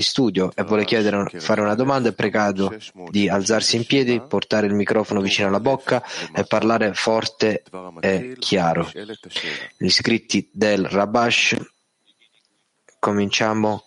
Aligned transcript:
studio 0.00 0.52
e 0.54 0.62
vuole 0.62 0.84
chiedere, 0.84 1.28
fare 1.40 1.60
una 1.60 1.74
domanda, 1.74 2.10
è 2.10 2.12
pregato 2.12 2.72
di 3.10 3.28
alzarsi 3.28 3.74
in 3.74 3.84
piedi, 3.84 4.20
portare 4.20 4.68
il 4.68 4.74
microfono 4.74 5.20
vicino 5.20 5.48
alla 5.48 5.58
bocca 5.58 6.00
e 6.32 6.44
parlare 6.44 6.94
forte 6.94 7.64
e 8.00 8.36
chiaro. 8.38 8.88
Gli 9.76 9.86
iscritti 9.86 10.48
del 10.52 10.84
Rabash, 10.84 11.56
cominciamo 13.00 13.86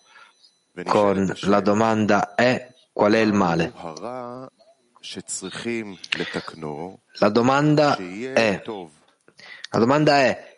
con 0.84 1.34
la 1.42 1.60
domanda 1.60 2.34
è 2.34 2.74
qual 2.92 3.12
è 3.12 3.18
il 3.18 3.32
male? 3.32 3.72
La 7.14 7.28
domanda 7.30 7.96
è, 7.96 8.62
la 9.70 9.78
domanda 9.78 10.20
è 10.20 10.56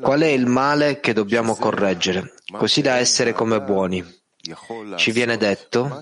qual 0.00 0.20
è 0.20 0.26
il 0.26 0.46
male 0.46 1.00
che 1.00 1.12
dobbiamo 1.12 1.54
correggere, 1.54 2.32
così 2.50 2.80
da 2.80 2.96
essere 2.96 3.34
come 3.34 3.60
buoni? 3.60 4.15
Ci 4.96 5.10
viene 5.10 5.36
detto 5.36 6.00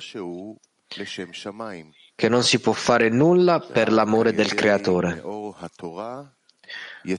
che 2.15 2.29
non 2.29 2.43
si 2.43 2.61
può 2.61 2.73
fare 2.73 3.09
nulla 3.09 3.61
per 3.61 3.93
l'amore 3.93 4.33
del 4.33 4.55
Creatore. 4.55 5.23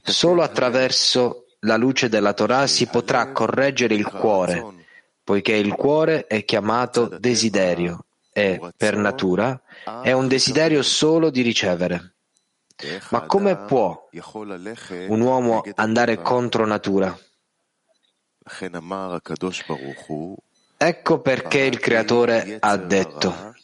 Solo 0.02 0.42
attraverso 0.42 1.46
la 1.60 1.76
luce 1.76 2.08
della 2.08 2.32
Torah 2.32 2.66
si 2.66 2.86
potrà 2.86 3.32
correggere 3.32 3.94
il 3.94 4.06
cuore, 4.06 4.64
poiché 5.24 5.54
il 5.54 5.74
cuore 5.74 6.26
è 6.26 6.44
chiamato 6.44 7.06
desiderio 7.18 8.04
e, 8.32 8.60
per 8.76 8.96
natura, 8.96 9.60
è 10.02 10.12
un 10.12 10.28
desiderio 10.28 10.82
solo 10.82 11.30
di 11.30 11.42
ricevere. 11.42 12.14
Ma 13.10 13.22
come 13.22 13.56
può 13.56 14.08
un 15.08 15.20
uomo 15.20 15.64
andare 15.74 16.20
contro 16.20 16.66
natura? 16.66 17.18
Ecco 20.78 21.20
perché 21.20 21.60
il 21.60 21.78
Creatore 21.78 22.58
ha 22.60 22.76
detto, 22.76 23.54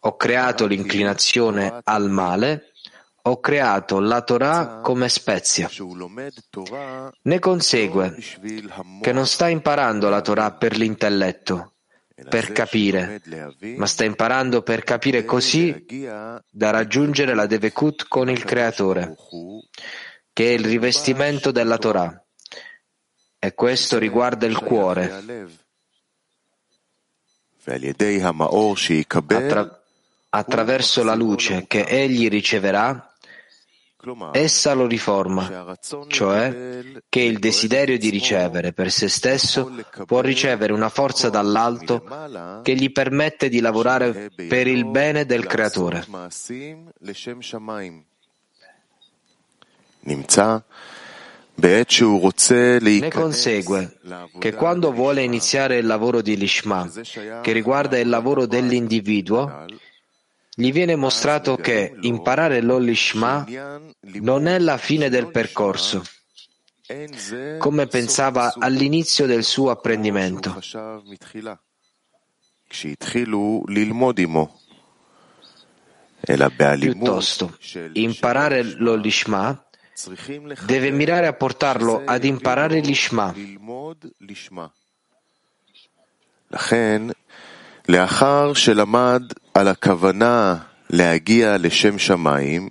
ho 0.00 0.16
creato 0.16 0.66
l'inclinazione 0.66 1.80
al 1.82 2.08
male, 2.10 2.72
ho 3.22 3.40
creato 3.40 3.98
la 4.00 4.22
Torah 4.22 4.80
come 4.82 5.08
spezia. 5.08 5.68
Ne 7.22 7.38
consegue 7.38 8.16
che 9.00 9.12
non 9.12 9.26
sta 9.26 9.48
imparando 9.48 10.08
la 10.08 10.20
Torah 10.20 10.52
per 10.52 10.76
l'intelletto, 10.76 11.74
per 12.28 12.52
capire, 12.52 13.20
ma 13.76 13.86
sta 13.86 14.04
imparando 14.04 14.62
per 14.62 14.84
capire 14.84 15.24
così 15.24 15.86
da 15.86 16.70
raggiungere 16.70 17.34
la 17.34 17.46
Devekut 17.46 18.06
con 18.08 18.30
il 18.30 18.44
Creatore, 18.44 19.16
che 20.32 20.50
è 20.50 20.52
il 20.52 20.64
rivestimento 20.64 21.50
della 21.50 21.78
Torah. 21.78 22.24
E 23.38 23.54
questo 23.54 23.98
riguarda 23.98 24.46
il 24.46 24.58
cuore. 24.58 25.58
Attra- 29.36 29.80
attraverso 30.30 31.02
la 31.02 31.14
luce 31.14 31.64
che 31.66 31.84
egli 31.84 32.28
riceverà, 32.28 33.12
essa 34.32 34.72
lo 34.72 34.86
riforma, 34.86 35.76
cioè 36.08 36.82
che 37.08 37.20
il 37.20 37.38
desiderio 37.38 37.98
di 37.98 38.08
ricevere 38.08 38.72
per 38.72 38.90
se 38.90 39.08
stesso 39.08 39.70
può 40.06 40.20
ricevere 40.20 40.72
una 40.72 40.88
forza 40.88 41.28
dall'alto 41.28 42.60
che 42.62 42.74
gli 42.74 42.90
permette 42.92 43.48
di 43.48 43.60
lavorare 43.60 44.30
per 44.34 44.66
il 44.66 44.86
bene 44.86 45.26
del 45.26 45.44
Creatore. 45.46 46.06
Ne 51.60 53.10
consegue 53.10 53.98
che 54.38 54.54
quando 54.54 54.92
vuole 54.92 55.22
iniziare 55.22 55.76
il 55.76 55.86
lavoro 55.86 56.22
di 56.22 56.36
Lishma, 56.36 56.90
che 57.42 57.52
riguarda 57.52 57.98
il 57.98 58.08
lavoro 58.08 58.46
dell'individuo, 58.46 59.66
gli 60.54 60.72
viene 60.72 60.96
mostrato 60.96 61.56
che 61.56 61.94
imparare 62.00 62.60
l'Olishma 62.60 63.46
non 64.00 64.46
è 64.46 64.58
la 64.58 64.78
fine 64.78 65.08
del 65.08 65.30
percorso, 65.30 66.02
come 67.58 67.86
pensava 67.86 68.54
all'inizio 68.58 69.26
del 69.26 69.44
suo 69.44 69.70
apprendimento. 69.70 70.58
Piuttosto, 76.78 77.58
imparare 77.92 78.62
l'Olishma 78.62 79.64
deve 80.65 80.91
mirare 80.91 81.27
a 81.27 81.33
portarlo 81.33 82.01
ad 82.05 82.23
imparare 82.23 82.79
l'Ishma. 82.79 83.33
לאחר 87.89 88.53
שלמד 88.53 89.21
על 89.53 89.67
הכוונה 89.67 90.55
להגיע 90.89 91.57
לשם 91.57 91.97
שמיים, 91.97 92.69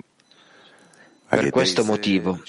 per 1.29 1.51
questo 1.51 1.85
motivo, 1.85 2.41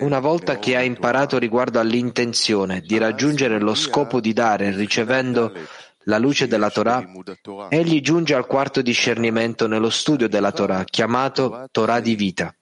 una 0.00 0.18
volta 0.18 0.58
che 0.58 0.76
ha 0.76 0.82
imparato 0.82 1.38
riguardo 1.38 1.78
all'intenzione 1.78 2.80
di 2.80 2.96
raggiungere 2.96 3.58
lo 3.60 3.74
scopo 3.74 4.20
di 4.20 4.32
dare 4.32 4.74
ricevendo 4.74 5.52
la 6.04 6.18
luce 6.18 6.46
della 6.46 6.70
Torah, 6.70 7.04
egli 7.68 8.00
giunge 8.00 8.34
al 8.34 8.46
quarto 8.46 8.80
discernimento 8.82 9.66
nello 9.66 9.90
studio 9.90 10.28
della 10.28 10.52
Torah, 10.52 10.84
chiamato 10.84 11.68
Torah 11.70 12.00
di 12.00 12.14
vita. 12.14 12.54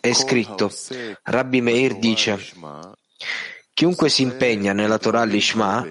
È 0.00 0.12
scritto, 0.12 0.70
Rabbi 1.22 1.60
Meir 1.60 1.98
dice, 1.98 2.38
chiunque 3.74 4.08
si 4.08 4.22
impegna 4.22 4.72
nella 4.72 4.98
Torah 4.98 5.24
Lishma 5.24 5.84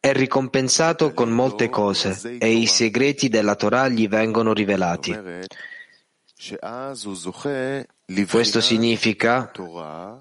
è 0.00 0.12
ricompensato 0.12 1.12
con 1.12 1.30
molte 1.30 1.68
cose 1.68 2.38
e 2.38 2.52
i 2.52 2.66
segreti 2.66 3.28
della 3.28 3.56
Torah 3.56 3.88
gli 3.88 4.08
vengono 4.08 4.52
rivelati. 4.52 5.16
Questo 8.26 8.62
significa 8.62 9.50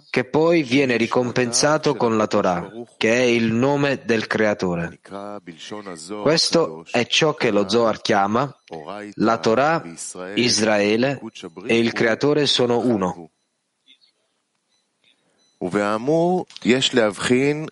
che 0.09 0.25
poi 0.25 0.63
viene 0.63 0.97
ricompensato 0.97 1.95
con 1.95 2.17
la 2.17 2.27
Torah, 2.27 2.69
che 2.97 3.13
è 3.13 3.21
il 3.21 3.53
nome 3.53 4.01
del 4.03 4.27
Creatore. 4.27 4.99
Questo 6.21 6.85
è 6.91 7.05
ciò 7.05 7.33
che 7.33 7.49
lo 7.49 7.69
Zohar 7.69 8.01
chiama 8.01 8.53
la 9.13 9.37
Torah, 9.37 9.81
Israele 10.35 11.21
e 11.65 11.77
il 11.77 11.93
Creatore 11.93 12.45
sono 12.45 12.79
uno. 12.79 13.31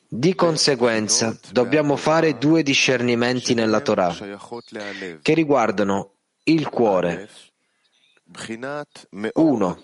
Di 0.08 0.34
conseguenza, 0.34 1.38
dobbiamo 1.52 1.96
fare 1.98 2.38
due 2.38 2.64
discernimenti 2.64 3.54
nella 3.54 3.82
Torah 3.82 4.16
che 5.22 5.34
riguardano 5.34 6.12
il 6.46 6.70
cuore 6.70 7.28
uno, 9.34 9.80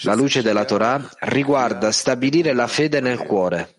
la 0.00 0.14
luce 0.14 0.42
della 0.42 0.64
Torah 0.64 1.08
riguarda 1.20 1.90
stabilire 1.92 2.52
la 2.52 2.66
fede 2.66 3.00
nel 3.00 3.18
cuore. 3.18 3.74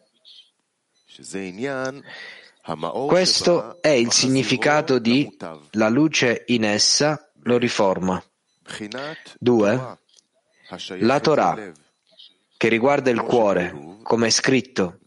Questo 3.07 3.81
è 3.81 3.89
il 3.89 4.11
significato 4.11 4.99
di 4.99 5.35
la 5.71 5.89
luce 5.89 6.43
in 6.47 6.63
essa 6.63 7.31
lo 7.43 7.57
riforma. 7.57 8.21
2. 9.39 9.97
La 10.99 11.19
Torah, 11.19 11.71
che 12.57 12.67
riguarda 12.67 13.09
il 13.09 13.21
cuore, 13.21 13.97
come 14.03 14.27
è 14.27 14.29
scritto, 14.29 14.99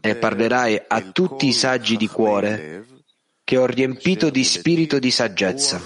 e 0.00 0.16
parlerai 0.16 0.82
a 0.88 1.02
tutti 1.10 1.46
i 1.46 1.52
saggi 1.52 1.96
di 1.96 2.06
cuore 2.06 2.86
che 3.44 3.56
ho 3.58 3.66
riempito 3.66 4.30
di 4.30 4.44
spirito 4.44 4.98
di 4.98 5.10
saggezza. 5.10 5.80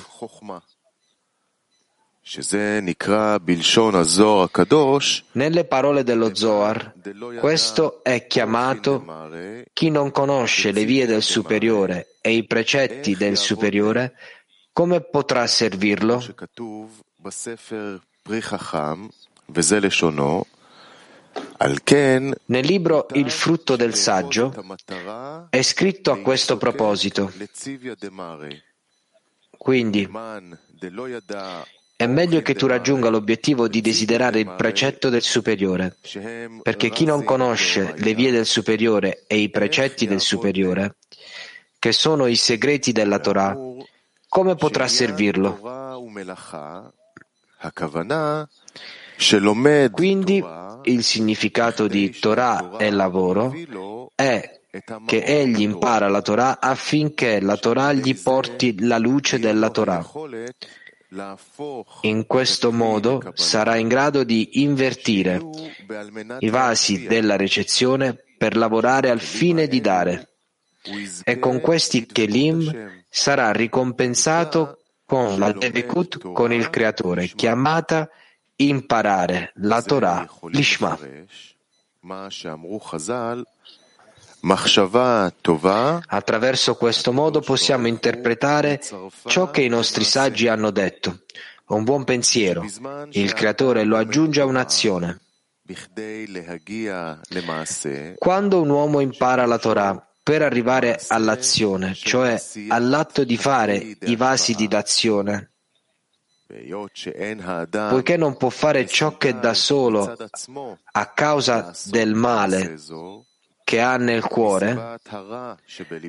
Nelle 5.32 5.64
parole 5.64 6.02
dello 6.02 6.34
Zohar, 6.34 6.92
questo 7.38 8.02
è 8.02 8.26
chiamato 8.26 9.04
chi 9.72 9.90
non 9.90 10.10
conosce 10.10 10.72
le 10.72 10.84
vie 10.84 11.06
del 11.06 11.22
superiore 11.22 12.16
e 12.20 12.32
i 12.32 12.44
precetti 12.44 13.14
del 13.14 13.36
superiore, 13.36 14.14
come 14.72 15.02
potrà 15.02 15.46
servirlo? 15.46 16.20
Nel 22.46 22.66
libro 22.66 23.06
Il 23.12 23.30
frutto 23.30 23.76
del 23.76 23.94
saggio 23.94 24.52
è 25.50 25.62
scritto 25.62 26.10
a 26.10 26.18
questo 26.18 26.56
proposito. 26.56 27.32
Quindi, 29.56 30.08
è 31.96 32.06
meglio 32.06 32.42
che 32.42 32.54
tu 32.54 32.66
raggiunga 32.66 33.08
l'obiettivo 33.08 33.68
di 33.68 33.80
desiderare 33.80 34.40
il 34.40 34.54
precetto 34.54 35.08
del 35.08 35.22
superiore, 35.22 35.96
perché 36.62 36.90
chi 36.90 37.06
non 37.06 37.24
conosce 37.24 37.94
le 37.96 38.12
vie 38.12 38.30
del 38.30 38.44
superiore 38.44 39.24
e 39.26 39.38
i 39.38 39.48
precetti 39.48 40.06
del 40.06 40.20
superiore, 40.20 40.96
che 41.78 41.92
sono 41.92 42.26
i 42.26 42.36
segreti 42.36 42.92
della 42.92 43.18
Torah, 43.18 43.56
come 44.28 44.54
potrà 44.56 44.86
servirlo? 44.86 45.58
Quindi 49.90 50.44
il 50.82 51.02
significato 51.02 51.86
di 51.86 52.10
Torah 52.10 52.76
e 52.76 52.90
lavoro 52.90 53.54
è 54.14 54.60
che 55.06 55.22
egli 55.24 55.62
impara 55.62 56.08
la 56.08 56.20
Torah 56.20 56.60
affinché 56.60 57.40
la 57.40 57.56
Torah 57.56 57.94
gli 57.94 58.14
porti 58.14 58.84
la 58.84 58.98
luce 58.98 59.38
della 59.38 59.70
Torah. 59.70 60.06
In 62.02 62.26
questo 62.26 62.72
modo 62.72 63.32
sarà 63.34 63.76
in 63.76 63.88
grado 63.88 64.24
di 64.24 64.62
invertire 64.62 65.40
i 66.40 66.48
vasi 66.50 67.06
della 67.06 67.36
ricezione 67.36 68.16
per 68.36 68.56
lavorare 68.56 69.10
al 69.10 69.20
fine 69.20 69.66
di 69.66 69.80
dare. 69.80 70.28
E 71.24 71.38
con 71.38 71.60
questi 71.60 72.06
Kelim 72.06 73.04
sarà 73.08 73.50
ricompensato 73.50 74.78
con 75.04 75.38
la 75.38 75.52
Devikut 75.52 76.32
con 76.32 76.52
il 76.52 76.68
Creatore, 76.68 77.26
chiamata 77.28 78.08
imparare 78.56 79.52
la 79.56 79.82
Torah, 79.82 80.28
l'Ishma. 80.48 80.98
Attraverso 86.06 86.76
questo 86.76 87.12
modo 87.12 87.40
possiamo 87.40 87.88
interpretare 87.88 88.80
ciò 89.26 89.50
che 89.50 89.62
i 89.62 89.68
nostri 89.68 90.04
saggi 90.04 90.46
hanno 90.46 90.70
detto. 90.70 91.22
Un 91.66 91.82
buon 91.82 92.04
pensiero. 92.04 92.64
Il 93.10 93.32
Creatore 93.32 93.82
lo 93.82 93.96
aggiunge 93.96 94.40
a 94.40 94.44
un'azione. 94.44 95.18
Quando 98.18 98.62
un 98.62 98.68
uomo 98.70 99.00
impara 99.00 99.46
la 99.46 99.58
Torah 99.58 100.06
per 100.22 100.42
arrivare 100.42 101.00
all'azione, 101.08 101.94
cioè 101.94 102.40
all'atto 102.68 103.24
di 103.24 103.36
fare 103.36 103.96
i 104.00 104.14
vasi 104.14 104.54
di 104.54 104.68
d'azione, 104.68 105.50
poiché 107.88 108.16
non 108.16 108.36
può 108.36 108.50
fare 108.50 108.86
ciò 108.86 109.16
che 109.16 109.38
da 109.40 109.54
solo 109.54 110.16
a 110.92 111.06
causa 111.06 111.72
del 111.86 112.14
male 112.14 112.76
che 113.66 113.80
ha 113.80 113.96
nel 113.96 114.22
cuore, 114.22 115.00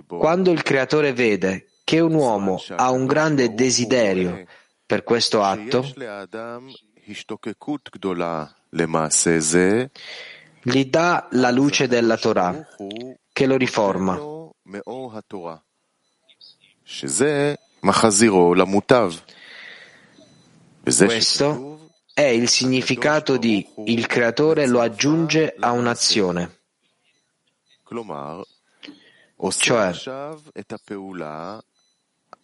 quando 0.05 0.51
il 0.51 0.61
Creatore 0.61 1.11
vede 1.11 1.69
che 1.83 1.99
un 1.99 2.13
uomo 2.13 2.61
ha 2.75 2.91
un 2.91 3.07
grande 3.07 3.55
desiderio 3.55 4.45
per 4.85 5.01
questo 5.01 5.41
atto, 5.41 5.83
gli 10.61 10.85
dà 10.85 11.27
la 11.31 11.49
luce 11.49 11.87
della 11.87 12.17
Torah 12.17 12.67
che 13.33 13.45
lo 13.47 13.57
riforma. 13.57 14.19
Questo 20.83 21.89
è 22.13 22.21
il 22.21 22.49
significato 22.49 23.37
di 23.37 23.67
il 23.85 24.05
creatore 24.05 24.67
lo 24.67 24.79
aggiunge 24.79 25.55
a 25.57 25.71
un'azione. 25.71 26.56
Cioè, 29.49 29.93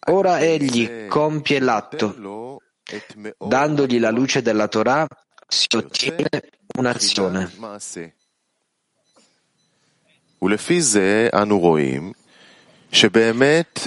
ora 0.06 0.38
egli 0.40 1.06
compie 1.06 1.58
l'atto, 1.60 2.60
dandogli 3.38 3.98
la 3.98 4.10
luce 4.10 4.42
della 4.42 4.68
Torah, 4.68 5.06
si 5.46 5.66
ottiene 5.74 6.28
un'azione. 6.78 7.50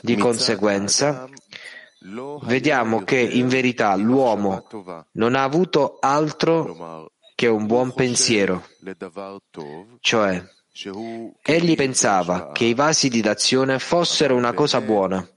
Di 0.01 0.15
conseguenza, 0.17 1.29
vediamo 2.41 3.03
che 3.03 3.19
in 3.19 3.47
verità 3.47 3.95
l'uomo 3.95 4.67
non 5.13 5.35
ha 5.35 5.43
avuto 5.43 5.97
altro 5.99 7.11
che 7.35 7.47
un 7.47 7.67
buon 7.67 7.93
pensiero, 7.93 8.67
cioè 9.99 10.43
Egli 11.41 11.75
pensava 11.75 12.51
che 12.51 12.65
i 12.65 12.75
vasi 12.75 13.09
di 13.09 13.19
d'azione 13.21 13.79
fossero 13.79 14.35
una 14.35 14.53
cosa 14.53 14.79
buona, 14.79 15.27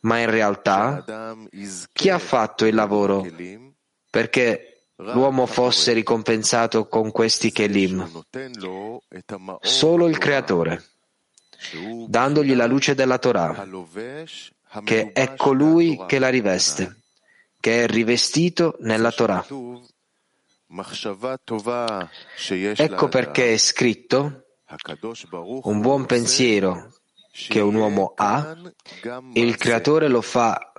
ma 0.00 0.18
in 0.20 0.30
realtà 0.30 1.36
chi 1.92 2.08
ha 2.08 2.18
fatto 2.18 2.64
il 2.64 2.74
lavoro 2.74 3.26
perché 4.10 4.86
l'uomo 4.96 5.44
fosse 5.44 5.92
ricompensato 5.92 6.88
con 6.88 7.10
questi 7.10 7.52
kelim? 7.52 8.24
Solo 9.60 10.08
il 10.08 10.16
Creatore, 10.16 10.84
dandogli 12.06 12.54
la 12.54 12.66
luce 12.66 12.94
della 12.94 13.18
Torah, 13.18 13.68
che 14.82 15.12
è 15.12 15.34
colui 15.34 16.02
che 16.06 16.18
la 16.18 16.30
riveste, 16.30 17.02
che 17.60 17.84
è 17.84 17.86
rivestito 17.86 18.76
nella 18.80 19.12
Torah. 19.12 19.44
Ecco 22.76 23.08
perché 23.08 23.52
è 23.52 23.56
scritto 23.56 24.44
un 25.62 25.80
buon 25.80 26.06
pensiero 26.06 26.92
che 27.48 27.60
un 27.60 27.76
uomo 27.76 28.12
ha 28.16 28.56
il 29.34 29.56
creatore 29.56 30.08
lo 30.08 30.20
fa 30.20 30.72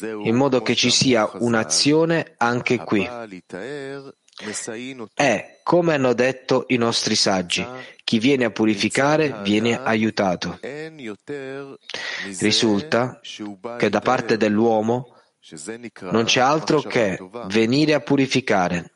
in 0.00 0.34
modo 0.34 0.62
che 0.62 0.74
ci 0.74 0.90
sia 0.90 1.30
un'azione 1.34 2.34
anche 2.36 2.78
qui. 2.78 3.08
È, 5.14 5.60
come 5.62 5.94
hanno 5.94 6.12
detto 6.12 6.64
i 6.68 6.76
nostri 6.76 7.14
saggi, 7.14 7.66
chi 8.04 8.18
viene 8.18 8.44
a 8.44 8.50
purificare 8.50 9.40
viene 9.42 9.80
aiutato. 9.82 10.58
Risulta 12.40 13.20
che 13.78 13.88
da 13.88 14.00
parte 14.00 14.36
dell'uomo 14.36 15.15
non 16.10 16.24
c'è 16.24 16.40
altro 16.40 16.80
che 16.80 17.18
venire 17.46 17.94
a 17.94 18.00
purificare, 18.00 18.94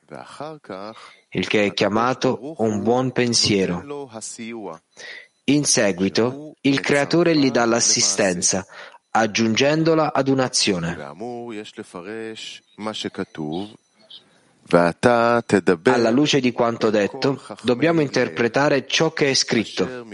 il 1.30 1.46
che 1.46 1.66
è 1.66 1.72
chiamato 1.72 2.54
un 2.58 2.82
buon 2.82 3.12
pensiero. 3.12 4.08
In 5.44 5.64
seguito, 5.64 6.54
il 6.62 6.80
creatore 6.80 7.36
gli 7.36 7.50
dà 7.50 7.64
l'assistenza, 7.64 8.66
aggiungendola 9.10 10.12
ad 10.12 10.28
un'azione. 10.28 10.96
Alla 15.84 16.10
luce 16.10 16.40
di 16.40 16.52
quanto 16.52 16.90
detto, 16.90 17.42
dobbiamo 17.62 18.00
interpretare 18.00 18.86
ciò 18.86 19.12
che 19.12 19.30
è 19.30 19.34
scritto 19.34 20.04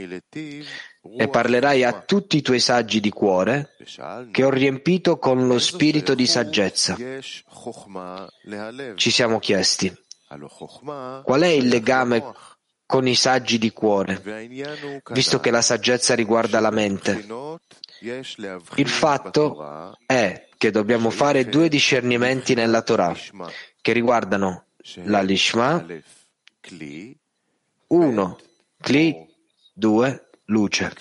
e 1.16 1.28
parlerai 1.28 1.84
a 1.84 2.02
tutti 2.02 2.38
i 2.38 2.42
tuoi 2.42 2.60
saggi 2.60 3.00
di 3.00 3.10
cuore 3.10 3.76
che 4.30 4.44
ho 4.44 4.50
riempito 4.50 5.18
con 5.18 5.46
lo 5.46 5.58
spirito 5.58 6.14
di 6.14 6.26
saggezza. 6.26 6.96
Ci 8.94 9.10
siamo 9.10 9.38
chiesti, 9.38 9.94
qual 11.22 11.40
è 11.40 11.48
il 11.48 11.68
legame 11.68 12.22
con 12.86 13.06
i 13.06 13.14
saggi 13.14 13.58
di 13.58 13.72
cuore, 13.72 14.22
visto 15.10 15.40
che 15.40 15.50
la 15.50 15.62
saggezza 15.62 16.14
riguarda 16.14 16.60
la 16.60 16.70
mente? 16.70 17.26
Il 18.76 18.88
fatto 18.88 19.96
è 20.06 20.48
che 20.56 20.70
dobbiamo 20.70 21.10
fare 21.10 21.46
due 21.46 21.68
discernimenti 21.68 22.54
nella 22.54 22.82
Torah 22.82 23.14
che 23.80 23.92
riguardano 23.92 24.66
la 25.04 25.20
Lishma, 25.20 25.84
uno, 27.88 28.38
Kli, 28.80 29.26
due, 29.72 30.25
luce. 30.46 30.92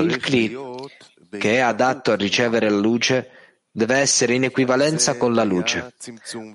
Il 0.00 0.18
Kli, 0.18 0.56
che 1.38 1.54
è 1.54 1.58
adatto 1.58 2.12
a 2.12 2.16
ricevere 2.16 2.68
la 2.70 2.78
luce, 2.78 3.30
deve 3.70 3.96
essere 3.96 4.34
in 4.34 4.44
equivalenza 4.44 5.16
con 5.16 5.34
la 5.34 5.44
luce, 5.44 5.94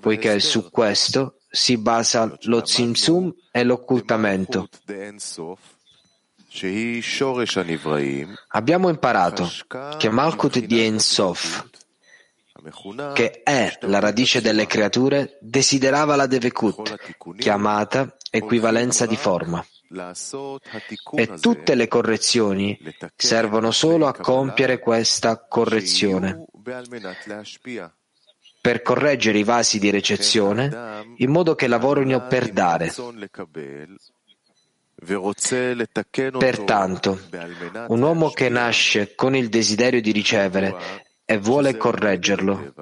poiché 0.00 0.40
su 0.40 0.70
questo 0.70 1.38
si 1.48 1.78
basa 1.78 2.36
lo 2.42 2.62
Tzimtzum 2.62 3.32
e 3.50 3.64
l'occultamento. 3.64 4.68
Abbiamo 8.48 8.88
imparato 8.88 9.50
che 9.98 10.10
Malkut 10.10 10.58
di 10.58 10.80
Ensof, 10.80 11.66
che 13.12 13.42
è 13.42 13.76
la 13.82 13.98
radice 13.98 14.40
delle 14.40 14.66
creature, 14.66 15.38
desiderava 15.40 16.16
la 16.16 16.26
Devekut, 16.26 16.96
chiamata 17.36 18.16
equivalenza 18.30 19.06
di 19.06 19.16
forma. 19.16 19.64
E 21.12 21.34
tutte 21.40 21.74
le 21.74 21.88
correzioni 21.88 22.78
servono 23.14 23.70
solo 23.70 24.06
a 24.06 24.14
compiere 24.14 24.78
questa 24.78 25.46
correzione, 25.46 26.44
per 28.60 28.82
correggere 28.82 29.38
i 29.38 29.44
vasi 29.44 29.78
di 29.78 29.90
recezione 29.90 31.04
in 31.18 31.30
modo 31.30 31.54
che 31.54 31.66
lavorino 31.66 32.26
per 32.26 32.50
dare. 32.50 32.92
Pertanto, 36.38 37.20
un 37.88 38.00
uomo 38.00 38.30
che 38.30 38.48
nasce 38.48 39.14
con 39.14 39.36
il 39.36 39.50
desiderio 39.50 40.00
di 40.00 40.12
ricevere 40.12 40.74
e 41.24 41.38
vuole 41.38 41.76
correggerlo, 41.76 42.74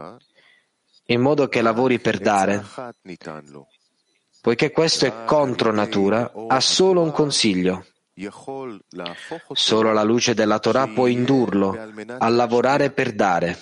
in 1.06 1.20
modo 1.20 1.48
che 1.48 1.62
lavori 1.62 2.00
per 2.00 2.18
dare, 2.18 2.64
poiché 4.40 4.70
questo 4.70 5.06
è 5.06 5.24
contro 5.24 5.72
natura, 5.72 6.32
ha 6.48 6.60
solo 6.60 7.02
un 7.02 7.12
consiglio. 7.12 7.86
Solo 9.52 9.92
la 9.92 10.02
luce 10.02 10.34
della 10.34 10.58
Torah 10.58 10.86
può 10.86 11.06
indurlo 11.06 11.76
a 12.18 12.28
lavorare 12.28 12.90
per 12.90 13.12
dare. 13.12 13.58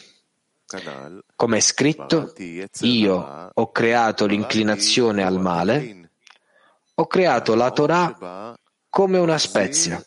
Come 1.36 1.56
è 1.56 1.60
scritto, 1.60 2.32
io 2.80 3.50
ho 3.52 3.70
creato 3.70 4.26
l'inclinazione 4.26 5.24
al 5.24 5.40
male, 5.40 6.10
ho 6.94 7.06
creato 7.06 7.54
la 7.54 7.70
Torah 7.70 8.54
come 8.88 9.18
una 9.18 9.38
spezia. 9.38 10.02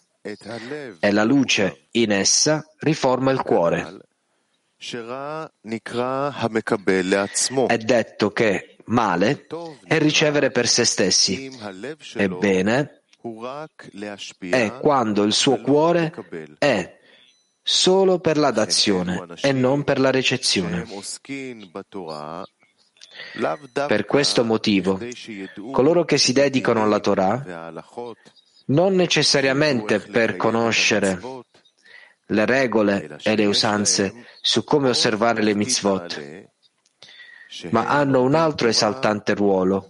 e 1.00 1.12
la 1.12 1.26
luce 1.26 1.88
in 1.92 2.12
essa 2.12 2.66
riforma 2.80 3.32
il 3.32 3.42
cuore. 3.42 3.98
È 7.68 7.78
detto 7.78 8.32
che 8.32 8.76
male 8.86 9.48
è 9.86 9.98
ricevere 9.98 10.52
per 10.52 10.68
se 10.68 10.84
stessi. 10.84 11.50
Ebbene, 12.16 13.04
è 14.50 14.74
quando 14.82 15.24
il 15.24 15.32
suo 15.32 15.62
cuore 15.62 16.14
è 16.58 17.00
solo 17.62 18.20
per 18.20 18.38
la 18.38 18.52
dazione 18.52 19.26
e 19.42 19.54
non 19.54 19.86
per 19.86 20.02
la 20.02 20.12
ricezione. 20.12 20.86
Per 23.88 24.06
questo 24.06 24.44
motivo, 24.44 25.00
coloro 25.72 26.04
che 26.04 26.18
si 26.18 26.34
dedicano 26.34 26.84
alla 26.84 27.00
Torah, 27.00 27.72
non 28.66 28.96
necessariamente 28.96 30.00
per 30.00 30.36
conoscere 30.36 31.43
le 32.34 32.46
regole 32.46 33.18
e 33.22 33.36
le 33.36 33.46
usanze 33.46 34.26
su 34.42 34.64
come 34.64 34.90
osservare 34.90 35.42
le 35.42 35.56
mitzvot, 35.56 36.50
ma 37.70 37.88
hanno 37.88 38.22
un 38.22 38.36
altro 38.36 38.68
esaltante 38.68 39.34
ruolo, 39.36 39.88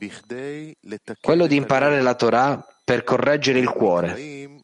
quello 1.22 1.48
di 1.48 1.56
imparare 1.56 2.02
la 2.02 2.16
Torah 2.16 2.64
per 2.84 3.04
correggere 3.04 3.60
il 3.60 3.70
cuore. 3.70 4.62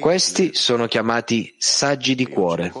Questi 0.00 0.54
sono 0.54 0.86
chiamati 0.86 1.54
saggi 1.58 2.14
di 2.14 2.26
cuore, 2.26 2.72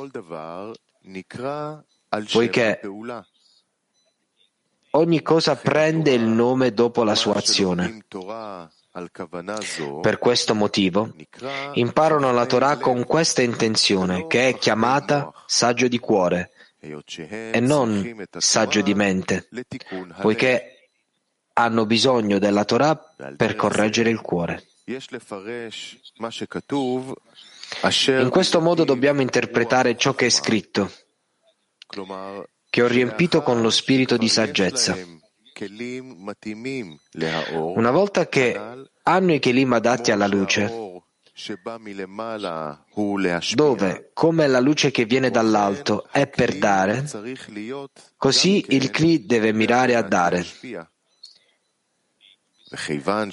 poiché 2.32 2.80
ogni 4.92 5.22
cosa 5.22 5.56
prende 5.56 6.12
il 6.12 6.22
nome 6.22 6.72
dopo 6.72 7.02
la 7.02 7.14
sua 7.16 7.34
azione. 7.34 8.04
Per 10.02 10.18
questo 10.18 10.54
motivo 10.54 11.12
imparano 11.72 12.32
la 12.32 12.46
Torah 12.46 12.76
con 12.76 13.04
questa 13.04 13.42
intenzione, 13.42 14.28
che 14.28 14.50
è 14.50 14.56
chiamata 14.56 15.32
saggio 15.46 15.88
di 15.88 15.98
cuore 15.98 16.52
e 16.78 17.58
non 17.60 18.26
saggio 18.38 18.82
di 18.82 18.94
mente, 18.94 19.48
poiché 20.20 20.90
hanno 21.54 21.86
bisogno 21.86 22.38
della 22.38 22.64
Torah 22.64 22.96
per 23.36 23.56
correggere 23.56 24.10
il 24.10 24.20
cuore. 24.20 24.64
In 28.06 28.28
questo 28.30 28.60
modo 28.60 28.84
dobbiamo 28.84 29.22
interpretare 29.22 29.96
ciò 29.96 30.14
che 30.14 30.26
è 30.26 30.30
scritto, 30.30 30.92
che 32.70 32.82
ho 32.82 32.86
riempito 32.86 33.42
con 33.42 33.60
lo 33.60 33.70
spirito 33.70 34.16
di 34.16 34.28
saggezza. 34.28 34.96
Una 37.52 37.90
volta 37.90 38.26
che 38.26 38.60
hanno 39.02 39.32
i 39.32 39.38
kelim 39.38 39.72
adatti 39.72 40.10
alla 40.10 40.26
luce, 40.26 41.02
dove, 43.54 44.10
come 44.12 44.46
la 44.46 44.60
luce 44.60 44.90
che 44.90 45.04
viene 45.04 45.30
dall'alto, 45.30 46.06
è 46.10 46.26
per 46.26 46.58
dare, 46.58 47.04
così 48.16 48.64
il 48.68 48.90
Kli 48.90 49.26
deve 49.26 49.52
mirare 49.52 49.94
a 49.94 50.02
dare. 50.02 50.44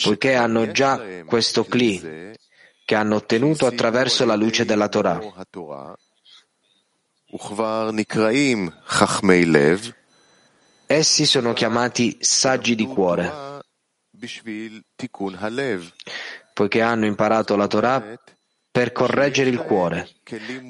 Poiché 0.04 0.36
hanno 0.36 0.72
già 0.72 1.02
questo 1.26 1.64
Kli 1.64 2.34
che 2.86 2.96
hanno 2.96 3.16
ottenuto 3.16 3.66
attraverso 3.66 4.26
la 4.26 4.36
luce 4.36 4.66
della 4.66 4.90
Torah. 4.90 5.20
Essi 10.92 11.26
sono 11.26 11.54
chiamati 11.54 12.18
saggi 12.20 12.76
di 12.76 12.86
cuore, 12.86 13.62
poiché 16.54 16.82
hanno 16.82 17.06
imparato 17.06 17.56
la 17.56 17.68
Torah 17.68 18.22
per 18.70 18.92
correggere 18.92 19.50
il 19.50 19.62
cuore, 19.62 20.10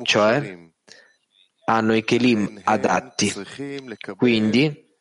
cioè 0.03 0.59
hanno 1.65 1.95
i 1.95 2.03
kelim 2.03 2.61
adatti, 2.65 3.33
quindi 4.15 4.95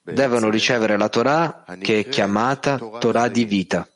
devono 0.00 0.48
ricevere 0.48 0.96
la 0.96 1.10
Torah 1.10 1.64
che 1.78 1.98
è 2.00 2.08
chiamata 2.08 2.78
Torah 2.78 3.28
di 3.28 3.44
vita. 3.44 3.86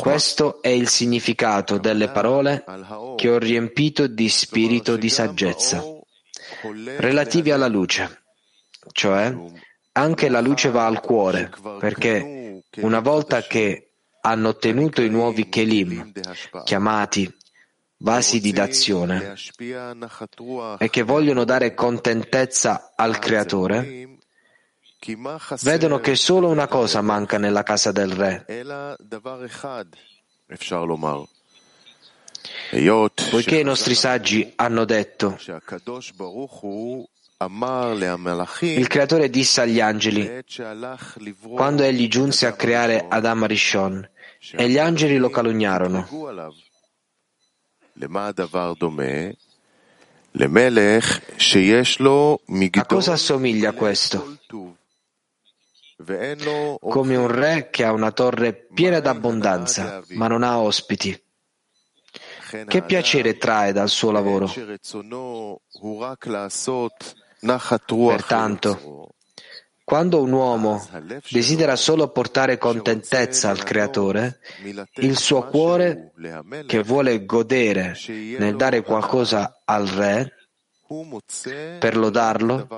Questo 0.00 0.60
è 0.60 0.68
il 0.68 0.88
significato 0.88 1.78
delle 1.78 2.08
parole 2.10 2.64
che 3.16 3.30
ho 3.30 3.38
riempito 3.38 4.06
di 4.06 4.28
spirito 4.28 4.96
di 4.96 5.08
saggezza, 5.08 5.82
relativi 6.98 7.50
alla 7.50 7.66
luce, 7.68 8.24
cioè 8.92 9.34
anche 9.92 10.28
la 10.28 10.40
luce 10.40 10.70
va 10.70 10.84
al 10.84 11.00
cuore, 11.00 11.50
perché 11.78 12.62
una 12.76 13.00
volta 13.00 13.40
che 13.40 13.92
hanno 14.20 14.48
ottenuto 14.48 15.00
i 15.00 15.08
nuovi 15.08 15.48
kelim, 15.48 16.12
chiamati 16.64 17.34
vasi 17.98 18.40
di 18.40 18.52
dazione, 18.52 19.34
e 20.78 20.90
che 20.90 21.02
vogliono 21.02 21.44
dare 21.44 21.72
contentezza 21.72 22.92
al 22.94 23.18
Creatore, 23.18 24.15
vedono 25.62 26.00
che 26.00 26.16
solo 26.16 26.48
una 26.48 26.66
cosa 26.66 27.00
manca 27.00 27.38
nella 27.38 27.62
casa 27.62 27.92
del 27.92 28.10
re. 28.10 28.44
Poiché 33.30 33.58
i 33.58 33.64
nostri 33.64 33.94
saggi 33.94 34.52
hanno 34.56 34.84
detto 34.84 35.38
il 38.60 38.86
creatore 38.88 39.28
disse 39.28 39.60
agli 39.60 39.80
angeli 39.80 40.42
quando 41.54 41.82
egli 41.82 42.08
giunse 42.08 42.46
a 42.46 42.52
creare 42.54 43.06
Adam 43.08 43.46
Rishon 43.46 44.08
e 44.52 44.68
gli 44.68 44.78
angeli 44.78 45.18
lo 45.18 45.28
calunniarono. 45.28 46.08
A 52.72 52.84
cosa 52.86 53.12
assomiglia 53.12 53.72
questo? 53.72 54.38
Come 56.78 57.16
un 57.16 57.26
re 57.28 57.70
che 57.70 57.84
ha 57.84 57.92
una 57.92 58.12
torre 58.12 58.52
piena 58.52 59.00
d'abbondanza, 59.00 60.02
ma 60.10 60.28
non 60.28 60.42
ha 60.42 60.58
ospiti. 60.58 61.18
Che 62.66 62.82
piacere 62.82 63.36
trae 63.36 63.72
dal 63.72 63.88
suo 63.88 64.10
lavoro? 64.12 64.52
Pertanto, 68.08 69.08
quando 69.84 70.20
un 70.20 70.32
uomo 70.32 70.84
desidera 71.30 71.76
solo 71.76 72.08
portare 72.10 72.58
contentezza 72.58 73.50
al 73.50 73.62
Creatore, 73.62 74.40
il 74.96 75.16
suo 75.16 75.46
cuore, 75.46 76.12
che 76.66 76.82
vuole 76.82 77.24
godere 77.24 77.96
nel 78.38 78.56
dare 78.56 78.82
qualcosa 78.82 79.62
al 79.64 79.86
Re, 79.86 80.35
per 81.78 81.96
lodarlo, 81.96 82.68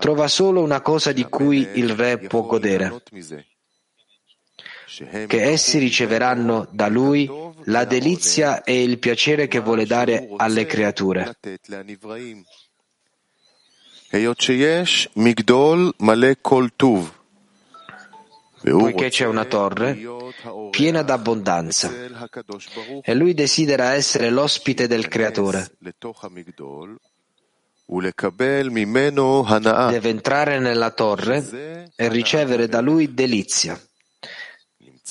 trova 0.00 0.28
solo 0.28 0.62
una 0.62 0.80
cosa 0.80 1.12
di 1.12 1.24
cui 1.24 1.68
il 1.74 1.90
re 1.90 2.18
può 2.18 2.42
godere, 2.42 3.02
che 5.26 5.42
essi 5.42 5.78
riceveranno 5.78 6.66
da 6.70 6.88
lui 6.88 7.30
la 7.64 7.84
delizia 7.84 8.62
e 8.64 8.82
il 8.82 8.98
piacere 8.98 9.46
che 9.48 9.60
vuole 9.60 9.84
dare 9.84 10.28
alle 10.36 10.64
creature. 10.64 11.36
Poiché 18.60 19.08
c'è 19.08 19.26
una 19.26 19.44
torre 19.44 19.98
piena 20.70 21.02
d'abbondanza 21.02 21.92
e 23.02 23.14
lui 23.14 23.34
desidera 23.34 23.92
essere 23.92 24.30
l'ospite 24.30 24.86
del 24.88 25.06
Creatore 25.06 25.70
Deve 29.88 30.08
entrare 30.10 30.58
nella 30.58 30.90
torre 30.90 31.90
e 31.96 32.08
ricevere 32.08 32.68
da 32.68 32.80
lui 32.80 33.14
delizia, 33.14 33.80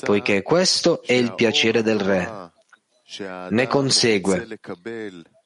poiché 0.02 0.44
questo 0.44 1.02
è 1.02 1.14
il 1.14 1.34
piacere 1.34 1.82
del 1.82 2.00
re. 2.00 2.52
Ne 3.50 3.68
consegue 3.68 4.60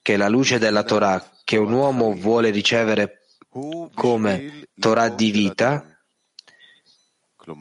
che 0.02 0.18
la 0.18 0.28
luce 0.28 0.60
della 0.60 0.84
Torah 0.84 1.26
che 1.46 1.56
un 1.58 1.72
uomo 1.72 2.14
vuole 2.16 2.50
ricevere 2.50 3.22
come 3.94 4.68
Torah 4.78 5.10
di 5.10 5.32
vita 5.32 5.86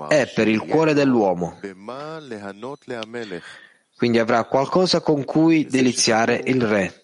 è 0.08 0.30
per 0.34 0.48
il 0.48 0.60
cuore 0.60 0.94
dell'uomo. 0.94 1.60
Quindi 3.96 4.18
avrà 4.18 4.44
qualcosa 4.44 5.00
con 5.00 5.24
cui 5.24 5.66
deliziare 5.66 6.40
il 6.44 6.62
re. 6.62 6.99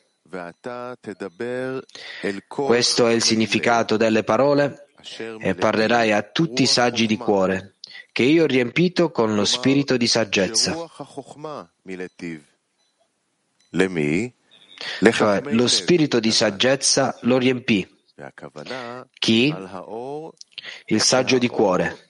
Questo 2.48 3.06
è 3.06 3.12
il 3.12 3.22
significato 3.22 3.96
delle 3.96 4.24
parole 4.24 4.88
e 5.40 5.54
parlerai 5.54 6.12
a 6.12 6.22
tutti 6.22 6.62
i 6.62 6.66
saggi 6.66 7.06
di 7.06 7.16
cuore 7.16 7.76
che 8.16 8.22
io 8.22 8.44
ho 8.44 8.46
riempito 8.46 9.10
con 9.10 9.34
lo 9.34 9.44
spirito 9.44 9.98
di 9.98 10.06
saggezza. 10.06 10.74
Cioè, 15.12 15.42
lo 15.52 15.66
spirito 15.66 16.18
di 16.18 16.32
saggezza 16.32 17.18
lo 17.22 17.36
riempì. 17.36 17.86
Chi? 19.18 19.54
Il 20.86 21.02
saggio 21.02 21.36
di 21.36 21.48
cuore. 21.48 22.06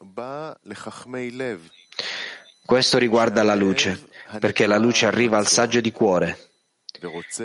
Questo 2.65 2.99
riguarda 2.99 3.43
la 3.43 3.57
luce, 3.57 4.09
perché 4.39 4.67
la 4.67 4.79
luce 4.79 5.07
arriva 5.07 5.39
al 5.39 5.49
saggio 5.49 5.81
di 5.81 5.91
cuore. 5.91 6.46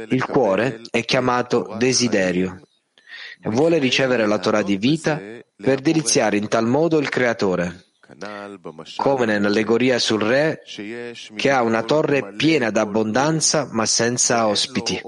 Il 0.09 0.25
cuore 0.25 0.81
è 0.89 1.03
chiamato 1.03 1.75
desiderio 1.77 2.61
vuole 3.49 3.77
ricevere 3.79 4.27
la 4.27 4.37
Torah 4.37 4.61
di 4.61 4.77
vita 4.77 5.19
per 5.55 5.79
deliziare 5.79 6.37
in 6.37 6.47
tal 6.47 6.67
modo 6.67 6.99
il 6.99 7.09
Creatore, 7.09 7.85
come 8.97 9.25
nell'allegoria 9.25 9.97
sul 9.99 10.21
re 10.21 10.61
che 11.35 11.49
ha 11.49 11.61
una 11.61 11.83
torre 11.83 12.33
piena 12.33 12.69
d'abbondanza 12.69 13.69
ma 13.71 13.85
senza 13.85 14.47
ospiti. 14.47 15.01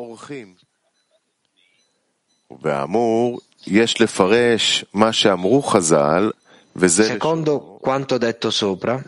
Secondo 6.85 7.77
quanto 7.81 8.17
detto 8.17 8.49
sopra, 8.49 9.03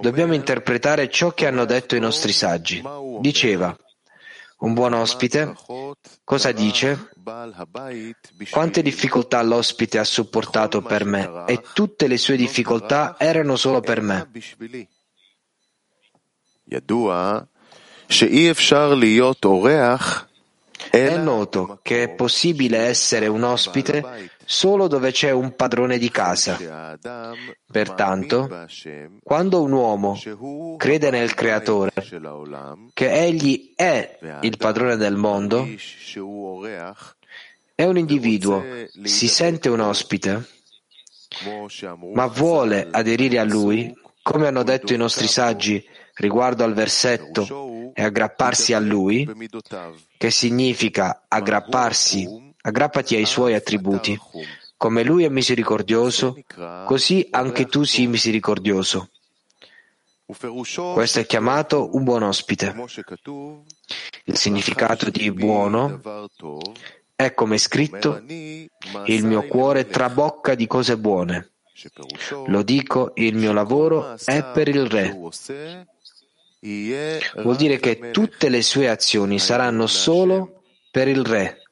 dobbiamo 0.00 0.34
interpretare 0.34 1.10
ciò 1.10 1.32
che 1.32 1.46
hanno 1.46 1.64
detto 1.64 1.96
i 1.96 2.00
nostri 2.00 2.32
saggi. 2.32 2.82
Diceva, 3.20 3.76
un 4.58 4.72
buon 4.72 4.94
ospite 4.94 5.54
cosa 6.24 6.52
dice? 6.52 7.10
Quante 8.50 8.82
difficoltà 8.82 9.42
l'ospite 9.42 9.98
ha 9.98 10.04
supportato 10.04 10.82
per 10.82 11.04
me 11.04 11.44
e 11.46 11.62
tutte 11.74 12.06
le 12.06 12.16
sue 12.16 12.36
difficoltà 12.36 13.16
erano 13.18 13.56
solo 13.56 13.80
per 13.80 14.00
me. 14.00 14.30
È 20.90 21.16
noto 21.16 21.78
che 21.82 22.04
è 22.04 22.08
possibile 22.10 22.78
essere 22.78 23.26
un 23.26 23.42
ospite 23.42 24.30
solo 24.44 24.86
dove 24.86 25.10
c'è 25.10 25.30
un 25.30 25.54
padrone 25.56 25.98
di 25.98 26.10
casa. 26.10 26.96
Pertanto, 27.70 28.66
quando 29.22 29.62
un 29.62 29.72
uomo 29.72 30.18
crede 30.76 31.10
nel 31.10 31.34
Creatore, 31.34 31.92
che 32.94 33.12
egli 33.12 33.72
è 33.74 34.18
il 34.42 34.56
padrone 34.56 34.96
del 34.96 35.16
mondo, 35.16 35.66
è 37.74 37.84
un 37.84 37.98
individuo, 37.98 38.64
si 39.02 39.28
sente 39.28 39.68
un 39.68 39.80
ospite, 39.80 40.48
ma 42.14 42.26
vuole 42.26 42.88
aderire 42.90 43.38
a 43.38 43.44
lui, 43.44 43.92
come 44.22 44.46
hanno 44.46 44.62
detto 44.62 44.94
i 44.94 44.96
nostri 44.96 45.26
saggi 45.26 45.84
riguardo 46.14 46.64
al 46.64 46.72
versetto 46.72 47.66
e 47.98 48.02
aggrapparsi 48.04 48.74
a 48.74 48.78
lui, 48.78 49.26
che 50.18 50.30
significa 50.30 51.22
aggrapparsi, 51.28 52.52
aggrappati 52.60 53.16
ai 53.16 53.24
suoi 53.24 53.54
attributi. 53.54 54.20
Come 54.76 55.02
lui 55.02 55.24
è 55.24 55.30
misericordioso, 55.30 56.36
così 56.84 57.26
anche 57.30 57.64
tu 57.64 57.84
sii 57.84 58.06
misericordioso. 58.06 59.08
Questo 60.26 61.20
è 61.20 61.24
chiamato 61.24 61.96
un 61.96 62.04
buon 62.04 62.24
ospite. 62.24 62.74
Il 64.24 64.36
significato 64.36 65.08
di 65.08 65.32
buono 65.32 65.98
è 67.14 67.32
come 67.32 67.56
scritto, 67.56 68.22
il 68.26 69.24
mio 69.24 69.46
cuore 69.46 69.86
trabocca 69.86 70.54
di 70.54 70.66
cose 70.66 70.98
buone. 70.98 71.52
Lo 72.48 72.62
dico, 72.62 73.12
il 73.14 73.36
mio 73.36 73.54
lavoro 73.54 74.16
è 74.22 74.44
per 74.44 74.68
il 74.68 74.86
Re. 74.86 75.18
Vuol 76.60 77.56
dire 77.56 77.78
che 77.78 78.10
tutte 78.10 78.48
le 78.48 78.62
sue 78.62 78.88
azioni 78.88 79.38
saranno 79.38 79.86
solo 79.86 80.62
per 80.90 81.08
il 81.08 81.24
Re, 81.24 81.62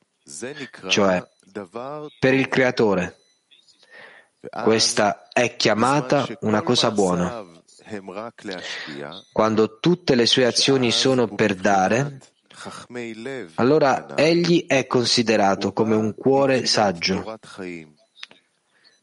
cioè 0.88 1.26
per 2.18 2.34
il 2.34 2.48
Creatore. 2.48 3.18
Questa 4.62 5.28
è 5.32 5.56
chiamata 5.56 6.26
una 6.40 6.62
cosa 6.62 6.90
buona. 6.90 7.44
Quando 9.32 9.78
tutte 9.78 10.14
le 10.14 10.26
sue 10.26 10.44
azioni 10.44 10.90
sono 10.90 11.28
per 11.28 11.54
dare, 11.54 12.20
allora 13.54 14.14
egli 14.16 14.66
è 14.66 14.86
considerato 14.86 15.72
come 15.72 15.94
un 15.94 16.14
cuore 16.14 16.66
saggio 16.66 17.38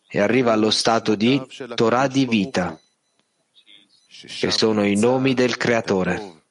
e 0.08 0.20
arriva 0.20 0.54
allo 0.54 0.72
stato 0.72 1.16
di 1.16 1.42
Torah 1.76 2.08
di 2.08 2.26
vita 2.26 2.80
che 4.28 4.52
sono 4.52 4.86
i 4.86 4.98
nomi 4.98 5.34
del 5.34 5.58
Creatore, 5.58 6.44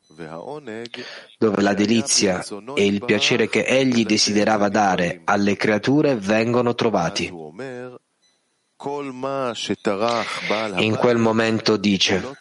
dove 1.38 1.62
la 1.62 1.74
delizia 1.74 2.44
e 2.74 2.87
il 2.87 3.04
piacere 3.04 3.48
che 3.48 3.64
egli 3.64 4.04
desiderava 4.04 4.68
dare 4.68 5.22
alle 5.24 5.56
creature 5.56 6.16
vengono 6.16 6.74
trovati. 6.74 7.33
In 10.76 10.96
quel 10.96 11.18
momento 11.18 11.76
dice, 11.76 12.37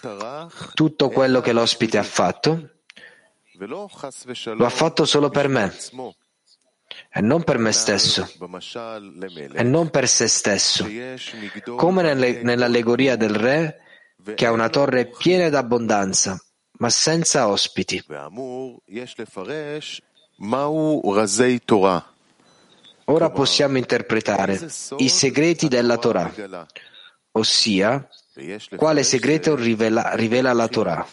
tutto 0.74 1.10
quello 1.10 1.42
che 1.42 1.52
l'ospite 1.52 1.98
ha 1.98 2.04
fatto, 2.04 2.70
lo 3.58 4.66
ha 4.66 4.70
fatto 4.70 5.06
solo 5.06 5.30
per 5.30 5.48
me 5.50 5.74
e 7.12 7.22
non 7.22 7.44
per 7.44 7.58
me 7.58 7.72
stesso 7.72 8.28
e 9.54 9.64
non 9.64 9.90
per 9.90 10.08
se 10.08 10.28
stesso, 10.28 10.88
come 11.76 12.14
nell'allegoria 12.14 13.16
del 13.16 13.36
re 13.36 13.82
che 14.36 14.46
ha 14.46 14.52
una 14.52 14.70
torre 14.70 15.08
piena 15.08 15.50
d'abbondanza, 15.50 16.40
ma 16.80 16.90
senza 16.90 17.48
ospiti. 17.48 18.04
Ora 23.06 23.30
possiamo 23.32 23.78
interpretare 23.78 24.70
i 24.98 25.10
segreti 25.10 25.68
della 25.68 25.98
Torah, 25.98 26.32
ossia 27.32 28.08
quale 28.76 29.04
segreto 29.04 29.56
rivela, 29.56 30.14
rivela 30.14 30.54
la 30.54 30.68
Torah. 30.68 31.08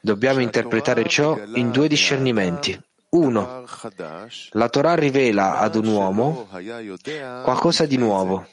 Dobbiamo 0.00 0.40
interpretare 0.40 1.04
ciò 1.08 1.36
in 1.54 1.70
due 1.70 1.88
discernimenti. 1.88 2.78
Uno, 3.08 3.64
la 4.50 4.68
Torah 4.68 4.94
rivela 4.94 5.58
ad 5.58 5.74
un 5.74 5.86
uomo 5.86 6.48
qualcosa 7.42 7.86
di 7.86 7.96
nuovo 7.96 8.46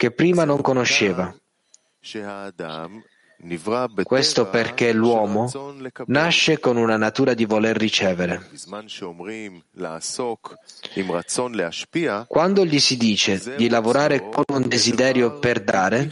che 0.00 0.12
prima 0.12 0.44
non 0.46 0.62
conosceva. 0.62 1.30
Questo 4.02 4.48
perché 4.48 4.94
l'uomo 4.94 5.50
nasce 6.06 6.58
con 6.58 6.78
una 6.78 6.96
natura 6.96 7.34
di 7.34 7.44
voler 7.44 7.76
ricevere. 7.76 8.48
Quando 12.26 12.64
gli 12.64 12.80
si 12.80 12.96
dice 12.96 13.56
di 13.56 13.68
lavorare 13.68 14.26
con 14.30 14.44
un 14.46 14.66
desiderio 14.66 15.38
per 15.38 15.62
dare, 15.62 16.10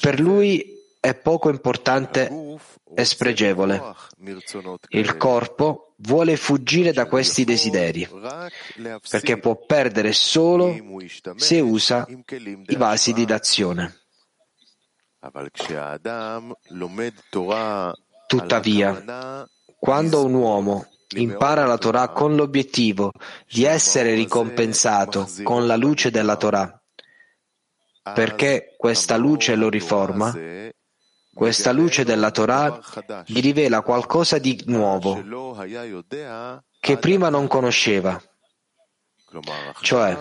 per 0.00 0.18
lui 0.18 0.74
è 0.98 1.14
poco 1.14 1.50
importante 1.50 2.30
e 2.94 3.04
spregevole. 3.04 3.82
Il 4.88 5.18
corpo 5.18 5.85
vuole 5.98 6.36
fuggire 6.36 6.92
da 6.92 7.06
questi 7.06 7.44
desideri, 7.44 8.08
perché 9.08 9.38
può 9.38 9.56
perdere 9.56 10.12
solo 10.12 10.74
se 11.36 11.60
usa 11.60 12.06
i 12.06 12.76
vasi 12.76 13.12
di 13.12 13.24
d'azione. 13.24 14.00
Tuttavia, 18.26 19.46
quando 19.78 20.24
un 20.24 20.34
uomo 20.34 20.86
impara 21.16 21.64
la 21.64 21.78
Torah 21.78 22.08
con 22.08 22.34
l'obiettivo 22.34 23.12
di 23.48 23.64
essere 23.64 24.14
ricompensato 24.14 25.28
con 25.42 25.66
la 25.66 25.76
luce 25.76 26.10
della 26.10 26.36
Torah, 26.36 26.80
perché 28.14 28.74
questa 28.76 29.16
luce 29.16 29.54
lo 29.56 29.68
riforma, 29.68 30.32
questa 31.36 31.70
luce 31.70 32.02
della 32.02 32.30
Torah 32.30 32.80
gli 33.26 33.42
rivela 33.42 33.82
qualcosa 33.82 34.38
di 34.38 34.58
nuovo 34.68 35.22
che 36.80 36.96
prima 36.96 37.28
non 37.28 37.46
conosceva. 37.46 38.18
Cioè, 39.82 40.18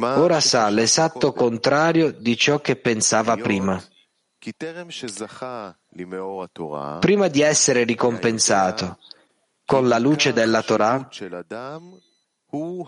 ora 0.00 0.40
sa 0.40 0.68
l'esatto 0.70 1.32
contrario 1.34 2.10
di 2.10 2.36
ciò 2.38 2.58
che 2.60 2.76
pensava 2.76 3.36
prima. 3.36 3.82
Prima 7.00 7.28
di 7.28 7.42
essere 7.42 7.84
ricompensato 7.84 8.98
con 9.66 9.88
la 9.88 9.98
luce 9.98 10.32
della 10.32 10.62
Torah, 10.62 11.06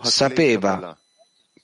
sapeva 0.01 0.97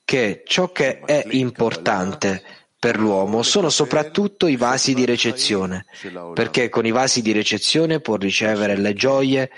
che 0.06 0.44
ciò 0.46 0.72
che 0.72 1.00
è 1.00 1.26
importante 1.32 2.61
per 2.82 2.98
l'uomo 2.98 3.44
sono 3.44 3.70
soprattutto 3.70 4.48
i 4.48 4.56
vasi 4.56 4.96
di 4.96 5.06
recezione, 5.06 5.86
perché 6.34 6.68
con 6.70 6.84
i 6.84 6.90
vasi 6.90 7.22
di 7.22 7.32
recezione 7.32 8.00
può 8.00 8.16
ricevere 8.16 8.76
le 8.76 8.96
gioie 8.96 9.52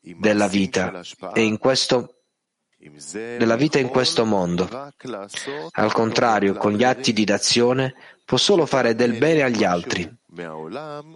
della 0.00 0.48
vita 0.48 1.02
e 1.34 1.42
in 1.42 1.58
questo 1.58 2.22
della 3.12 3.56
vita 3.56 3.78
in 3.78 3.88
questo 3.88 4.24
mondo. 4.24 4.66
Al 5.72 5.92
contrario, 5.92 6.54
con 6.54 6.72
gli 6.72 6.82
atti 6.82 7.12
di 7.12 7.24
d'azione 7.24 7.92
può 8.24 8.38
solo 8.38 8.64
fare 8.64 8.94
del 8.94 9.18
bene 9.18 9.42
agli 9.42 9.64
altri, 9.64 10.10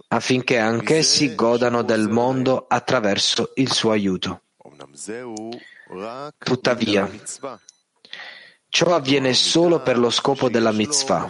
affinché 0.09 0.59
anch'essi 0.59 1.33
godano 1.33 1.81
del 1.81 2.07
mondo 2.07 2.67
attraverso 2.67 3.53
il 3.55 3.71
suo 3.71 3.89
aiuto. 3.89 4.43
Tuttavia, 6.37 7.09
ciò 8.77 8.93
avviene 8.93 9.33
solo 9.33 9.81
per 9.81 9.97
lo 9.97 10.11
scopo 10.11 10.49
della 10.49 10.71
mitzvah, 10.71 11.27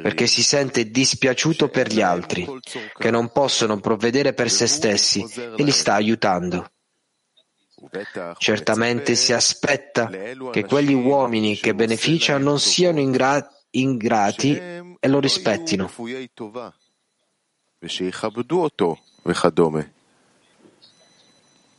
perché 0.00 0.26
si 0.26 0.42
sente 0.42 0.90
dispiaciuto 0.90 1.68
per 1.68 1.92
gli 1.92 2.00
altri, 2.00 2.48
che 2.96 3.10
non 3.10 3.30
possono 3.30 3.78
provvedere 3.78 4.32
per 4.32 4.50
se 4.50 4.66
stessi 4.66 5.22
e 5.22 5.62
li 5.62 5.70
sta 5.70 5.92
aiutando. 5.92 6.70
Certamente 8.38 9.16
si 9.16 9.34
aspetta 9.34 10.08
che 10.50 10.64
quegli 10.64 10.94
uomini 10.94 11.58
che 11.58 11.74
beneficiano 11.74 12.42
non 12.42 12.58
siano 12.58 13.00
ingra- 13.00 13.46
ingrati 13.72 14.56
e 14.56 15.08
lo 15.08 15.20
rispettino. 15.20 15.90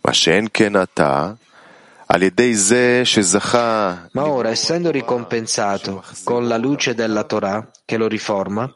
Ma 0.02 0.12
ora, 4.28 4.50
essendo 4.50 4.92
ricompensato 4.92 6.04
con 6.24 6.48
la 6.48 6.58
luce 6.58 6.94
della 6.94 7.24
Torah 7.24 7.70
che 7.84 7.98
lo 7.98 8.08
riforma, 8.08 8.74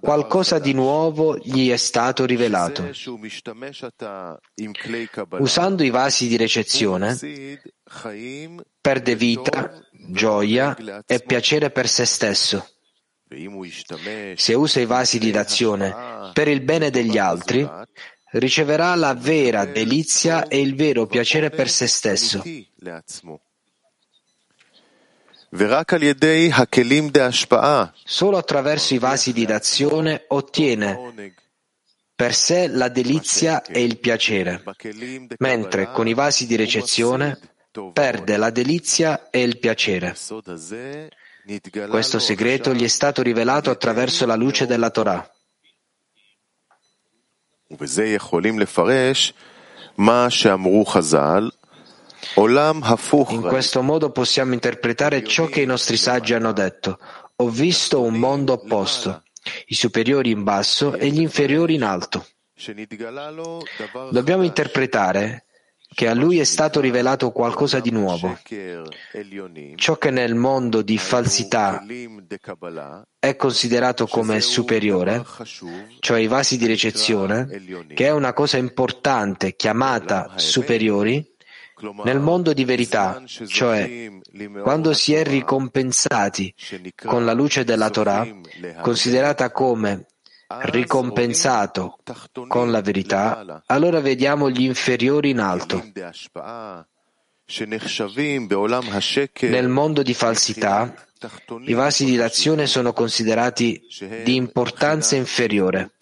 qualcosa 0.00 0.58
di 0.58 0.72
nuovo 0.72 1.36
gli 1.38 1.70
è 1.70 1.76
stato 1.76 2.24
rivelato. 2.24 2.90
Usando 5.38 5.82
i 5.84 5.90
vasi 5.90 6.28
di 6.28 6.36
recezione, 6.36 7.16
perde 8.80 9.14
vita, 9.14 9.80
gioia 10.08 10.76
e 11.06 11.20
piacere 11.20 11.70
per 11.70 11.88
se 11.88 12.04
stesso. 12.04 12.68
Se 14.34 14.54
usa 14.54 14.80
i 14.80 14.86
vasi 14.86 15.18
di 15.18 15.30
d'azione 15.30 16.30
per 16.32 16.48
il 16.48 16.60
bene 16.60 16.90
degli 16.90 17.18
altri, 17.18 17.68
riceverà 18.34 18.94
la 18.94 19.14
vera 19.14 19.64
delizia 19.64 20.48
e 20.48 20.60
il 20.60 20.74
vero 20.74 21.06
piacere 21.06 21.50
per 21.50 21.68
se 21.68 21.86
stesso. 21.86 22.42
Solo 28.04 28.36
attraverso 28.36 28.94
i 28.94 28.98
vasi 28.98 29.32
di 29.32 29.44
d'azione 29.44 30.24
ottiene 30.28 31.32
per 32.16 32.34
sé 32.34 32.68
la 32.68 32.88
delizia 32.88 33.62
e 33.62 33.82
il 33.82 33.98
piacere, 33.98 34.62
mentre 35.38 35.90
con 35.90 36.08
i 36.08 36.14
vasi 36.14 36.46
di 36.46 36.56
recezione 36.56 37.38
perde 37.92 38.36
la 38.36 38.50
delizia 38.50 39.30
e 39.30 39.42
il 39.42 39.58
piacere. 39.58 40.16
Questo 41.88 42.18
segreto 42.18 42.72
gli 42.72 42.84
è 42.84 42.88
stato 42.88 43.22
rivelato 43.22 43.70
attraverso 43.70 44.26
la 44.26 44.36
luce 44.36 44.66
della 44.66 44.90
Torah. 44.90 45.33
In 53.34 53.42
questo 53.42 53.82
modo 53.82 54.10
possiamo 54.10 54.54
interpretare 54.54 55.22
ciò 55.24 55.46
che 55.46 55.60
i 55.60 55.66
nostri 55.66 55.96
saggi 55.96 56.34
hanno 56.34 56.52
detto. 56.52 56.98
Ho 57.36 57.48
visto 57.48 58.00
un 58.00 58.14
mondo 58.14 58.54
opposto, 58.54 59.22
i 59.66 59.74
superiori 59.74 60.30
in 60.30 60.42
basso 60.42 60.94
e 60.94 61.08
gli 61.08 61.20
inferiori 61.20 61.74
in 61.74 61.82
alto. 61.82 62.26
Dobbiamo 64.10 64.42
interpretare 64.42 65.44
che 65.94 66.08
a 66.08 66.14
lui 66.14 66.38
è 66.38 66.44
stato 66.44 66.80
rivelato 66.80 67.30
qualcosa 67.30 67.80
di 67.80 67.90
nuovo. 67.90 68.36
Ciò 69.76 69.96
che 69.96 70.10
nel 70.10 70.34
mondo 70.34 70.82
di 70.82 70.98
falsità 70.98 71.84
è 73.18 73.36
considerato 73.36 74.06
come 74.06 74.40
superiore, 74.40 75.24
cioè 76.00 76.18
i 76.18 76.26
vasi 76.26 76.58
di 76.58 76.66
recezione, 76.66 77.46
che 77.94 78.06
è 78.06 78.10
una 78.10 78.32
cosa 78.32 78.56
importante 78.56 79.54
chiamata 79.54 80.32
superiori, 80.36 81.32
nel 82.04 82.20
mondo 82.20 82.52
di 82.52 82.64
verità, 82.64 83.22
cioè 83.46 84.10
quando 84.62 84.92
si 84.92 85.12
è 85.14 85.24
ricompensati 85.24 86.54
con 86.94 87.24
la 87.24 87.32
luce 87.32 87.64
della 87.64 87.90
Torah, 87.90 88.26
considerata 88.80 89.50
come 89.50 90.06
ricompensato 90.48 91.98
con 92.48 92.70
la 92.70 92.80
verità, 92.80 93.62
allora 93.66 94.00
vediamo 94.00 94.50
gli 94.50 94.62
inferiori 94.62 95.30
in 95.30 95.40
alto. 95.40 95.82
Nel 99.40 99.68
mondo 99.68 100.02
di 100.02 100.14
falsità, 100.14 100.94
i 101.66 101.72
vasi 101.72 102.04
di 102.04 102.16
d'azione 102.16 102.66
sono 102.66 102.92
considerati 102.92 103.80
di 104.24 104.34
importanza 104.34 105.16
inferiore 105.16 105.92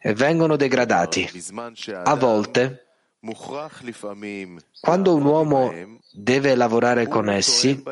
e 0.00 0.14
vengono 0.14 0.56
degradati. 0.56 1.28
A 2.04 2.14
volte, 2.14 2.86
quando 4.80 5.14
un 5.14 5.24
uomo 5.24 5.72
deve 6.12 6.54
lavorare 6.54 7.08
con 7.08 7.28
essi, 7.28 7.82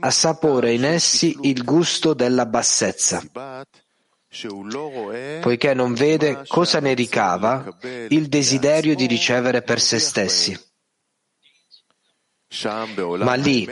assapora 0.00 0.70
in 0.70 0.84
essi 0.84 1.36
il 1.42 1.64
gusto 1.64 2.14
della 2.14 2.46
bassezza 2.46 3.22
poiché 5.40 5.74
non 5.74 5.92
vede 5.92 6.44
cosa 6.46 6.80
ne 6.80 6.94
ricava 6.94 7.76
il 8.08 8.28
desiderio 8.28 8.94
di 8.94 9.06
ricevere 9.06 9.60
per 9.62 9.78
se 9.78 9.98
stessi. 9.98 10.58
Ma 13.18 13.34
lì, 13.34 13.68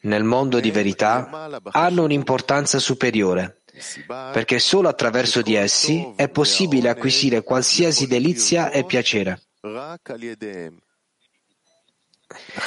nel 0.00 0.24
mondo 0.24 0.60
di 0.60 0.70
verità, 0.70 1.60
hanno 1.72 2.04
un'importanza 2.04 2.78
superiore, 2.78 3.62
perché 4.06 4.58
solo 4.58 4.88
attraverso 4.88 5.42
di 5.42 5.54
essi 5.54 6.12
è 6.16 6.28
possibile 6.30 6.88
acquisire 6.88 7.42
qualsiasi 7.42 8.06
delizia 8.06 8.70
e 8.70 8.84
piacere. 8.84 9.42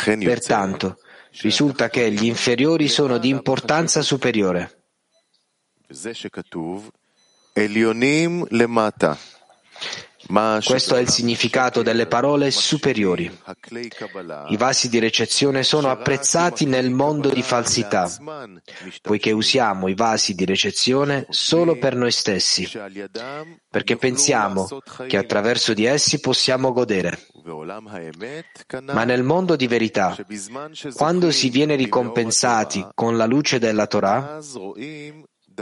Pertanto, 0.03 0.97
risulta 1.41 1.89
che 1.89 2.11
gli 2.11 2.25
inferiori 2.25 2.87
sono 2.87 3.17
di 3.17 3.29
importanza 3.29 4.01
superiore. 4.03 4.85
Questo 10.63 10.95
è 10.95 10.99
il 11.01 11.09
significato 11.09 11.81
delle 11.81 12.05
parole 12.05 12.51
superiori. 12.51 13.29
I 14.47 14.57
vasi 14.57 14.87
di 14.87 14.99
recezione 14.99 15.63
sono 15.63 15.89
apprezzati 15.89 16.65
nel 16.65 16.91
mondo 16.91 17.29
di 17.29 17.41
falsità, 17.41 18.09
poiché 19.01 19.31
usiamo 19.31 19.89
i 19.89 19.95
vasi 19.95 20.33
di 20.33 20.45
recezione 20.45 21.25
solo 21.29 21.77
per 21.77 21.95
noi 21.95 22.11
stessi, 22.11 22.69
perché 23.69 23.97
pensiamo 23.97 24.69
che 25.07 25.17
attraverso 25.17 25.73
di 25.73 25.85
essi 25.85 26.21
possiamo 26.21 26.71
godere. 26.71 27.27
Ma 28.83 29.03
nel 29.03 29.23
mondo 29.23 29.55
di 29.57 29.67
verità, 29.67 30.15
quando 30.93 31.31
si 31.31 31.49
viene 31.49 31.75
ricompensati 31.75 32.87
con 32.93 33.17
la 33.17 33.25
luce 33.25 33.59
della 33.59 33.87
Torah, 33.87 34.39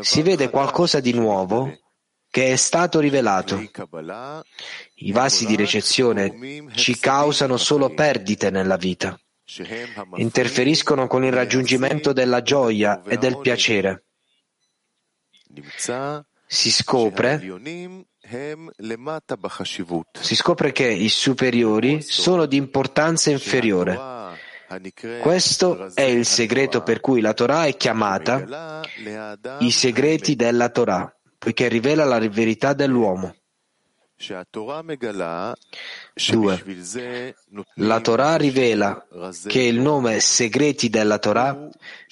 si 0.02 0.22
vede 0.22 0.50
qualcosa 0.50 1.00
di 1.00 1.14
nuovo 1.14 1.72
che 2.30 2.52
è 2.52 2.56
stato 2.56 3.00
rivelato. 3.00 3.60
I 4.96 5.12
vasi 5.12 5.46
di 5.46 5.56
recezione 5.56 6.68
ci 6.76 6.98
causano 6.98 7.58
solo 7.58 7.94
perdite 7.94 8.50
nella 8.50 8.78
vita. 8.78 9.20
Interferiscono 10.16 11.08
con 11.08 11.24
il 11.24 11.32
raggiungimento 11.32 12.14
della 12.14 12.42
gioia 12.42 13.02
e 13.04 13.18
del 13.18 13.40
piacere. 13.40 14.06
Si 16.46 16.72
scopre, 16.72 17.40
si 20.22 20.36
scopre 20.36 20.72
che 20.72 20.88
i 20.88 21.10
superiori 21.10 22.02
sono 22.02 22.46
di 22.46 22.58
importanza 22.58 23.32
inferiore. 23.32 24.29
Questo 25.22 25.92
è 25.96 26.02
il 26.04 26.26
segreto 26.26 26.84
per 26.84 27.00
cui 27.00 27.22
la 27.22 27.34
Torah 27.34 27.66
è 27.66 27.76
chiamata 27.76 28.82
i 29.60 29.72
segreti 29.72 30.36
della 30.36 30.70
Torah, 30.70 31.12
poiché 31.40 31.68
rivela 31.68 32.06
la 32.06 32.20
verità 32.20 32.74
dell'uomo. 32.74 33.34
2. 36.28 37.36
La 37.76 38.02
Torah 38.02 38.36
rivela 38.36 39.08
che 39.48 39.62
il 39.62 39.80
nome 39.80 40.20
segreti 40.20 40.90
della 40.90 41.18
Torah 41.18 41.68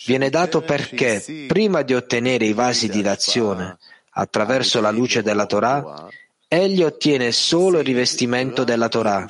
viene 0.05 0.29
dato 0.29 0.61
perché 0.61 1.45
prima 1.47 1.81
di 1.81 1.93
ottenere 1.93 2.45
i 2.45 2.53
vasi 2.53 2.87
di 2.87 3.01
d'azione 3.01 3.77
attraverso 4.11 4.79
la 4.79 4.89
luce 4.89 5.21
della 5.21 5.45
Torah, 5.45 6.07
egli 6.47 6.81
ottiene 6.81 7.31
solo 7.31 7.79
il 7.79 7.85
rivestimento 7.85 8.63
della 8.63 8.87
Torah, 8.87 9.27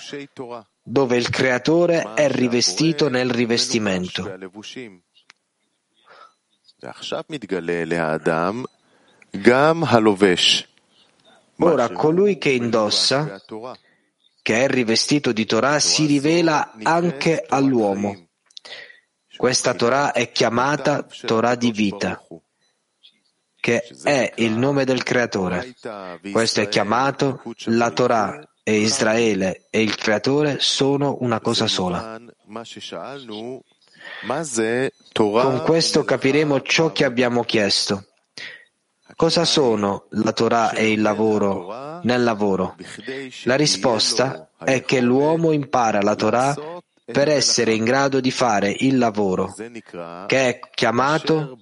dove 0.89 1.17
il 1.17 1.30
creatore 1.30 2.13
è 2.13 2.30
rivestito 2.30 3.10
nel 3.10 3.30
rivestimento. 3.30 4.34
Ora 11.58 11.89
colui 11.89 12.38
che 12.38 12.52
indossa, 12.52 13.43
che 14.41 14.63
è 14.63 14.67
rivestito 14.69 15.34
di 15.34 15.45
Torah, 15.45 15.80
si 15.80 16.06
rivela 16.06 16.73
anche 16.82 17.43
all'uomo. 17.45 18.30
Questa 19.36 19.73
Torah 19.73 20.13
è 20.13 20.32
chiamata 20.32 21.06
Torah 21.26 21.56
di 21.56 21.71
vita, 21.71 22.26
che 23.60 23.84
è 24.04 24.32
il 24.38 24.54
nome 24.54 24.86
del 24.86 25.04
Creatore. 25.04 25.76
Questo 26.32 26.62
è 26.62 26.69
chiamato 26.69 27.41
la 27.65 27.91
Torah 27.91 28.41
e 28.68 28.80
Israele 28.80 29.68
e 29.70 29.82
il 29.82 29.96
Creatore 29.96 30.58
sono 30.60 31.20
una 31.22 31.40
cosa 31.40 31.68
sola. 31.68 32.20
Con 35.14 35.62
questo 35.64 36.04
capiremo 36.04 36.62
ciò 36.64 36.92
che 36.92 37.06
abbiamo 37.06 37.46
chiesto. 37.46 38.08
Cosa 39.16 39.46
sono 39.46 40.08
la 40.10 40.34
Torah 40.34 40.74
e 40.74 40.92
il 40.92 41.02
lavoro 41.02 42.02
nel 42.04 42.22
lavoro? 42.24 42.76
La 43.46 43.56
risposta 43.56 44.50
è 44.60 44.84
che 44.84 45.00
l'uomo 45.00 45.54
impara 45.54 46.02
la 46.02 46.16
Torah 46.16 46.54
per 47.06 47.30
essere 47.30 47.74
in 47.74 47.86
grado 47.86 48.20
di 48.20 48.32
fare 48.32 48.76
il 48.80 48.98
lavoro 48.98 49.56
che 50.26 50.50
è 50.50 50.60
chiamato, 50.72 51.58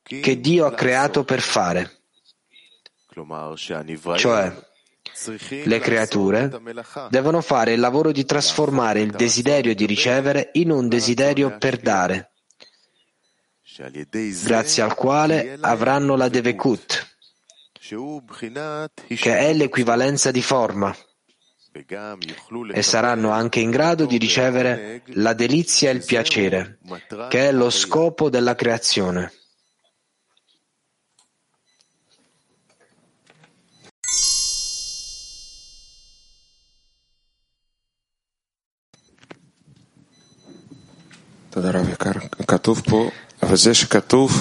che 0.00 0.40
Dio 0.40 0.64
ha 0.64 0.72
creato 0.72 1.22
per 1.22 1.42
fare. 1.42 1.98
Cioè, 4.16 4.72
le 5.64 5.78
creature 5.78 6.50
devono 7.08 7.40
fare 7.40 7.72
il 7.72 7.80
lavoro 7.80 8.12
di 8.12 8.24
trasformare 8.24 9.00
il 9.00 9.10
desiderio 9.12 9.74
di 9.74 9.86
ricevere 9.86 10.50
in 10.54 10.70
un 10.70 10.88
desiderio 10.88 11.56
per 11.58 11.78
dare 11.78 12.32
grazie 14.44 14.82
al 14.82 14.94
quale 14.94 15.56
avranno 15.60 16.14
la 16.16 16.28
Devekut, 16.28 17.16
che 19.06 19.38
è 19.38 19.52
l'equivalenza 19.52 20.30
di 20.30 20.42
forma, 20.42 20.94
e 22.72 22.82
saranno 22.82 23.30
anche 23.30 23.58
in 23.58 23.70
grado 23.70 24.06
di 24.06 24.16
ricevere 24.16 25.02
la 25.06 25.32
delizia 25.32 25.90
e 25.90 25.94
il 25.94 26.04
piacere, 26.04 26.78
che 27.28 27.48
è 27.48 27.52
lo 27.52 27.68
scopo 27.70 28.30
della 28.30 28.54
creazione. 28.54 29.32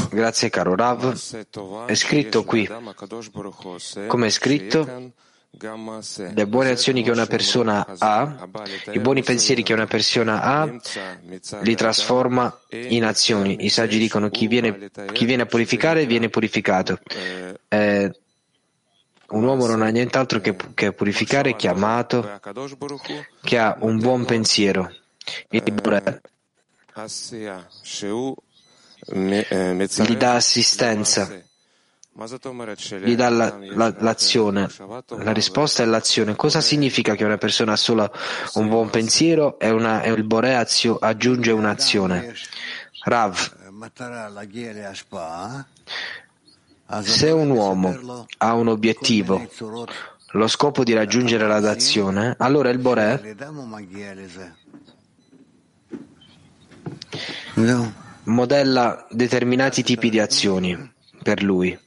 Grazie 0.09 0.49
caro 0.49 0.75
Rav. 0.75 1.15
È 1.85 1.93
scritto 1.93 2.43
qui, 2.43 2.69
come 4.07 4.27
è 4.27 4.29
scritto, 4.29 5.11
le 5.59 6.47
buone 6.47 6.71
azioni 6.71 7.03
che 7.03 7.11
una 7.11 7.27
persona 7.27 7.85
ha, 7.99 8.47
i 8.91 8.99
buoni 8.99 9.21
pensieri 9.21 9.61
che 9.61 9.73
una 9.73 9.85
persona 9.85 10.41
ha, 10.41 10.73
li 11.61 11.75
trasforma 11.75 12.59
in 12.69 13.05
azioni. 13.05 13.63
I 13.63 13.69
saggi 13.69 13.99
dicono 13.99 14.29
chi 14.29 14.47
viene, 14.47 14.89
chi 15.11 15.25
viene 15.25 15.43
a 15.43 15.45
purificare 15.45 16.07
viene 16.07 16.29
purificato. 16.29 16.99
Eh, 17.67 18.11
un 19.29 19.43
uomo 19.43 19.67
non 19.67 19.83
ha 19.83 19.89
nient'altro 19.89 20.39
che, 20.39 20.55
che 20.73 20.93
purificare, 20.93 21.55
chiamato, 21.55 22.39
che 23.41 23.57
ha 23.59 23.77
un 23.81 23.99
buon 23.99 24.25
pensiero. 24.25 24.91
Il 25.49 25.71
Bore 25.71 26.21
gli 29.05 30.15
dà 30.15 30.35
assistenza, 30.35 31.29
gli 33.01 33.15
dà 33.15 33.29
la, 33.29 33.57
la, 33.59 33.95
l'azione. 33.99 34.69
La 35.17 35.33
risposta 35.33 35.81
è 35.81 35.85
l'azione. 35.85 36.35
Cosa 36.35 36.61
significa 36.61 37.15
che 37.15 37.23
una 37.23 37.37
persona 37.37 37.73
ha 37.73 37.77
solo 37.77 38.11
un 38.53 38.69
buon 38.69 38.89
pensiero 38.91 39.57
e, 39.59 39.71
una, 39.71 40.03
e 40.03 40.11
il 40.11 40.23
Bore 40.23 40.55
azio, 40.55 40.97
aggiunge 40.97 41.51
un'azione? 41.51 42.33
Rav, 43.05 43.51
se 47.01 47.31
un 47.31 47.49
uomo 47.49 48.27
ha 48.37 48.53
un 48.53 48.67
obiettivo, 48.67 49.49
lo 50.33 50.47
scopo 50.47 50.83
di 50.83 50.93
raggiungere 50.93 51.47
la 51.47 51.59
dazione, 51.59 52.35
allora 52.37 52.69
il 52.69 52.77
Bore 52.77 53.35
modella 58.23 59.05
determinati 59.09 59.83
tipi 59.83 60.09
di 60.09 60.19
azioni 60.19 60.91
per 61.21 61.43
lui. 61.43 61.77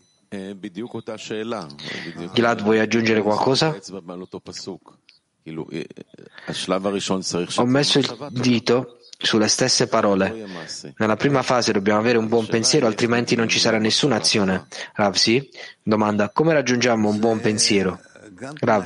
Gilad, 2.32 2.62
vuoi 2.62 2.78
aggiungere 2.78 3.22
qualcosa? 3.22 3.76
Ho 7.56 7.66
messo 7.66 7.98
il 7.98 8.28
dito 8.30 8.98
sulle 9.18 9.48
stesse 9.48 9.86
parole. 9.86 10.46
Nella 10.96 11.16
prima 11.16 11.42
fase 11.42 11.72
dobbiamo 11.72 12.00
avere 12.00 12.18
un 12.18 12.28
buon 12.28 12.46
pensiero, 12.46 12.86
altrimenti 12.86 13.34
non 13.34 13.48
ci 13.48 13.58
sarà 13.58 13.78
nessuna 13.78 14.16
azione. 14.16 14.66
Rav, 14.94 15.14
sì? 15.14 15.48
Domanda, 15.82 16.30
come 16.30 16.52
raggiungiamo 16.52 17.08
un 17.08 17.18
buon 17.18 17.40
pensiero? 17.40 18.00
Rav. 18.60 18.84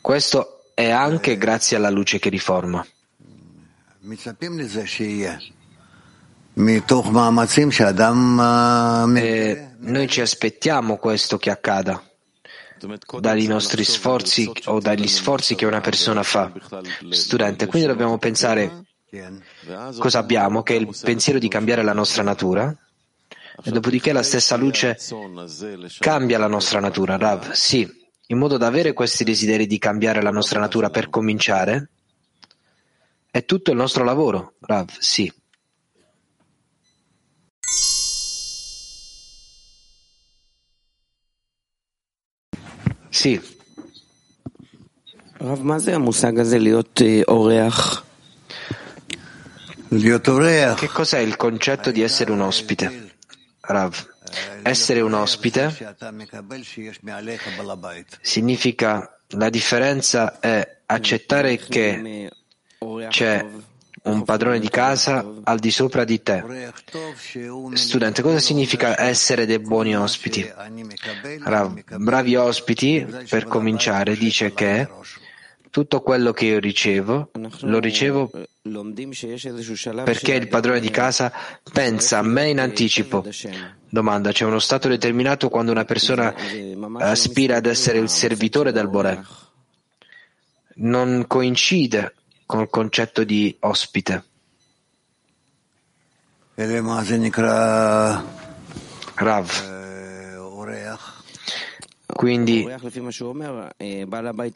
Questo 0.00 0.64
è 0.74 0.90
anche 0.90 1.36
grazie 1.36 1.76
alla 1.76 1.90
luce 1.90 2.18
che 2.18 2.28
riforma. 2.28 2.86
E 9.16 9.68
noi 9.78 10.08
ci 10.08 10.20
aspettiamo 10.20 10.98
questo 10.98 11.38
che 11.38 11.50
accada. 11.50 12.02
dai 13.18 13.46
nostri 13.46 13.82
sforzi 13.82 14.52
o 14.66 14.78
dagli 14.78 15.08
sforzi 15.08 15.54
che 15.54 15.64
una 15.64 15.80
persona 15.80 16.22
fa. 16.22 16.52
Studente, 17.08 17.66
quindi 17.66 17.88
dobbiamo 17.88 18.18
pensare 18.18 18.82
cosa 19.98 20.18
abbiamo, 20.18 20.62
che 20.62 20.74
è 20.74 20.78
il 20.78 20.94
pensiero 21.02 21.38
di 21.38 21.48
cambiare 21.48 21.82
la 21.82 21.94
nostra 21.94 22.22
natura, 22.22 22.76
e 23.62 23.70
dopodiché 23.70 24.12
la 24.12 24.22
stessa 24.22 24.56
luce 24.56 24.98
cambia 25.98 26.36
la 26.36 26.48
nostra 26.48 26.78
natura. 26.78 27.16
Rav, 27.16 27.52
sì, 27.52 27.90
in 28.26 28.36
modo 28.36 28.58
da 28.58 28.66
avere 28.66 28.92
questi 28.92 29.24
desideri 29.24 29.66
di 29.66 29.78
cambiare 29.78 30.20
la 30.20 30.30
nostra 30.30 30.60
natura 30.60 30.90
per 30.90 31.08
cominciare, 31.08 31.88
è 33.33 33.45
tutto 33.45 33.71
il 33.71 33.77
nostro 33.77 34.03
lavoro, 34.03 34.55
Rav, 34.59 34.89
sì. 34.99 35.31
Sì. 43.09 43.39
Rav, 45.41 45.59
מה 45.61 45.79
זה 45.79 45.95
המושג 45.95 46.39
הזה 46.39 46.59
להיות 46.59 47.01
אורח? 47.27 48.03
Che 49.91 50.87
cos'è 50.87 51.17
il 51.17 51.35
concetto 51.35 51.89
di 51.89 52.03
essere 52.03 52.31
un 52.31 52.41
ospite? 52.41 53.15
Rav, 53.61 53.95
essere 54.61 55.01
un 55.01 55.13
ospite 55.13 55.95
significa 58.21 59.19
la 59.29 59.49
differenza 59.49 60.39
è 60.39 60.81
accettare 60.85 61.57
che 61.57 62.29
c'è 63.08 63.44
un 64.04 64.22
padrone 64.24 64.58
di 64.58 64.68
casa 64.68 65.24
al 65.44 65.58
di 65.58 65.70
sopra 65.70 66.04
di 66.04 66.22
te. 66.22 66.72
Studente, 67.72 68.22
cosa 68.22 68.38
significa 68.38 69.00
essere 69.00 69.46
dei 69.46 69.58
buoni 69.58 69.96
ospiti? 69.96 70.50
Bravi 71.96 72.36
ospiti, 72.36 73.06
per 73.28 73.44
cominciare, 73.44 74.16
dice 74.16 74.52
che 74.52 74.88
tutto 75.70 76.02
quello 76.02 76.32
che 76.32 76.44
io 76.46 76.58
ricevo, 76.60 77.30
lo 77.62 77.78
ricevo 77.80 78.30
perché 80.04 80.34
il 80.34 80.48
padrone 80.48 80.80
di 80.80 80.90
casa 80.90 81.32
pensa 81.72 82.18
a 82.18 82.22
me 82.22 82.48
in 82.48 82.60
anticipo. 82.60 83.26
Domanda, 83.88 84.32
c'è 84.32 84.44
uno 84.44 84.58
stato 84.58 84.88
determinato 84.88 85.48
quando 85.48 85.72
una 85.72 85.84
persona 85.84 86.34
aspira 86.98 87.56
ad 87.56 87.66
essere 87.66 87.98
il 87.98 88.08
servitore 88.08 88.70
del 88.70 88.88
Boré? 88.88 89.20
Non 90.76 91.24
coincide 91.26 92.14
col 92.46 92.68
concetto 92.68 93.24
di 93.24 93.56
ospite. 93.60 94.24
Rav. 99.14 99.72
Quindi, 102.06 102.66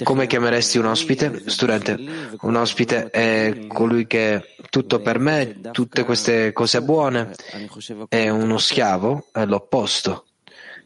come 0.05 0.27
chiameresti 0.27 0.79
un 0.79 0.87
ospite? 0.87 1.43
Studente, 1.47 1.99
un 2.43 2.55
ospite 2.55 3.11
è 3.11 3.67
colui 3.67 4.07
che 4.07 4.55
tutto 4.71 5.01
per 5.01 5.19
me, 5.19 5.61
tutte 5.73 6.05
queste 6.05 6.53
cose 6.53 6.83
buone, 6.83 7.35
è 8.09 8.29
uno 8.29 8.59
schiavo, 8.59 9.27
è 9.33 9.45
l'opposto. 9.45 10.27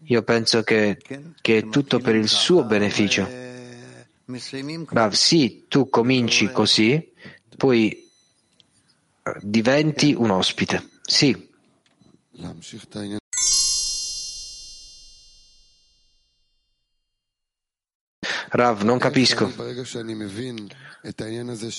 Io 0.06 0.22
penso 0.22 0.62
che, 0.62 0.98
che 1.40 1.58
è 1.58 1.68
tutto 1.68 1.98
per 1.98 2.14
il 2.14 2.28
suo 2.28 2.64
beneficio. 2.64 3.41
Rav, 4.88 5.12
sì, 5.12 5.64
tu 5.68 5.88
cominci 5.88 6.50
così, 6.52 7.12
poi 7.56 8.10
diventi 9.40 10.14
un 10.14 10.30
ospite. 10.30 10.88
Sì. 11.02 11.50
Rav, 18.54 18.82
non 18.82 18.98
capisco. 18.98 19.50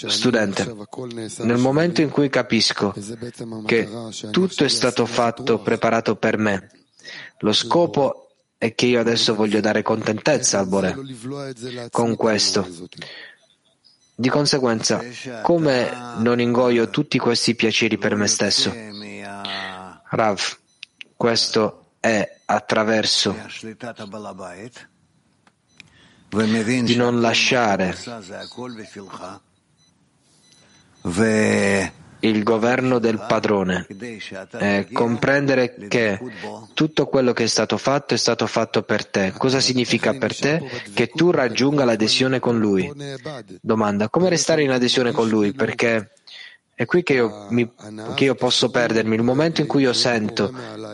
Studente, 0.07 0.75
nel 1.43 1.57
momento 1.57 2.01
in 2.01 2.09
cui 2.09 2.29
capisco 2.29 2.93
che 3.65 3.89
tutto 4.31 4.63
è 4.63 4.67
stato 4.67 5.05
fatto, 5.05 5.59
preparato 5.59 6.15
per 6.15 6.37
me, 6.37 6.69
lo 7.39 7.53
scopo 7.53 8.22
è 8.63 8.75
che 8.75 8.85
io 8.85 9.01
adesso 9.01 9.35
voglio 9.35 9.59
dare 9.59 9.81
contentezza 9.81 10.59
al 10.59 10.67
Bore 10.67 10.95
con 11.91 12.15
questo. 12.15 12.65
Di 14.15 14.29
conseguenza, 14.29 15.03
come 15.41 15.91
non 16.19 16.39
ingoio 16.39 16.89
tutti 16.89 17.17
questi 17.17 17.55
piaceri 17.55 17.97
per 17.97 18.15
me 18.15 18.27
stesso? 18.27 18.73
Rav, 20.11 20.57
questo 21.17 21.95
è 21.99 22.37
attraverso 22.45 23.35
di 26.29 26.95
non 26.95 27.19
lasciare 27.19 27.97
il 32.23 32.43
governo 32.43 32.99
del 32.99 33.23
padrone 33.27 33.85
e 34.57 34.87
comprendere 34.91 35.75
che 35.87 36.19
tutto 36.73 37.07
quello 37.07 37.33
che 37.33 37.43
è 37.43 37.47
stato 37.47 37.77
fatto 37.77 38.13
è 38.13 38.17
stato 38.17 38.47
fatto 38.47 38.83
per 38.83 39.05
te. 39.05 39.33
Cosa 39.37 39.59
significa 39.59 40.13
per 40.13 40.37
te? 40.37 40.61
Che 40.93 41.07
tu 41.07 41.31
raggiunga 41.31 41.83
l'adesione 41.83 42.39
con 42.39 42.59
lui. 42.59 42.91
Domanda, 43.61 44.09
come 44.09 44.29
restare 44.29 44.63
in 44.63 44.71
adesione 44.71 45.11
con 45.11 45.27
lui? 45.27 45.51
Perché 45.51 46.11
è 46.75 46.85
qui 46.85 47.03
che 47.03 47.13
io, 47.13 47.47
mi, 47.49 47.69
che 48.15 48.23
io, 48.23 48.35
posso 48.35 48.71
perdermi 48.71 49.15
il 49.15 49.21
momento 49.21 49.61
in 49.61 49.67
cui 49.67 49.83
io 49.83 49.93
sento 49.93 50.51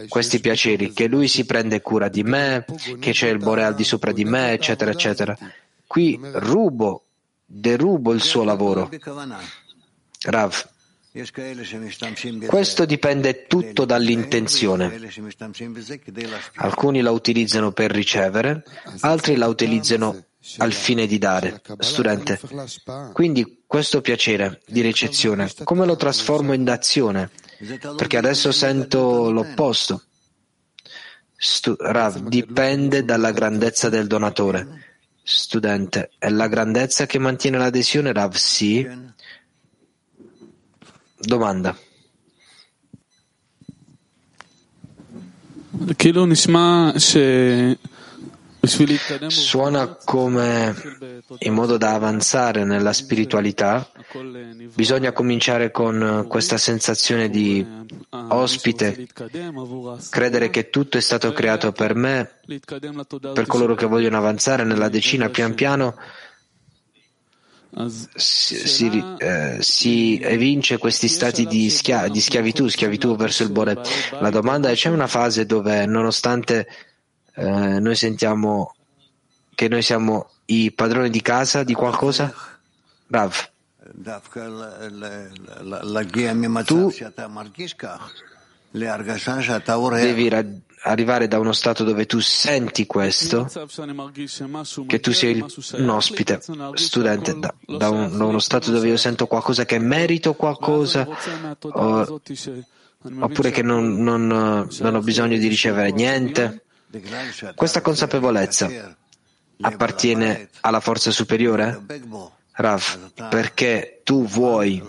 questi 0.08 0.40
piaceri, 0.40 0.92
che 0.92 1.08
lui 1.08 1.28
si 1.28 1.46
prende 1.46 1.82
cura 1.82 2.10
di 2.10 2.24
me, 2.24 2.66
che 3.00 3.12
c'è 3.12 3.30
il 3.30 3.38
Bore 3.38 3.64
al 3.64 3.76
di 3.76 3.84
sopra 3.84 4.12
di 4.12 4.26
me, 4.26 4.52
eccetera, 4.52 4.92
eccetera. 4.92 5.38
Qui 5.86 6.20
rubo, 6.22 7.04
derubo 7.46 8.14
il 8.14 8.22
suo 8.22 8.44
lavoro. 8.44 8.90
Rav. 10.22 10.78
Questo 12.48 12.86
dipende 12.86 13.48
tutto 13.48 13.86
dall'intenzione. 13.86 15.00
Alcuni 16.56 17.02
la 17.02 17.10
utilizzano 17.10 17.72
per 17.72 17.90
ricevere, 17.90 18.64
altri 19.00 19.36
la 19.36 19.48
utilizzano 19.48 20.24
al 20.58 20.72
fine 20.72 21.08
di 21.08 21.18
dare. 21.18 21.62
Studente, 21.80 22.40
quindi 23.14 23.64
questo 23.66 24.02
piacere 24.02 24.62
di 24.68 24.82
ricezione, 24.82 25.52
come 25.64 25.86
lo 25.88 25.96
trasformo 25.96 26.54
in 26.54 26.70
azione? 26.70 27.32
Perché 27.96 28.18
adesso 28.18 28.52
sento 28.52 29.32
l'opposto. 29.32 30.04
Stu- 31.36 31.76
Rav, 31.80 32.20
dipende 32.20 33.04
dalla 33.04 33.32
grandezza 33.32 33.90
del 33.90 34.08
donatore. 34.08 34.86
Studente, 35.24 36.12
è 36.18 36.30
la 36.30 36.48
grandezza 36.48 37.06
che 37.06 37.18
mantiene 37.18 37.58
l'adesione, 37.58 38.14
Rav? 38.14 38.34
Sì. 38.34 38.88
Domanda. 41.20 41.76
Suona 49.28 49.98
come 50.04 50.76
in 51.40 51.54
modo 51.54 51.78
da 51.78 51.94
avanzare 51.94 52.64
nella 52.64 52.94
spiritualità 52.94 53.90
bisogna 54.74 55.12
cominciare 55.12 55.72
con 55.72 56.26
questa 56.28 56.58
sensazione 56.58 57.30
di 57.30 57.66
ospite, 58.10 59.08
credere 60.10 60.50
che 60.50 60.70
tutto 60.70 60.98
è 60.98 61.02
stato 61.02 61.32
creato 61.32 61.72
per 61.72 61.96
me, 61.96 62.32
per 63.34 63.46
coloro 63.48 63.76
che 63.76 63.86
vogliono 63.86 64.18
avanzare 64.18 64.64
nella 64.64 64.90
decina 64.90 65.30
pian 65.30 65.54
piano 65.54 65.96
si, 68.16 68.56
si, 68.56 69.04
eh, 69.20 69.58
si 69.62 70.20
evince 70.22 70.78
questi 70.78 71.08
stati 71.08 71.46
di, 71.46 71.70
schia- 71.70 72.08
di 72.08 72.20
schiavitù, 72.20 72.68
schiavitù 72.68 73.16
verso 73.16 73.44
il 73.44 73.52
Bore. 73.52 73.80
La 74.20 74.30
domanda 74.30 74.70
è 74.70 74.74
c'è 74.76 74.90
una 74.90 75.08
fase 75.08 75.46
dove 75.46 75.86
nonostante 75.86 76.68
eh, 77.36 77.80
noi 77.80 77.96
sentiamo 77.96 78.74
che 79.56 79.68
noi 79.68 79.82
siamo 79.82 80.30
i 80.46 80.72
padroni 80.72 81.10
di 81.10 81.22
casa 81.22 81.64
di 81.64 81.74
qualcosa? 81.74 82.34
Rav. 83.08 83.50
Tu 86.64 86.92
devi 90.06 90.30
ra- 90.30 90.46
arrivare 90.84 91.28
da 91.28 91.40
uno 91.40 91.52
stato 91.52 91.84
dove 91.84 92.06
tu 92.06 92.20
senti 92.20 92.86
questo, 92.86 93.50
che 94.88 95.00
tu 95.00 95.12
sei 95.12 95.44
un 95.74 95.90
ospite, 95.90 96.40
studente, 96.74 97.38
da, 97.38 97.54
da, 97.66 97.90
un, 97.90 98.18
da 98.18 98.26
uno 98.26 98.40
stato 98.40 98.72
dove 98.72 98.88
io 98.88 98.98
sento 98.98 99.28
qualcosa 99.28 99.66
che 99.66 99.80
merito 99.80 100.34
qualcosa, 100.34 101.08
o, 101.60 102.22
oppure 103.20 103.52
che 103.52 103.62
non, 103.62 104.02
non, 104.02 104.28
non 104.28 104.96
ho 104.96 105.02
bisogno 105.02 105.38
di 105.38 105.48
ricevere 105.48 105.92
niente. 105.92 106.64
Questa 107.56 107.82
consapevolezza 107.82 108.98
appartiene 109.62 110.50
alla 110.62 110.80
forza 110.80 111.12
superiore? 111.12 111.82
Rav, 112.60 113.12
perché 113.30 114.02
tu 114.04 114.26
vuoi 114.26 114.84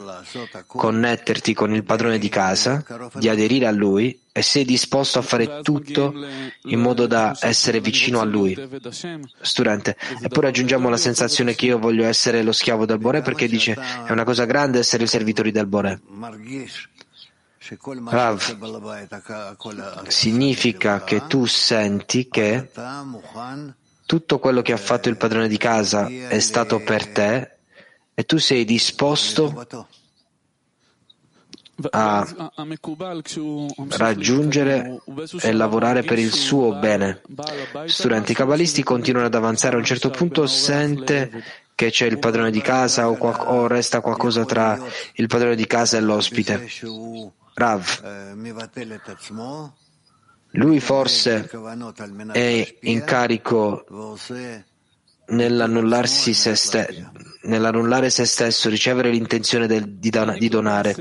connetterti 0.66 1.54
con 1.54 1.72
il 1.72 1.84
padrone 1.84 2.18
di 2.18 2.28
casa, 2.28 2.84
di 3.14 3.28
aderire 3.28 3.68
a 3.68 3.70
lui 3.70 4.20
e 4.32 4.42
sei 4.42 4.64
disposto 4.64 5.20
a 5.20 5.22
fare 5.22 5.60
tutto 5.62 6.12
in 6.64 6.80
modo 6.80 7.06
da 7.06 7.36
essere 7.38 7.80
vicino 7.80 8.18
a 8.18 8.24
lui. 8.24 8.58
Studente, 9.40 9.96
eppure 10.20 10.48
aggiungiamo 10.48 10.88
la 10.88 10.96
sensazione 10.96 11.54
che 11.54 11.66
io 11.66 11.78
voglio 11.78 12.04
essere 12.06 12.42
lo 12.42 12.50
schiavo 12.50 12.86
del 12.86 12.98
Bore 12.98 13.22
perché 13.22 13.46
dice 13.46 13.78
è 14.04 14.10
una 14.10 14.24
cosa 14.24 14.46
grande 14.46 14.80
essere 14.80 15.04
i 15.04 15.06
servitori 15.06 15.52
del 15.52 15.68
Bore. 15.68 16.00
Rav, 18.06 18.42
significa 20.08 21.04
che 21.04 21.26
tu 21.28 21.46
senti 21.46 22.28
che 22.28 22.68
tutto 24.06 24.40
quello 24.40 24.60
che 24.60 24.72
ha 24.72 24.76
fatto 24.76 25.08
il 25.08 25.16
padrone 25.16 25.46
di 25.46 25.56
casa 25.56 26.08
è 26.08 26.40
stato 26.40 26.80
per 26.80 27.06
te 27.06 27.58
e 28.20 28.24
tu 28.24 28.36
sei 28.36 28.66
disposto 28.66 29.66
a 31.88 32.52
raggiungere 33.88 35.00
e 35.40 35.52
lavorare 35.52 36.02
per 36.02 36.18
il 36.18 36.30
suo 36.30 36.78
bene. 36.78 37.22
Studenti 37.86 38.34
cabalisti 38.34 38.82
continuano 38.82 39.28
ad 39.28 39.34
avanzare, 39.34 39.76
a 39.76 39.78
un 39.78 39.86
certo 39.86 40.10
punto 40.10 40.46
sente 40.46 41.42
che 41.74 41.88
c'è 41.88 42.04
il 42.04 42.18
padrone 42.18 42.50
di 42.50 42.60
casa 42.60 43.08
o, 43.08 43.16
qual- 43.16 43.40
o 43.46 43.66
resta 43.66 44.02
qualcosa 44.02 44.44
tra 44.44 44.78
il 45.14 45.26
padrone 45.26 45.56
di 45.56 45.66
casa 45.66 45.96
e 45.96 46.00
l'ospite. 46.02 46.68
Rav, 47.54 48.02
lui 50.52 50.80
forse 50.80 51.48
è 52.32 52.76
in 52.82 53.02
carico 53.04 53.86
nell'annullarsi 55.30 56.34
se 56.34 56.54
ste- 56.54 57.10
nell'annullare 57.42 58.10
se 58.10 58.24
stesso, 58.24 58.68
ricevere 58.68 59.10
l'intenzione 59.10 59.66
del, 59.66 59.88
di, 59.88 60.10
don- 60.10 60.36
di, 60.38 60.48
donare 60.48 60.94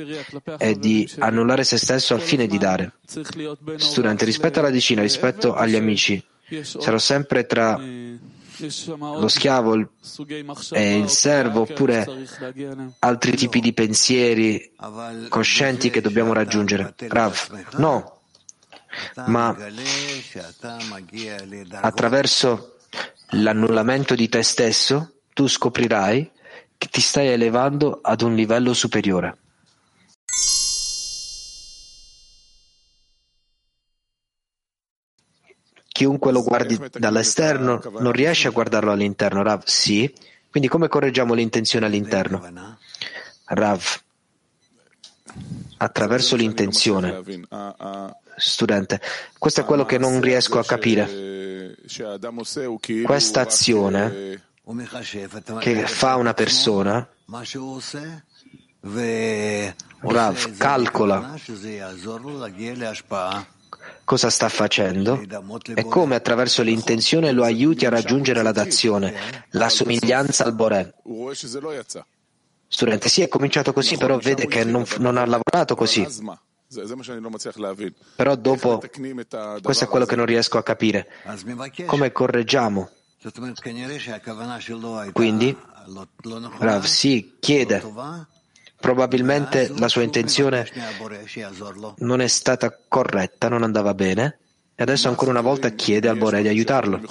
e 0.58 0.78
di 0.78 1.10
annullare 1.20 1.64
se 1.64 1.78
stesso 1.78 2.14
al 2.14 2.22
fine 2.22 2.48
di 2.48 2.58
dare. 2.58 2.94
Studente, 3.76 4.26
rispetto 4.26 4.60
alla 4.60 4.70
decina, 4.70 5.02
rispetto 5.02 5.54
agli 5.54 5.76
amici, 5.76 6.24
sarò 6.62 6.98
sempre 6.98 7.46
tra 7.46 7.80
lo 8.98 9.28
schiavo 9.30 9.90
e 10.72 10.98
il 10.98 11.10
servo 11.10 11.62
oppure 11.62 12.06
altri 13.00 13.36
tipi 13.38 13.62
di 13.62 13.72
pensieri 13.72 14.74
coscienti 15.30 15.90
che 15.90 16.02
dobbiamo 16.02 16.34
raggiungere. 16.34 16.94
Rav, 16.98 17.66
no, 17.78 18.20
ma 19.28 19.56
attraverso 21.82 22.79
l'annullamento 23.32 24.16
di 24.16 24.30
te 24.30 24.42
stesso 24.44 25.22
tu 25.34 25.48
scoprirai 25.48 26.32
che 26.78 26.88
ti 26.90 27.02
stai 27.02 27.28
elevando 27.28 28.00
ad 28.02 28.22
un 28.22 28.36
livello 28.36 28.74
superiore. 28.74 29.38
Chiunque 35.88 36.32
lo 36.32 36.44
guardi 36.44 36.80
dall'esterno 36.94 37.82
non 38.00 38.14
riesce 38.14 38.48
a 38.48 38.52
guardarlo 38.52 38.92
all'interno. 38.92 39.44
Rav, 39.44 39.64
sì. 39.66 40.10
Quindi 40.50 40.70
come 40.70 40.88
correggiamo 40.88 41.34
l'intenzione 41.34 41.88
all'interno? 41.88 42.40
Rav, 43.46 43.84
attraverso 45.78 46.38
l'intenzione. 46.38 47.22
Studente, 48.38 49.02
questo 49.38 49.62
è 49.62 49.66
quello 49.66 49.86
che 49.86 49.98
non 49.98 50.22
riesco 50.22 50.58
a 50.58 50.64
capire. 50.64 51.59
Questa 53.04 53.42
azione 53.42 54.42
che 55.60 55.88
fa 55.88 56.16
una 56.16 56.34
persona, 56.34 57.08
Rav 60.02 60.58
calcola 60.58 61.36
cosa 64.04 64.30
sta 64.30 64.50
facendo 64.50 65.22
e 65.76 65.86
come 65.86 66.16
attraverso 66.16 66.64
l'intenzione 66.64 67.32
lo 67.32 67.44
aiuti 67.44 67.86
a 67.86 67.90
raggiungere 67.90 68.42
la 68.42 68.52
dazione, 68.52 69.14
la 69.52 69.70
somiglianza 69.70 70.46
al 70.46 70.56
Boré. 70.56 70.96
Studente, 72.68 73.10
sì, 73.10 73.22
è 73.22 73.28
cominciato 73.28 73.74
così, 73.74 73.98
però 73.98 74.18
vede 74.18 74.48
che 74.48 74.64
non, 74.64 74.86
non 75.00 75.18
ha 75.18 75.26
lavorato 75.26 75.76
così. 75.76 76.08
Però 78.16 78.36
dopo, 78.36 78.80
questo 79.62 79.84
è 79.86 79.88
quello 79.88 80.06
che 80.06 80.16
non 80.16 80.26
riesco 80.26 80.58
a 80.60 80.64
capire. 80.64 81.08
Come 81.86 82.12
correggiamo? 82.12 82.90
Quindi, 85.12 85.58
Rav 86.60 86.84
si 86.84 87.38
chiede, 87.40 87.84
probabilmente 88.80 89.74
la 89.78 89.88
sua 89.88 90.04
intenzione 90.04 90.70
non 91.98 92.22
è 92.22 92.28
stata 92.28 92.78
corretta, 92.88 93.50
non 93.50 93.64
andava 93.64 93.94
bene, 93.96 94.38
e 94.76 94.84
adesso 94.84 95.10
ancora 95.10 95.32
una 95.32 95.42
volta 95.42 95.70
chiede 95.70 96.08
al 96.08 96.18
Bore 96.18 96.42
di 96.44 96.48
aiutarlo. 96.48 97.02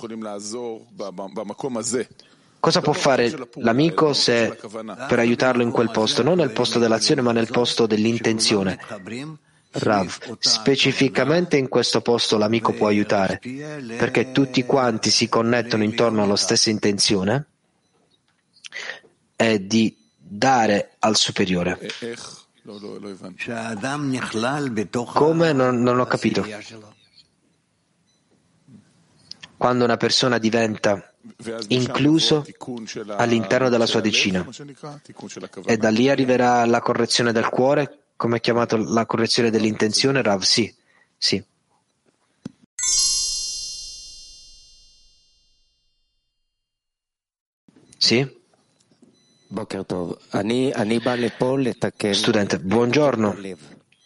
Cosa 2.60 2.80
può 2.80 2.92
fare 2.92 3.32
l'amico 3.54 4.12
se 4.12 4.58
per 5.08 5.18
aiutarlo 5.18 5.62
in 5.62 5.70
quel 5.70 5.90
posto, 5.90 6.22
non 6.22 6.38
nel 6.38 6.50
posto 6.50 6.78
dell'azione 6.78 7.20
ma 7.20 7.32
nel 7.32 7.48
posto 7.48 7.86
dell'intenzione? 7.86 8.78
Rav, 9.70 10.38
specificamente 10.38 11.56
in 11.56 11.68
questo 11.68 12.00
posto 12.00 12.38
l'amico 12.38 12.72
può 12.72 12.86
aiutare, 12.86 13.38
perché 13.98 14.32
tutti 14.32 14.64
quanti 14.64 15.10
si 15.10 15.28
connettono 15.28 15.82
intorno 15.82 16.22
alla 16.22 16.36
stessa 16.36 16.70
intenzione 16.70 17.46
è 19.36 19.58
di 19.58 19.94
dare 20.16 20.96
al 21.00 21.16
superiore. 21.16 21.78
Come 25.12 25.52
non, 25.52 25.82
non 25.82 26.00
ho 26.00 26.06
capito. 26.06 26.46
Quando 29.56 29.84
una 29.84 29.96
persona 29.96 30.38
diventa 30.38 31.12
incluso 31.68 32.46
all'interno 33.16 33.68
della 33.68 33.86
sua 33.86 34.00
decina 34.00 34.46
e 35.64 35.76
da 35.76 35.90
lì 35.90 36.08
arriverà 36.08 36.64
la 36.64 36.80
correzione 36.80 37.32
del 37.32 37.48
cuore 37.48 38.07
come 38.18 38.38
è 38.38 38.40
chiamato 38.40 38.76
la 38.76 39.06
correzione 39.06 39.48
dell'intenzione, 39.48 40.22
Rav? 40.22 40.42
Sì, 40.42 40.74
sì. 41.16 41.42
Sì? 47.96 48.36
Studente, 52.12 52.58
buongiorno. 52.58 53.36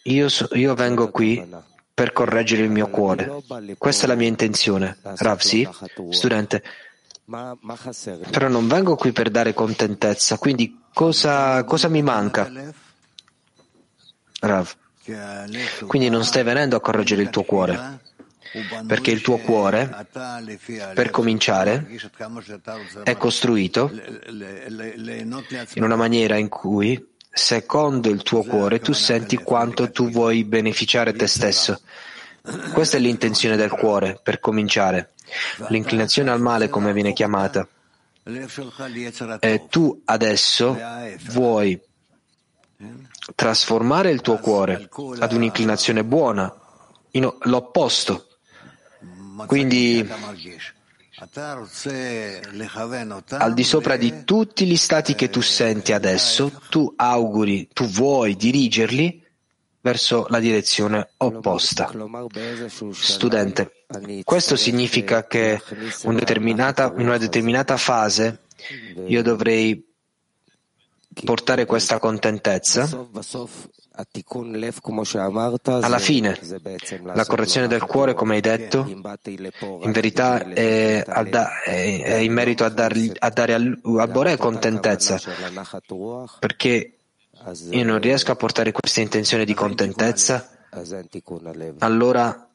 Io, 0.03 0.29
so, 0.29 0.47
io, 0.51 0.75
vengo 0.75 1.09
qui 1.09 1.43
per 1.91 2.13
correggere 2.13 2.61
il 2.61 2.69
mio 2.69 2.89
cuore. 2.89 3.41
Questa 3.79 4.05
è 4.05 4.07
la 4.07 4.15
mia 4.15 4.27
intenzione. 4.27 4.95
Rav, 5.01 5.39
sì? 5.39 5.67
Studente, 6.09 6.63
però 8.29 8.47
non 8.47 8.67
vengo 8.67 8.95
qui 8.95 9.11
per 9.11 9.31
dare 9.31 9.55
contentezza, 9.55 10.37
quindi 10.37 10.81
cosa, 10.93 11.63
cosa 11.63 11.87
mi 11.87 12.03
manca? 12.03 12.51
Rav. 14.43 14.75
Quindi 15.87 16.09
non 16.09 16.23
stai 16.25 16.43
venendo 16.43 16.75
a 16.75 16.81
correggere 16.81 17.21
il 17.21 17.29
tuo 17.29 17.43
cuore, 17.43 17.99
perché 18.85 19.11
il 19.11 19.21
tuo 19.21 19.37
cuore, 19.37 20.07
per 20.93 21.09
cominciare, 21.11 21.87
è 23.03 23.15
costruito 23.15 23.91
in 25.73 25.83
una 25.83 25.95
maniera 25.95 26.37
in 26.37 26.49
cui, 26.49 27.11
secondo 27.29 28.09
il 28.09 28.21
tuo 28.23 28.43
cuore, 28.43 28.79
tu 28.79 28.91
senti 28.91 29.37
quanto 29.37 29.91
tu 29.91 30.09
vuoi 30.09 30.43
beneficiare 30.43 31.13
te 31.13 31.27
stesso. 31.27 31.81
Questa 32.73 32.97
è 32.97 32.99
l'intenzione 32.99 33.55
del 33.55 33.71
cuore, 33.71 34.19
per 34.21 34.39
cominciare. 34.39 35.11
L'inclinazione 35.69 36.31
al 36.31 36.41
male, 36.41 36.67
come 36.69 36.91
viene 36.91 37.13
chiamata. 37.13 37.67
E 39.39 39.67
tu 39.69 40.01
adesso 40.05 40.77
vuoi 41.27 41.79
trasformare 43.35 44.11
il 44.11 44.21
tuo 44.21 44.37
cuore 44.37 44.89
ad 45.19 45.33
un'inclinazione 45.33 46.03
buona, 46.03 46.53
in 47.11 47.31
l'opposto. 47.41 48.27
Quindi 49.45 50.07
al 53.29 53.53
di 53.53 53.63
sopra 53.63 53.95
di 53.95 54.23
tutti 54.23 54.65
gli 54.65 54.75
stati 54.75 55.15
che 55.15 55.29
tu 55.29 55.41
senti 55.41 55.93
adesso, 55.93 56.51
tu 56.69 56.93
auguri, 56.95 57.69
tu 57.71 57.85
vuoi 57.85 58.35
dirigerli 58.35 59.21
verso 59.79 60.25
la 60.29 60.39
direzione 60.39 61.11
opposta. 61.17 61.91
Studente, 62.91 63.85
questo 64.23 64.55
significa 64.55 65.25
che 65.27 65.61
in 66.03 66.09
una 66.95 67.17
determinata 67.17 67.77
fase 67.77 68.43
io 69.07 69.21
dovrei 69.21 69.92
portare 71.23 71.65
questa 71.65 71.99
contentezza, 71.99 73.07
alla 75.65 75.99
fine, 75.99 76.39
la 77.03 77.25
correzione 77.25 77.67
del 77.67 77.83
cuore, 77.83 78.13
come 78.13 78.35
hai 78.35 78.41
detto, 78.41 78.85
in 78.87 79.91
verità 79.91 80.43
è, 80.43 81.03
è 81.03 82.15
in 82.15 82.33
merito 82.33 82.63
a, 82.63 82.69
dargli, 82.69 83.11
a 83.17 83.29
dare 83.29 83.53
al 83.53 83.79
Boré 84.11 84.37
contentezza, 84.37 85.19
perché 86.39 86.97
io 87.69 87.83
non 87.83 87.99
riesco 87.99 88.31
a 88.31 88.35
portare 88.35 88.71
questa 88.71 89.01
intenzione 89.01 89.45
di 89.45 89.53
contentezza, 89.53 90.49
allora 91.79 92.47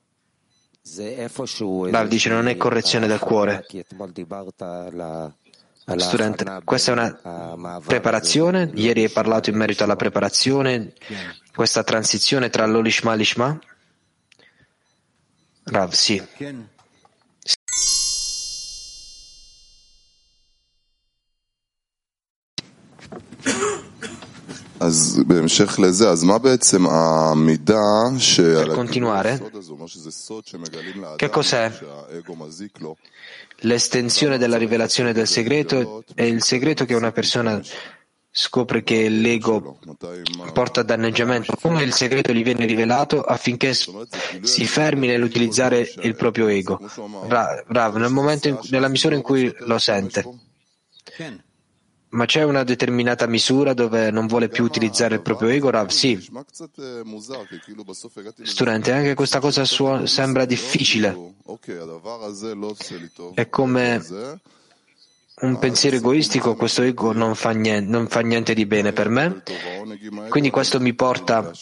Rav 1.90 2.08
dice 2.08 2.30
non 2.30 2.48
è 2.48 2.56
correzione 2.56 3.06
del 3.06 3.18
cuore, 3.18 3.64
Studente, 5.96 6.60
questa 6.64 6.92
è 6.92 6.94
una 6.94 7.80
preparazione. 7.84 8.70
Ieri 8.74 9.04
hai 9.04 9.10
parlato 9.10 9.50
in 9.50 9.56
merito 9.56 9.84
alla 9.84 9.96
preparazione, 9.96 10.92
questa 11.54 11.82
transizione 11.82 12.50
tra 12.50 12.66
l'Olishma 12.66 13.14
e 13.14 13.16
l'Ishma? 13.16 13.58
Rav, 15.64 15.92
sì. 15.92 16.22
Per 28.64 28.74
continuare, 28.74 29.50
che 31.16 31.28
cos'è? 31.28 31.72
l'estensione 33.60 34.38
della 34.38 34.56
rivelazione 34.56 35.12
del 35.12 35.26
segreto 35.26 36.04
è 36.14 36.22
il 36.22 36.42
segreto 36.42 36.84
che 36.84 36.94
una 36.94 37.12
persona 37.12 37.60
scopre 38.30 38.84
che 38.84 39.08
l'ego 39.08 39.78
porta 40.52 40.82
danneggiamento, 40.82 41.56
come 41.60 41.82
il 41.82 41.92
segreto 41.92 42.32
gli 42.32 42.44
viene 42.44 42.66
rivelato 42.66 43.22
affinché 43.22 43.74
si 43.74 44.66
fermi 44.66 45.08
nell'utilizzare 45.08 45.90
il 46.02 46.14
proprio 46.14 46.46
ego. 46.46 46.78
Rav, 47.26 47.96
nel 47.96 48.38
in, 48.42 48.58
nella 48.70 48.88
misura 48.88 49.16
in 49.16 49.22
cui 49.22 49.52
lo 49.60 49.78
sente. 49.78 50.24
Ma 52.10 52.24
c'è 52.24 52.42
una 52.42 52.64
determinata 52.64 53.26
misura 53.26 53.74
dove 53.74 54.10
non 54.10 54.26
vuole 54.26 54.48
più 54.48 54.64
utilizzare 54.64 55.16
il 55.16 55.22
proprio 55.22 55.50
ego, 55.50 55.68
Rav? 55.68 55.88
Sì. 55.88 56.18
Studente, 58.42 58.92
anche 58.92 59.14
questa 59.14 59.40
cosa 59.40 59.64
suo, 59.64 60.06
sembra 60.06 60.46
difficile. 60.46 61.34
È 63.34 63.48
come 63.48 64.02
un 65.40 65.58
pensiero 65.58 65.96
egoistico, 65.96 66.56
questo 66.56 66.82
ego 66.82 67.12
non 67.12 67.34
fa, 67.34 67.50
niente, 67.50 67.90
non 67.90 68.08
fa 68.08 68.20
niente 68.20 68.54
di 68.54 68.66
bene 68.66 68.92
per 68.92 69.08
me. 69.08 69.42
Quindi 70.28 70.50
questo 70.50 70.80
mi 70.80 70.94
porta 70.94 71.52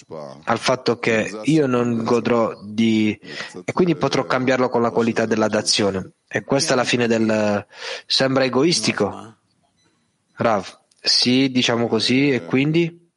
al 0.45 0.59
fatto 0.59 0.99
che 0.99 1.41
io 1.45 1.67
non 1.67 2.05
godrò 2.05 2.59
di... 2.63 3.19
e 3.65 3.73
quindi 3.73 3.97
potrò 3.97 4.25
cambiarlo 4.25 4.69
con 4.69 4.81
la 4.81 4.91
qualità 4.91 5.27
della 5.27 5.49
dazione. 5.49 6.13
E 6.29 6.45
questa 6.45 6.73
è 6.73 6.77
la 6.77 6.85
fine 6.85 7.07
del... 7.07 7.67
sembra 8.07 8.45
egoistico. 8.45 9.36
Rav, 10.37 10.79
sì, 11.01 11.51
diciamo 11.51 11.87
così, 11.89 12.31
e 12.31 12.45
quindi? 12.45 13.11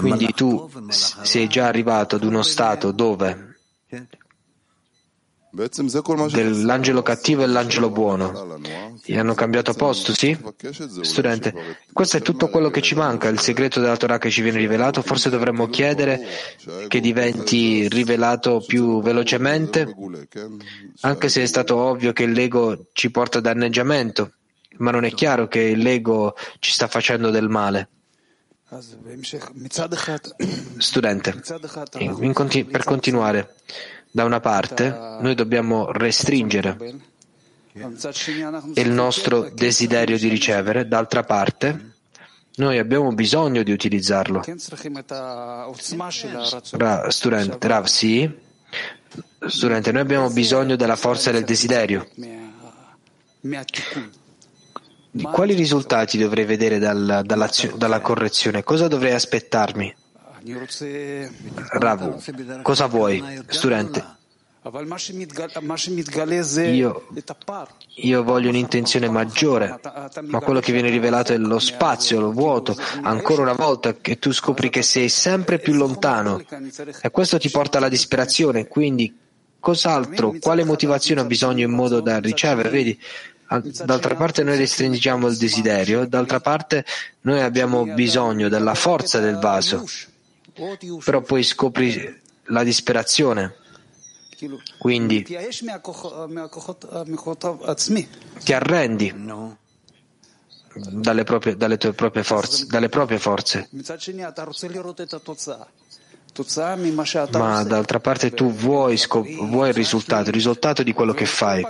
Quindi 0.00 0.32
tu 0.32 0.68
sei 1.22 1.48
già 1.48 1.66
arrivato 1.66 2.16
ad 2.16 2.24
uno 2.24 2.42
stato 2.42 2.90
dove 2.92 3.56
dell'angelo 6.30 7.02
cattivo 7.02 7.42
e 7.42 7.46
l'angelo 7.46 7.90
buono. 7.90 8.58
Gli 9.04 9.16
hanno 9.16 9.34
cambiato 9.34 9.72
posto, 9.74 10.14
sì? 10.14 10.36
Studente, 11.00 11.76
questo 11.92 12.18
è 12.18 12.22
tutto 12.22 12.48
quello 12.48 12.70
che 12.70 12.80
ci 12.80 12.94
manca, 12.94 13.28
il 13.28 13.40
segreto 13.40 13.80
della 13.80 13.96
Torah 13.96 14.18
che 14.18 14.30
ci 14.30 14.42
viene 14.42 14.58
rivelato. 14.58 15.02
Forse 15.02 15.30
dovremmo 15.30 15.68
chiedere 15.68 16.20
che 16.86 17.00
diventi 17.00 17.88
rivelato 17.88 18.62
più 18.64 19.02
velocemente, 19.02 19.94
anche 21.00 21.28
se 21.28 21.42
è 21.42 21.46
stato 21.46 21.76
ovvio 21.76 22.12
che 22.12 22.26
l'ego 22.26 22.86
ci 22.92 23.10
porta 23.10 23.38
a 23.38 23.40
danneggiamento, 23.40 24.32
ma 24.78 24.90
non 24.90 25.04
è 25.04 25.12
chiaro 25.12 25.48
che 25.48 25.74
l'ego 25.74 26.34
ci 26.60 26.70
sta 26.72 26.86
facendo 26.86 27.30
del 27.30 27.48
male. 27.48 27.88
Studente, 30.76 31.42
continu- 32.34 32.70
per 32.70 32.84
continuare, 32.84 33.54
da 34.10 34.24
una 34.24 34.40
parte 34.40 35.16
noi 35.20 35.34
dobbiamo 35.34 35.90
restringere 35.92 36.76
il 38.74 38.90
nostro 38.90 39.50
desiderio 39.52 40.18
di 40.18 40.28
ricevere, 40.28 40.88
d'altra 40.88 41.22
parte 41.22 41.92
noi 42.56 42.78
abbiamo 42.78 43.12
bisogno 43.12 43.62
di 43.62 43.70
utilizzarlo. 43.70 44.42
Ra, 46.72 47.10
studente, 47.10 47.68
Rav, 47.68 47.84
sì. 47.84 48.46
Studente, 49.46 49.92
noi 49.92 50.00
abbiamo 50.00 50.28
bisogno 50.30 50.74
della 50.74 50.96
forza 50.96 51.30
del 51.30 51.44
desiderio. 51.44 52.08
Quali 55.22 55.54
risultati 55.54 56.18
dovrei 56.18 56.44
vedere 56.44 56.78
dal, 56.78 57.22
dalla 57.24 58.00
correzione? 58.00 58.64
Cosa 58.64 58.88
dovrei 58.88 59.12
aspettarmi? 59.12 59.94
Ravu, 61.70 62.20
cosa 62.62 62.86
vuoi? 62.86 63.42
Studente, 63.48 64.04
io, 66.74 67.06
io, 67.94 68.22
voglio 68.22 68.48
un'intenzione 68.48 69.08
maggiore, 69.08 69.80
ma 70.22 70.40
quello 70.40 70.60
che 70.60 70.72
viene 70.72 70.90
rivelato 70.90 71.32
è 71.32 71.38
lo 71.38 71.58
spazio, 71.58 72.20
lo 72.20 72.32
vuoto, 72.32 72.76
ancora 73.02 73.42
una 73.42 73.54
volta 73.54 73.94
che 73.94 74.18
tu 74.18 74.32
scopri 74.32 74.68
che 74.68 74.82
sei 74.82 75.08
sempre 75.08 75.58
più 75.58 75.74
lontano 75.74 76.42
e 77.00 77.10
questo 77.10 77.38
ti 77.38 77.50
porta 77.50 77.78
alla 77.78 77.88
disperazione, 77.88 78.66
quindi 78.66 79.16
cos'altro, 79.58 80.36
quale 80.40 80.64
motivazione 80.64 81.22
ho 81.22 81.26
bisogno 81.26 81.64
in 81.64 81.72
modo 81.72 82.00
da 82.00 82.18
ricevere? 82.18 82.68
Vedi, 82.68 82.98
D'altra 83.84 84.14
parte 84.14 84.42
noi 84.42 84.58
restringiamo 84.58 85.26
il 85.26 85.38
desiderio, 85.38 86.06
d'altra 86.06 86.38
parte 86.38 86.84
noi 87.22 87.40
abbiamo 87.40 87.86
bisogno 87.86 88.50
della 88.50 88.74
forza 88.74 89.20
del 89.20 89.38
vaso, 89.38 89.86
però 91.04 91.20
poi 91.20 91.42
scopri 91.42 92.20
la 92.44 92.62
disperazione. 92.62 93.56
Quindi 94.78 95.22
ti 95.24 95.34
arrendi 98.52 99.14
dalle, 100.74 101.24
proprie, 101.24 101.56
dalle 101.56 101.76
tue 101.76 101.92
proprie 101.92 102.22
forze, 102.22 102.66
dalle 102.66 102.88
proprie 102.88 103.18
forze. 103.18 103.68
Ma 107.32 107.64
d'altra 107.64 107.98
parte 107.98 108.30
tu 108.30 108.52
vuoi, 108.52 108.96
scop- 108.96 109.28
vuoi 109.28 109.68
il 109.68 109.74
risultato, 109.74 110.28
il 110.28 110.34
risultato 110.34 110.84
di 110.84 110.92
quello 110.92 111.12
che 111.12 111.26
fai 111.26 111.66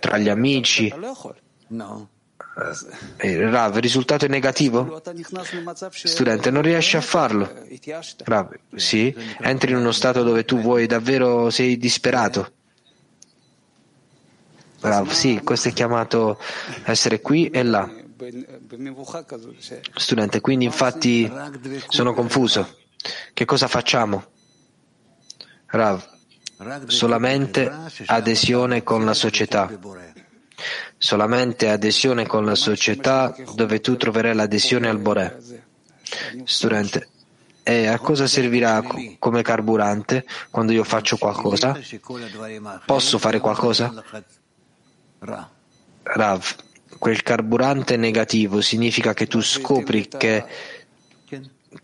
tra 0.00 0.16
gli 0.16 0.30
amici. 0.30 0.86
Eh, 0.88 2.14
Rav, 2.58 3.76
il 3.76 3.82
risultato 3.82 4.24
è 4.24 4.28
negativo? 4.28 5.02
Studente, 5.90 6.50
non 6.50 6.62
riesci 6.62 6.96
a 6.96 7.02
farlo. 7.02 7.52
Rav, 8.24 8.58
sì, 8.74 9.14
entri 9.40 9.72
in 9.72 9.76
uno 9.76 9.92
stato 9.92 10.22
dove 10.22 10.46
tu 10.46 10.58
vuoi 10.58 10.86
davvero, 10.86 11.50
sei 11.50 11.76
disperato. 11.76 12.52
Rav, 14.80 15.10
sì, 15.10 15.40
questo 15.44 15.68
è 15.68 15.72
chiamato 15.74 16.40
essere 16.84 17.20
qui 17.20 17.50
e 17.50 17.62
là. 17.62 17.92
Studente, 19.94 20.40
quindi 20.40 20.64
infatti 20.64 21.30
sono 21.88 22.14
confuso. 22.14 22.78
Che 23.34 23.44
cosa 23.44 23.68
facciamo? 23.68 24.24
Rav, 25.66 26.08
solamente 26.86 27.70
adesione 28.06 28.82
con 28.82 29.04
la 29.04 29.12
società. 29.12 29.70
Solamente 31.06 31.68
adesione 31.68 32.26
con 32.26 32.44
la 32.44 32.56
società 32.56 33.32
dove 33.54 33.80
tu 33.80 33.96
troverai 33.96 34.34
l'adesione 34.34 34.88
al 34.88 34.98
Boré. 34.98 35.38
Studente, 36.42 37.08
e 37.62 37.86
a 37.86 37.96
cosa 38.00 38.26
servirà 38.26 38.82
come 39.20 39.42
carburante 39.42 40.26
quando 40.50 40.72
io 40.72 40.82
faccio 40.82 41.16
qualcosa? 41.16 41.78
Posso 42.84 43.18
fare 43.18 43.38
qualcosa? 43.38 44.02
Rav, 46.02 46.56
quel 46.98 47.22
carburante 47.22 47.96
negativo 47.96 48.60
significa 48.60 49.14
che 49.14 49.28
tu 49.28 49.40
scopri 49.40 50.08
che 50.08 50.44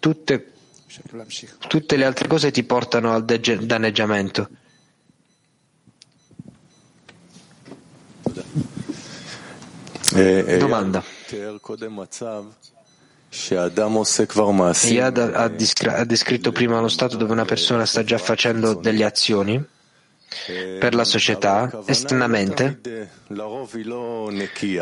tutte 0.01 0.47
Tutte 1.69 1.97
le 1.97 2.05
altre 2.05 2.27
cose 2.27 2.51
ti 2.51 2.65
portano 2.65 3.15
al 3.15 3.25
danneggiamento. 3.25 4.49
Domanda. 10.59 11.03
Yad 14.93 15.17
ha, 15.19 15.45
ha 15.45 16.05
descritto 16.05 16.53
prima 16.53 16.81
lo 16.81 16.89
stato 16.89 17.17
dove 17.17 17.33
una 17.33 17.47
persona 17.47 17.87
sta 17.87 18.05
già 18.05 18.19
facendo 18.19 18.75
delle 18.75 19.05
azioni 19.05 19.65
per 20.79 20.95
la 20.95 21.05
società 21.05 21.83
esternamente, 21.87 22.81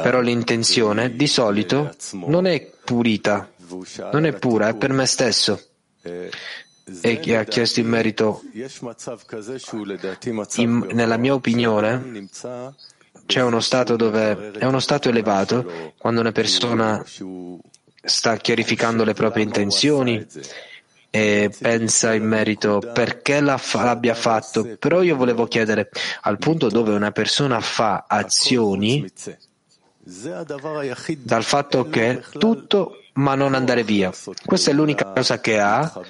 però 0.02 0.20
l'intenzione 0.20 1.14
di 1.14 1.26
solito 1.26 1.94
non 2.12 2.46
è 2.46 2.70
purita, 2.84 3.50
non 4.12 4.26
è 4.26 4.32
pura, 4.32 4.68
è 4.68 4.74
per 4.74 4.92
me 4.92 5.06
stesso. 5.06 5.60
E 6.02 7.20
che 7.20 7.36
ha 7.36 7.44
chiesto 7.44 7.78
in 7.78 7.86
merito, 7.86 8.42
in, 10.56 10.88
nella 10.92 11.16
mia 11.18 11.34
opinione, 11.34 12.28
c'è 13.30 13.42
uno 13.42 13.60
stato 13.60 13.94
dove 13.94 14.50
è 14.58 14.64
uno 14.64 14.80
stato 14.80 15.08
elevato 15.08 15.92
quando 15.96 16.20
una 16.20 16.32
persona 16.32 17.00
sta 18.02 18.36
chiarificando 18.36 19.04
le 19.04 19.14
proprie 19.14 19.44
intenzioni 19.44 20.26
e 21.10 21.52
pensa 21.56 22.12
in 22.12 22.24
merito 22.24 22.82
perché 22.92 23.40
l'abbia 23.40 24.14
fatto, 24.14 24.76
però 24.80 25.02
io 25.02 25.14
volevo 25.14 25.46
chiedere 25.46 25.90
al 26.22 26.38
punto 26.38 26.68
dove 26.68 26.92
una 26.92 27.12
persona 27.12 27.60
fa 27.60 28.06
azioni 28.08 29.08
dal 31.18 31.44
fatto 31.44 31.88
che 31.88 32.22
tutto 32.36 32.96
ma 33.12 33.36
non 33.36 33.54
andare 33.54 33.84
via. 33.84 34.12
Questa 34.44 34.70
è 34.72 34.74
l'unica 34.74 35.04
cosa 35.04 35.40
che 35.40 35.60
ha, 35.60 36.00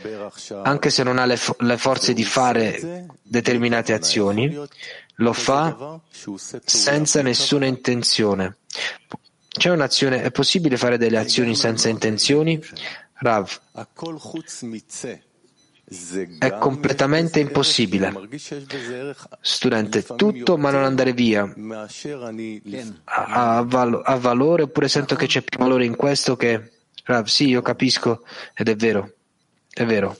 anche 0.62 0.88
se 0.88 1.02
non 1.02 1.18
ha 1.18 1.26
le, 1.26 1.38
le 1.58 1.76
forze 1.76 2.14
di 2.14 2.24
fare 2.24 3.06
determinate 3.22 3.92
azioni, 3.92 4.58
lo 5.20 5.32
fa 5.32 6.00
senza 6.64 7.22
nessuna 7.22 7.66
intenzione. 7.66 8.58
C'è 9.48 9.70
un'azione, 9.70 10.22
è 10.22 10.30
possibile 10.30 10.76
fare 10.76 10.96
delle 10.98 11.18
azioni 11.18 11.54
senza 11.54 11.88
intenzioni? 11.88 12.62
Rav, 13.14 13.60
è 16.38 16.56
completamente 16.58 17.40
impossibile. 17.40 18.12
Studente, 19.40 20.04
tutto 20.04 20.56
ma 20.56 20.70
non 20.70 20.84
andare 20.84 21.12
via 21.12 21.52
ha, 23.04 23.56
ha 23.56 24.16
valore 24.16 24.62
oppure 24.62 24.88
sento 24.88 25.16
che 25.16 25.26
c'è 25.26 25.42
più 25.42 25.58
valore 25.58 25.84
in 25.84 25.96
questo 25.96 26.36
che 26.36 26.70
Rav, 27.04 27.26
sì, 27.26 27.48
io 27.48 27.60
capisco 27.60 28.22
ed 28.54 28.68
è 28.68 28.76
vero, 28.76 29.14
è 29.68 29.84
vero. 29.84 30.16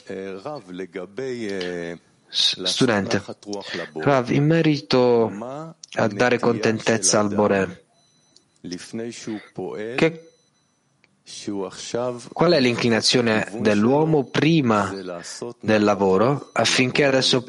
Studente, 2.31 3.23
Rav, 3.95 4.31
in 4.31 4.47
merito 4.47 5.33
a 5.93 6.07
dare 6.07 6.39
contentezza 6.39 7.19
al 7.19 7.35
Bore, 7.35 7.85
che, 9.97 10.31
qual 12.33 12.53
è 12.53 12.61
l'inclinazione 12.61 13.49
dell'uomo 13.59 14.25
prima 14.25 14.95
del 15.61 15.83
lavoro 15.83 16.51
affinché 16.53 17.05
adesso 17.05 17.45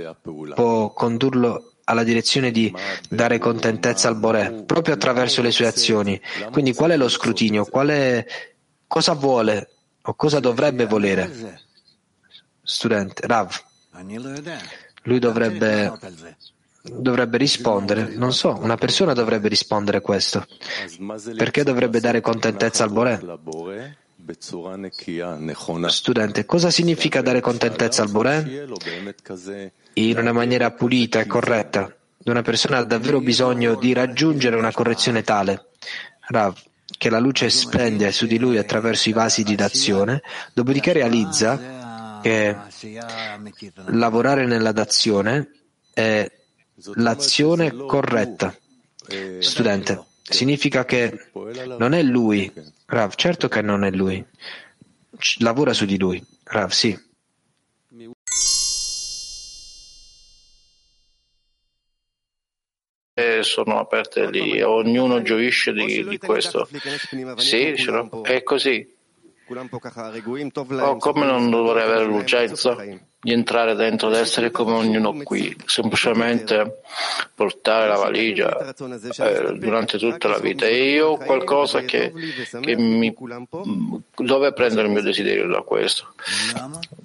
può 0.55 0.91
condurlo 0.93 1.73
alla 1.83 2.03
direzione 2.03 2.49
di 2.49 2.73
dare 3.07 3.37
contentezza 3.37 4.07
al 4.07 4.17
Bore 4.17 4.63
proprio 4.65 4.95
attraverso 4.95 5.43
le 5.43 5.51
sue 5.51 5.67
azioni? 5.67 6.19
Quindi 6.51 6.73
qual 6.73 6.91
è 6.91 6.97
lo 6.97 7.07
scrutinio? 7.07 7.67
È 7.69 8.25
Cosa 8.87 9.13
vuole 9.13 9.69
o 10.01 10.15
cosa 10.15 10.39
dovrebbe 10.39 10.87
volere? 10.87 11.59
Studente, 12.63 13.27
Rav. 13.27 13.69
Lui 15.03 15.19
dovrebbe, 15.19 15.91
dovrebbe 16.83 17.37
rispondere, 17.37 18.13
non 18.15 18.33
so, 18.33 18.57
una 18.61 18.75
persona 18.75 19.13
dovrebbe 19.13 19.47
rispondere 19.47 19.97
a 19.97 20.01
questo. 20.01 20.45
Perché 21.35 21.63
dovrebbe 21.63 21.99
dare 21.99 22.21
contentezza 22.21 22.83
al 22.83 22.91
Boré? 22.91 23.19
Studente, 25.87 26.45
cosa 26.45 26.69
significa 26.69 27.21
dare 27.21 27.39
contentezza 27.41 28.03
al 28.03 28.09
Boré? 28.09 28.67
In 29.93 30.17
una 30.17 30.31
maniera 30.31 30.71
pulita 30.71 31.19
e 31.19 31.25
corretta. 31.25 31.93
Una 32.25 32.43
persona 32.43 32.77
ha 32.77 32.83
davvero 32.83 33.19
bisogno 33.19 33.75
di 33.75 33.93
raggiungere 33.93 34.55
una 34.55 34.71
correzione 34.71 35.23
tale. 35.23 35.69
Rav, 36.27 36.55
che 36.97 37.09
la 37.09 37.19
luce 37.19 37.49
splende 37.49 38.11
su 38.11 38.27
di 38.27 38.37
lui 38.37 38.59
attraverso 38.59 39.09
i 39.09 39.13
vasi 39.13 39.43
di 39.43 39.55
dazione, 39.55 40.21
dopodiché 40.53 40.93
realizza 40.93 41.80
che 42.21 42.57
lavorare 43.87 44.45
nella 44.45 44.71
dazione 44.71 45.51
è 45.93 46.29
l'azione 46.95 47.71
corretta. 47.75 48.55
Studente, 49.39 50.05
significa 50.21 50.85
che 50.85 51.31
non 51.77 51.93
è 51.93 52.01
lui, 52.01 52.51
Rav, 52.85 53.15
certo 53.15 53.47
che 53.47 53.61
non 53.61 53.83
è 53.83 53.91
lui, 53.91 54.23
lavora 55.39 55.73
su 55.73 55.85
di 55.85 55.97
lui. 55.97 56.23
Rav, 56.43 56.69
sì. 56.69 56.97
sono 63.43 63.79
aperte 63.79 64.29
lì, 64.29 64.61
ognuno 64.61 65.21
gioisce 65.21 65.73
di, 65.73 66.03
di 66.07 66.17
questo. 66.17 66.67
Sì, 67.35 67.75
è 68.23 68.43
così. 68.43 68.99
Oh, 70.89 70.97
come 70.97 71.25
non 71.25 71.49
dovrei 71.49 71.83
avere 71.83 72.05
l'urgenza 72.05 72.75
di 73.23 73.33
entrare 73.33 73.75
dentro 73.75 74.09
ed 74.09 74.15
essere 74.15 74.49
come 74.49 74.73
ognuno 74.73 75.13
qui, 75.21 75.55
semplicemente 75.65 76.81
portare 77.35 77.87
la 77.87 77.97
valigia 77.97 78.73
eh, 78.73 79.53
durante 79.59 79.99
tutta 79.99 80.27
la 80.27 80.39
vita. 80.39 80.65
E 80.65 80.89
io 80.89 81.09
ho 81.09 81.17
qualcosa 81.17 81.81
che, 81.81 82.11
che 82.59 82.75
mi, 82.75 83.15
dove 84.15 84.53
prendere 84.53 84.87
il 84.87 84.93
mio 84.93 85.03
desiderio 85.03 85.47
da 85.47 85.61
questo? 85.61 86.13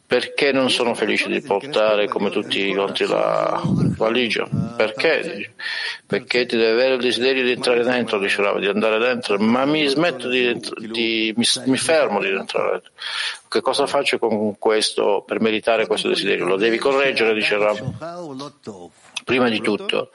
Perché 0.06 0.52
non 0.52 0.70
sono 0.70 0.94
felice 0.94 1.28
di 1.28 1.42
portare 1.42 2.08
come 2.08 2.30
tutti 2.30 2.72
quanti 2.72 3.06
la 3.06 3.60
valigia? 3.98 4.48
Perché? 4.74 5.52
Perché 6.06 6.46
ti 6.46 6.56
deve 6.56 6.70
avere 6.70 6.94
il 6.94 7.00
desiderio 7.00 7.44
di 7.44 7.50
entrare 7.50 7.82
dentro, 7.82 8.18
diceva, 8.18 8.58
di 8.58 8.68
andare 8.68 8.98
dentro, 8.98 9.38
ma 9.38 9.66
mi 9.66 9.86
smetto 9.86 10.28
di, 10.28 10.58
di 10.78 11.34
mi, 11.36 11.44
mi 11.66 11.76
fermo 11.76 12.20
di 12.20 12.28
entrare 12.28 12.70
dentro. 12.70 12.92
Che 13.48 13.60
cosa 13.60 13.86
faccio 13.86 14.18
con 14.18 14.58
questo 14.58 15.22
per 15.26 15.40
meritare 15.40 15.86
questo 15.86 16.08
desiderio? 16.08 16.46
Lo 16.46 16.56
devi 16.56 16.78
correggere, 16.78 17.34
dice 17.34 17.56
Ram. 17.56 17.96
Prima 19.24 19.48
di 19.48 19.60
tutto 19.60 20.10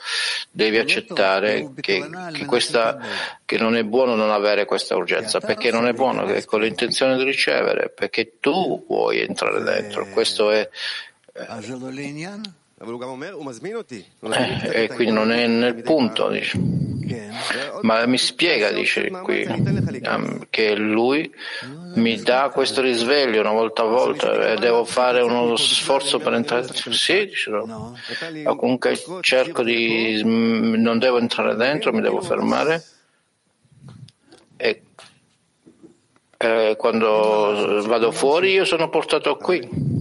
devi 0.52 0.78
accettare 0.78 1.72
che, 1.82 2.08
che, 2.32 2.46
questa, 2.46 2.98
che, 3.44 3.58
non 3.58 3.76
è 3.76 3.84
buono 3.84 4.16
non 4.16 4.32
avere 4.32 4.66
questa 4.66 4.96
urgenza, 4.96 5.40
perché 5.40 5.70
non 5.70 5.88
è 5.88 5.94
buono, 5.94 6.26
che 6.26 6.46
con 6.46 6.62
l'intenzione 6.62 7.18
di 7.18 7.24
ricevere, 7.24 7.90
perché 7.90 8.38
tu 8.40 8.86
vuoi 8.88 9.20
entrare 9.20 9.62
dentro. 9.64 10.08
Questo 10.08 10.52
è 10.52 10.70
eh, 11.34 11.46
eh, 14.32 14.84
e 14.84 14.88
quindi 14.88 15.14
non 15.14 15.32
è 15.32 15.48
nel 15.48 15.82
punto, 15.82 16.30
dice. 16.30 16.60
ma 17.82 18.06
mi 18.06 18.18
spiega, 18.18 18.72
dice 18.72 19.10
qui, 19.10 19.46
che 20.50 20.76
lui 20.76 21.32
mi 21.96 22.22
dà 22.22 22.50
questo 22.54 22.82
risveglio 22.82 23.42
una 23.42 23.52
volta 23.52 23.82
a 23.82 23.86
volta 23.86 24.52
e 24.52 24.56
devo 24.56 24.86
fare 24.86 25.22
uno 25.22 25.56
sforzo 25.56 26.20
per 26.20 26.34
entrare. 26.34 26.68
Sì, 26.74 27.26
dice, 27.28 27.50
no. 27.52 27.98
Ma 28.44 28.56
comunque 28.56 28.98
cerco 29.22 29.64
di, 29.64 30.22
non 30.24 31.00
devo 31.00 31.20
entrare 31.20 31.56
dentro, 31.56 31.92
mi 31.94 32.02
devo 32.02 32.22
fermare 32.22 32.84
e 34.62 34.84
eh, 36.38 36.76
quando 36.78 37.84
vado 37.88 38.12
fuori 38.12 38.52
io 38.52 38.64
sono 38.66 38.90
portato 38.90 39.36
qui. 39.38 40.00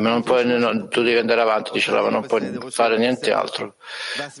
Ma 0.00 0.22
puoi, 0.22 0.46
no, 0.46 0.88
tu 0.88 1.02
devi 1.02 1.18
andare 1.18 1.42
avanti, 1.42 1.70
diceva, 1.74 2.08
non 2.08 2.26
puoi 2.26 2.58
fare 2.70 2.96
niente 2.96 3.30
altro. 3.30 3.74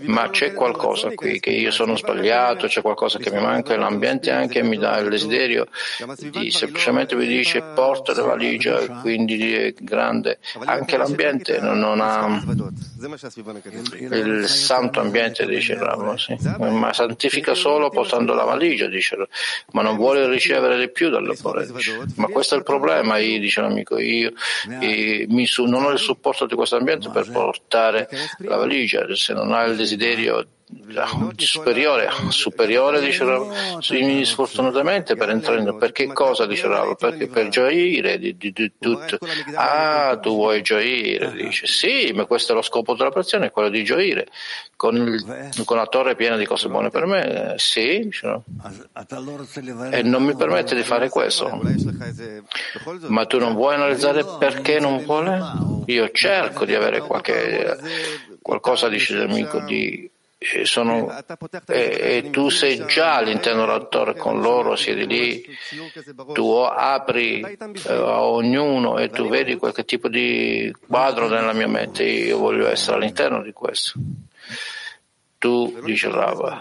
Ma 0.04 0.30
c'è 0.30 0.54
qualcosa 0.54 1.10
qui 1.10 1.40
che 1.40 1.50
io 1.50 1.70
sono 1.70 1.94
sbagliato, 1.94 2.68
c'è 2.68 2.80
qualcosa 2.80 3.18
che 3.18 3.30
mi 3.30 3.38
manca 3.38 3.74
e 3.74 3.76
l'ambiente 3.76 4.30
anche 4.30 4.62
mi 4.62 4.78
dà 4.78 4.96
il 4.96 5.10
desiderio 5.10 5.66
di 6.30 6.50
semplicemente 6.50 7.14
mi 7.16 7.26
dice 7.26 7.60
porta 7.74 8.14
la 8.14 8.22
valigia, 8.22 8.78
quindi 9.02 9.52
è 9.52 9.74
grande. 9.74 10.38
Anche 10.64 10.96
l'ambiente 10.96 11.60
non, 11.60 11.78
non 11.78 12.00
ha 12.00 12.42
il 14.10 14.48
santo 14.48 15.00
ambiente, 15.00 15.44
dice 15.44 15.74
Ramo, 15.74 16.16
sì. 16.16 16.34
ma 16.56 16.94
santifica 16.94 17.52
solo 17.52 17.90
portando 17.90 18.32
la 18.32 18.44
valigia, 18.44 18.86
dice, 18.86 19.28
ma 19.72 19.82
non 19.82 19.96
vuole 19.96 20.26
ricevere 20.28 20.78
di 20.78 20.90
più 20.90 21.10
dal 21.10 21.26
lavoro. 21.26 21.62
Ma 22.14 22.28
questo 22.28 22.54
è 22.54 22.56
il 22.56 22.64
problema, 22.64 23.18
io, 23.18 23.38
dice 23.38 23.60
l'amico, 23.60 23.98
io 23.98 24.32
non 25.66 25.84
ho 25.84 25.90
il 25.90 25.98
supporto 25.98 26.46
di 26.46 26.54
questo 26.54 26.76
ambiente 26.76 27.10
per 27.10 27.30
portare 27.30 28.08
la 28.38 28.56
valigia, 28.56 29.06
se 29.14 29.32
non 29.32 29.52
hai 29.52 29.70
il 29.70 29.76
desiderio 29.76 30.46
superiore, 31.36 32.08
superiore 32.28 33.00
dice 33.00 33.24
Rav, 33.24 33.78
sfortunatamente 34.22 35.16
per 35.16 35.30
entrare 35.30 35.60
in 35.60 35.76
perché 35.78 36.06
cosa 36.08 36.46
dice 36.46 36.66
Rav? 36.66 36.96
Perché 36.96 37.26
per 37.28 37.48
gioire 37.48 38.18
di, 38.18 38.36
di, 38.36 38.52
di 38.52 38.72
tutto. 38.78 39.18
Ah, 39.54 40.18
tu 40.20 40.34
vuoi 40.34 40.62
gioire, 40.62 41.32
dice 41.32 41.66
sì, 41.66 42.12
ma 42.14 42.26
questo 42.26 42.52
è 42.52 42.54
lo 42.54 42.62
scopo 42.62 42.94
della 42.94 43.10
prazione, 43.10 43.50
quello 43.50 43.68
di 43.68 43.82
gioire. 43.84 44.26
Con, 44.76 44.94
il, 44.94 45.64
con 45.64 45.76
la 45.76 45.86
torre 45.86 46.14
piena 46.14 46.36
di 46.36 46.46
cose 46.46 46.68
buone 46.68 46.90
per 46.90 47.04
me, 47.06 47.54
sì, 47.56 48.00
dice, 48.04 48.42
e 49.90 50.02
non 50.02 50.22
mi 50.22 50.36
permette 50.36 50.76
di 50.76 50.84
fare 50.84 51.08
questo. 51.08 51.60
Ma 53.08 53.26
tu 53.26 53.38
non 53.38 53.54
vuoi 53.54 53.74
analizzare 53.74 54.24
perché 54.38 54.78
non 54.78 55.04
vuole? 55.04 55.40
Io 55.86 56.10
cerco 56.12 56.64
di 56.64 56.74
avere 56.74 57.00
qualche, 57.00 57.76
qualcosa, 58.40 58.88
dice 58.88 59.16
l'amico, 59.16 59.58
di 59.60 60.08
sono, 60.62 61.12
e, 61.66 62.22
e, 62.24 62.30
tu 62.30 62.48
sei 62.48 62.86
già 62.86 63.16
all'interno 63.16 63.66
della 63.66 63.84
torre 63.86 64.14
con 64.14 64.40
loro, 64.40 64.76
siedi 64.76 65.06
lì, 65.06 65.44
tu 66.32 66.50
apri 66.50 67.40
eh, 67.40 67.92
a 67.92 68.22
ognuno 68.22 68.98
e 68.98 69.10
tu 69.10 69.28
vedi 69.28 69.56
qualche 69.56 69.84
tipo 69.84 70.08
di 70.08 70.72
quadro 70.86 71.28
nella 71.28 71.52
mia 71.52 71.66
mente, 71.66 72.04
io 72.04 72.38
voglio 72.38 72.68
essere 72.68 72.98
all'interno 72.98 73.42
di 73.42 73.52
questo. 73.52 73.98
Tu, 75.38 75.80
dice 75.84 76.08
Rava, 76.10 76.60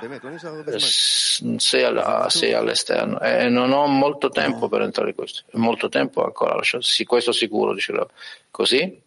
sei 2.30 2.54
all'esterno 2.54 3.20
e 3.20 3.50
non 3.50 3.72
ho 3.72 3.88
molto 3.88 4.30
tempo 4.30 4.70
per 4.70 4.82
entrare 4.82 5.10
in 5.10 5.16
questo, 5.16 5.44
molto 5.54 5.88
tempo 5.90 6.24
ancora, 6.24 6.60
sì, 6.80 7.04
questo 7.06 7.32
sicuro, 7.32 7.74
dice 7.74 7.92
Rava. 7.92 8.10
Così? 8.50 9.02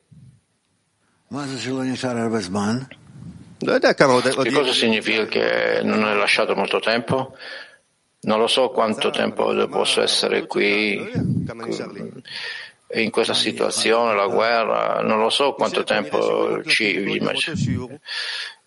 Che 4.42 4.50
cosa 4.50 4.72
significa? 4.72 5.26
Che 5.26 5.80
non 5.82 6.04
hai 6.04 6.16
lasciato 6.16 6.54
molto 6.54 6.80
tempo? 6.80 7.36
Non 8.22 8.38
lo 8.38 8.46
so 8.46 8.68
quanto 8.70 9.10
tempo 9.10 9.52
posso 9.68 10.02
essere 10.02 10.46
qui 10.46 11.10
in 12.92 13.10
questa 13.10 13.34
situazione, 13.34 14.14
la 14.14 14.26
guerra, 14.26 15.00
non 15.02 15.20
lo 15.20 15.30
so 15.30 15.54
quanto 15.54 15.84
tempo 15.84 16.62
ci 16.64 17.20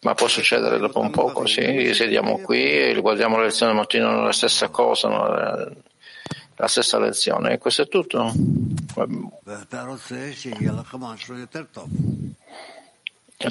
ma 0.01 0.13
può 0.15 0.27
succedere 0.27 0.77
dopo 0.77 0.99
un 0.99 1.11
poco, 1.11 1.45
sì, 1.45 1.93
sediamo 1.93 2.39
qui 2.39 2.61
e 2.61 2.99
guardiamo 2.99 3.37
la 3.37 3.43
lezione 3.43 3.73
mattina 3.73 4.21
la 4.21 4.31
stessa 4.31 4.69
cosa, 4.69 5.07
la 6.55 6.67
stessa 6.67 6.99
lezione 6.99 7.53
e 7.53 7.57
questo 7.57 7.83
è 7.83 7.87
tutto. 7.87 8.31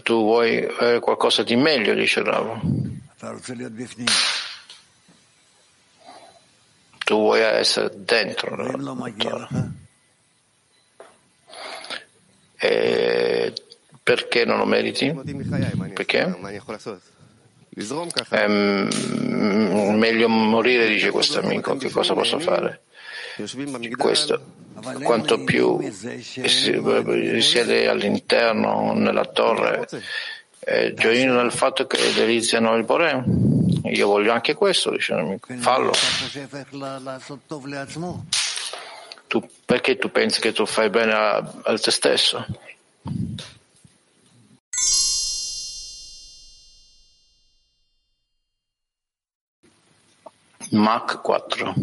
Tu 0.01 0.15
vuoi 0.15 0.65
avere 0.65 1.01
qualcosa 1.01 1.43
di 1.43 1.57
meglio, 1.57 1.93
dice 1.95 2.23
Ravo. 2.23 2.61
Tu 7.05 7.15
vuoi 7.15 7.41
essere 7.41 7.91
dentro. 7.95 8.57
E 12.57 13.53
perché 14.03 14.45
non 14.45 14.59
lo 14.59 14.65
meriti? 14.65 15.13
Perché? 15.93 16.37
È 18.29 18.47
meglio 18.47 20.29
morire, 20.29 20.87
dice 20.89 21.11
questo 21.11 21.41
amico. 21.41 21.77
Che 21.77 21.91
cosa 21.91 22.15
posso 22.15 22.39
fare? 22.39 22.83
Questo 23.97 24.61
quanto 25.03 25.45
più 25.45 25.79
risiede 25.79 27.89
all'interno, 27.89 28.93
nella 28.95 29.27
torre, 29.27 29.89
eh, 30.61 30.95
gioino 30.95 31.41
nel 31.41 31.53
fatto 31.53 31.87
che 31.87 31.99
deliziano 32.15 32.75
il 32.77 32.85
Bore. 32.85 33.25
Io 33.85 34.07
voglio 34.07 34.33
anche 34.33 34.55
questo, 34.55 34.91
dice 34.91 35.15
l'amico. 35.15 35.53
Fallo. 35.57 35.93
Tu, 39.27 39.49
perché 39.65 39.97
tu 39.97 40.11
pensi 40.11 40.41
che 40.41 40.53
tu 40.53 40.67
fai 40.67 40.91
bene 40.91 41.13
a, 41.13 41.37
a 41.37 41.79
te 41.79 41.91
stesso? 41.91 42.47
Mach 50.71 51.21
4. 51.21 51.75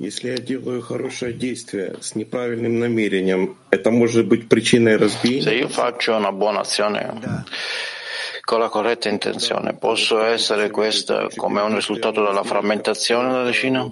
Если 0.00 0.28
я 0.28 0.36
делаю 0.36 0.82
хорошее 0.82 1.32
действие 1.32 1.94
с 2.02 2.14
неправильным 2.14 2.78
намерением, 2.78 3.56
это 3.70 3.90
может 3.90 4.26
быть 4.26 4.46
причиной 4.46 4.96
разбиения? 4.96 5.42
Se 5.42 5.54
io 5.54 5.68
faccio 5.68 6.14
una 6.14 6.32
buona 6.32 6.60
azione 6.60 7.44
con 8.44 8.60
la 8.60 8.68
corretta 8.68 9.08
intenzione, 9.08 9.74
posso 9.74 10.22
essere 10.22 10.70
questa 10.70 11.28
come 11.34 11.62
un 11.62 11.74
risultato 11.74 12.22
della 12.22 12.44
frammentazione 12.44 13.30
della 13.30 13.44
decina? 13.44 13.88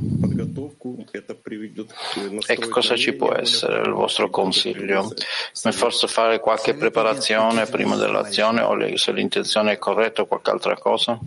E 2.47 2.69
cosa 2.69 2.97
ci 2.97 3.15
può 3.15 3.33
essere 3.35 3.81
il 3.81 3.93
vostro 3.93 4.29
consiglio? 4.29 5.11
Ma 5.65 5.73
forse 5.73 6.07
fare 6.07 6.39
qualche 6.39 6.75
preparazione 6.75 7.65
prima 7.65 7.97
dell'azione 7.97 8.61
o 8.61 8.97
se 8.97 9.11
l'intenzione 9.11 9.73
è 9.73 9.79
corretta 9.79 10.21
o 10.21 10.27
qualche 10.27 10.51
altra 10.51 10.77
cosa? 10.77 11.19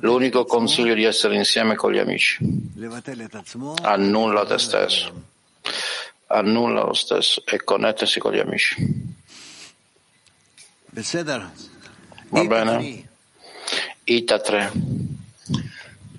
L'unico 0.00 0.44
consiglio 0.44 0.92
è 0.92 0.96
di 0.96 1.04
essere 1.04 1.34
insieme 1.36 1.74
con 1.74 1.92
gli 1.92 1.98
amici. 1.98 2.38
Annulla 3.82 4.44
te 4.44 4.58
stesso. 4.58 5.12
Annulla 6.28 6.84
lo 6.84 6.94
stesso 6.94 7.42
e 7.46 7.62
connettersi 7.62 8.18
con 8.18 8.32
gli 8.32 8.38
amici. 8.38 8.74
Va 12.28 12.44
bene? 12.44 13.08
Ita 14.04 14.38
3. 14.38 14.72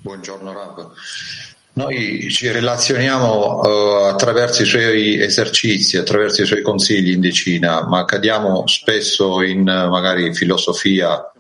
Buongiorno 0.02 0.54
Rab. 0.54 0.92
Noi 1.74 2.28
ci 2.32 2.50
relazioniamo 2.50 3.60
uh, 3.60 4.04
attraverso 4.06 4.64
i 4.64 4.66
suoi 4.66 5.22
esercizi, 5.22 5.98
attraverso 5.98 6.42
i 6.42 6.46
suoi 6.46 6.64
consigli 6.64 7.12
in 7.12 7.20
decina, 7.20 7.86
ma 7.86 8.04
cadiamo 8.04 8.66
spesso 8.68 9.44
in 9.44 9.64
magari 9.64 10.34
filosofia. 10.34 11.32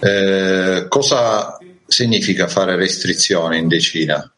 Eh, 0.00 0.86
cosa 0.88 1.58
significa 1.86 2.48
fare 2.48 2.76
restrizione 2.76 3.56
in 3.58 3.68
decina? 3.68 4.30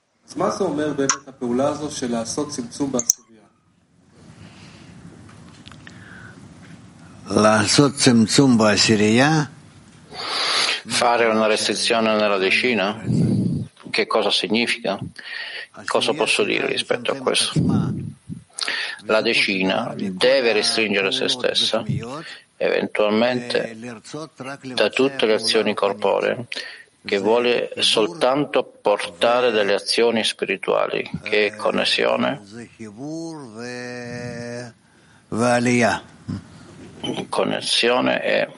Fare 10.86 11.24
una 11.24 11.47
restrizione 11.47 12.14
nella 12.14 12.38
decina? 12.38 13.03
Che 13.90 14.07
cosa 14.07 14.30
significa? 14.30 14.99
Cosa 15.86 16.12
posso 16.12 16.45
dire 16.45 16.66
rispetto 16.66 17.12
a 17.12 17.16
questo? 17.16 17.53
La 19.07 19.20
decina 19.20 19.95
deve 19.97 20.53
restringere 20.53 21.11
se 21.12 21.28
stessa, 21.28 21.82
eventualmente 22.57 23.76
da 24.74 24.89
tutte 24.89 25.26
le 25.26 25.34
azioni 25.34 25.74
corporee, 25.74 26.47
che 27.05 27.17
vuole 27.17 27.72
soltanto 27.80 28.63
portare 28.63 29.51
delle 29.51 29.74
azioni 29.74 30.24
spirituali, 30.24 31.09
che 31.24 31.47
è 31.47 31.55
connessione, 31.55 32.41
connessione 37.30 38.24
e, 38.24 38.49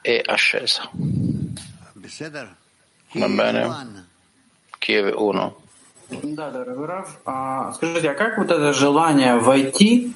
e 0.00 0.22
ascesa. 0.24 0.90
Va 3.14 3.28
bene? 3.28 4.08
Kiev 4.78 5.14
1. 5.16 5.56
Да, 6.10 6.50
дорогой 6.50 6.86
Раф, 6.86 7.18
а, 7.24 7.72
скажите, 7.72 8.10
а 8.10 8.14
как 8.14 8.36
вот 8.38 8.50
это 8.50 8.72
желание 8.74 9.36
войти 9.36 10.14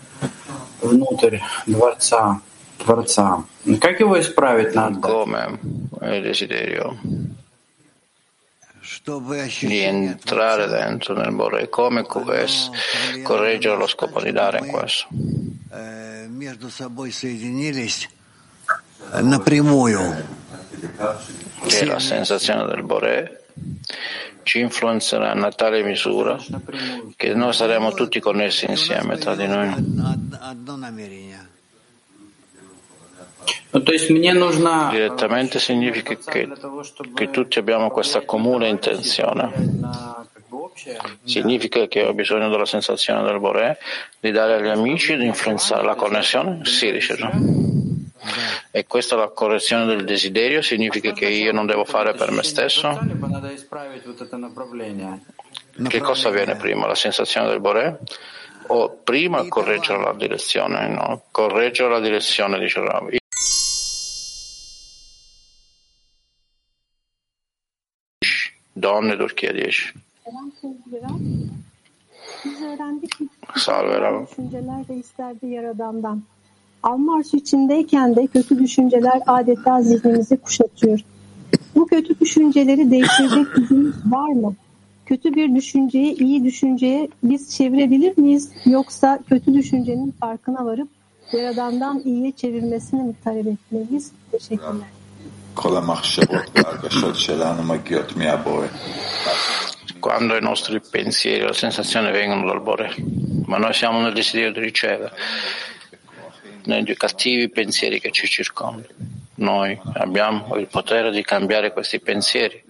внутрь 0.82 1.38
Дворца, 1.66 2.40
Творца, 2.82 3.44
как 3.80 4.00
его 4.00 4.20
исправить 4.20 4.74
надо? 4.74 5.00
Come 5.00 5.58
il 6.02 6.22
desiderio 6.22 6.96
di 9.60 9.78
entrare 9.82 10.66
dentro 10.66 11.14
nel 11.14 11.32
Bore, 11.32 11.68
come 11.68 12.04
correggere 12.04 13.76
lo 13.76 13.86
scopo 13.86 14.20
di 14.22 14.32
dare 14.32 14.58
in 14.58 14.68
questo? 14.68 15.08
Che 21.66 21.84
la 21.84 21.98
sensazione 21.98 22.66
del 22.66 22.82
Bore 22.82 23.44
ci 24.42 24.60
influenzerà 24.60 25.32
in 25.34 25.48
tale 25.56 25.82
misura 25.82 26.38
che 27.16 27.34
noi 27.34 27.52
saremo 27.52 27.92
tutti 27.92 28.20
connessi 28.20 28.66
insieme 28.70 29.16
tra 29.18 29.34
di 29.34 29.46
noi. 29.46 29.74
Direttamente 34.89 35.59
significa 35.59 36.15
che, 36.15 36.49
che 37.13 37.29
tutti 37.29 37.59
abbiamo 37.59 37.89
questa 37.89 38.21
comune 38.23 38.67
intenzione. 38.67 39.51
Significa 41.23 41.87
che 41.87 42.03
ho 42.03 42.13
bisogno 42.13 42.49
della 42.49 42.65
sensazione 42.65 43.23
del 43.23 43.39
Bore, 43.39 43.77
di 44.19 44.31
dare 44.31 44.55
agli 44.55 44.67
amici, 44.67 45.15
di 45.15 45.25
influenzare 45.25 45.83
la 45.83 45.95
connessione? 45.95 46.65
Sì, 46.65 46.91
dice 46.91 47.17
E 48.71 48.85
questa 48.85 49.15
è 49.15 49.17
la 49.17 49.29
correzione 49.29 49.85
del 49.85 50.03
desiderio? 50.03 50.61
Significa 50.61 51.11
che 51.11 51.27
io 51.27 51.51
non 51.51 51.65
devo 51.65 51.85
fare 51.85 52.13
per 52.13 52.31
me 52.31 52.43
stesso? 52.43 52.99
Che 55.87 55.99
cosa 55.99 56.27
avviene 56.29 56.55
prima? 56.55 56.87
La 56.87 56.95
sensazione 56.95 57.47
del 57.47 57.59
Bore? 57.59 57.99
O 58.67 58.97
prima 59.03 59.45
correggere 59.47 60.01
la 60.01 60.13
direzione? 60.13 60.87
No, 60.87 61.23
correggere 61.31 61.89
la 61.89 61.99
direzione, 61.99 62.59
dice 62.59 62.79
Turchia 68.83 69.53
10. 70.25 70.51
Salve 73.55 74.01
Rav. 74.01 74.25
Alma 76.83 77.17
arşı 77.17 77.37
içindeyken 77.37 78.15
de 78.15 78.27
kötü 78.27 78.59
düşünceler 78.59 79.21
adeta 79.27 79.81
zihnimizi 79.81 80.37
kuşatıyor. 80.37 80.99
Bu 81.75 81.87
kötü 81.87 82.19
düşünceleri 82.19 82.91
değiştirecek 82.91 83.55
gücümüz 83.55 83.95
var 84.05 84.29
mı? 84.29 84.55
Kötü 85.05 85.35
bir 85.35 85.55
düşünceyi 85.55 86.19
iyi 86.19 86.43
düşünceye 86.43 87.09
biz 87.23 87.55
çevirebilir 87.55 88.17
miyiz? 88.17 88.51
Yoksa 88.65 89.19
kötü 89.29 89.53
düşüncenin 89.53 90.11
farkına 90.11 90.65
varıp 90.65 90.89
Yaradan'dan 91.31 92.01
iyiye 92.05 92.31
çevirmesini 92.31 93.03
mi 93.03 93.13
talep 93.23 93.47
etmeliyiz? 93.47 94.11
Teşekkürler. 94.31 95.02
Quando 99.99 100.35
i 100.35 100.41
nostri 100.41 100.81
pensieri, 100.81 101.43
la 101.43 101.53
sensazione 101.53 102.11
vengono 102.11 102.45
dal 102.45 102.61
Bore, 102.61 102.93
ma 103.45 103.57
noi 103.57 103.73
siamo 103.73 104.01
nel 104.01 104.13
desiderio 104.13 104.51
di 104.51 104.59
ricevere 104.59 105.11
negli 106.65 106.95
cattivi 106.95 107.49
pensieri 107.49 107.99
che 107.99 108.11
ci 108.11 108.27
circondano. 108.27 108.93
Noi 109.35 109.79
abbiamo 109.93 110.55
il 110.55 110.67
potere 110.67 111.11
di 111.11 111.23
cambiare 111.23 111.71
questi 111.71 111.99
pensieri. 111.99 112.61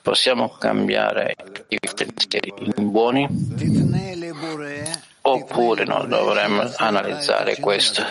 Possiamo 0.00 0.48
cambiare 0.58 1.36
i 1.68 1.78
pensieri 1.78 2.54
in 2.76 2.90
buoni? 2.90 3.26
Oppure 5.22 5.84
no, 5.84 6.04
dovremmo 6.06 6.70
analizzare 6.76 7.58
questo 7.58 8.02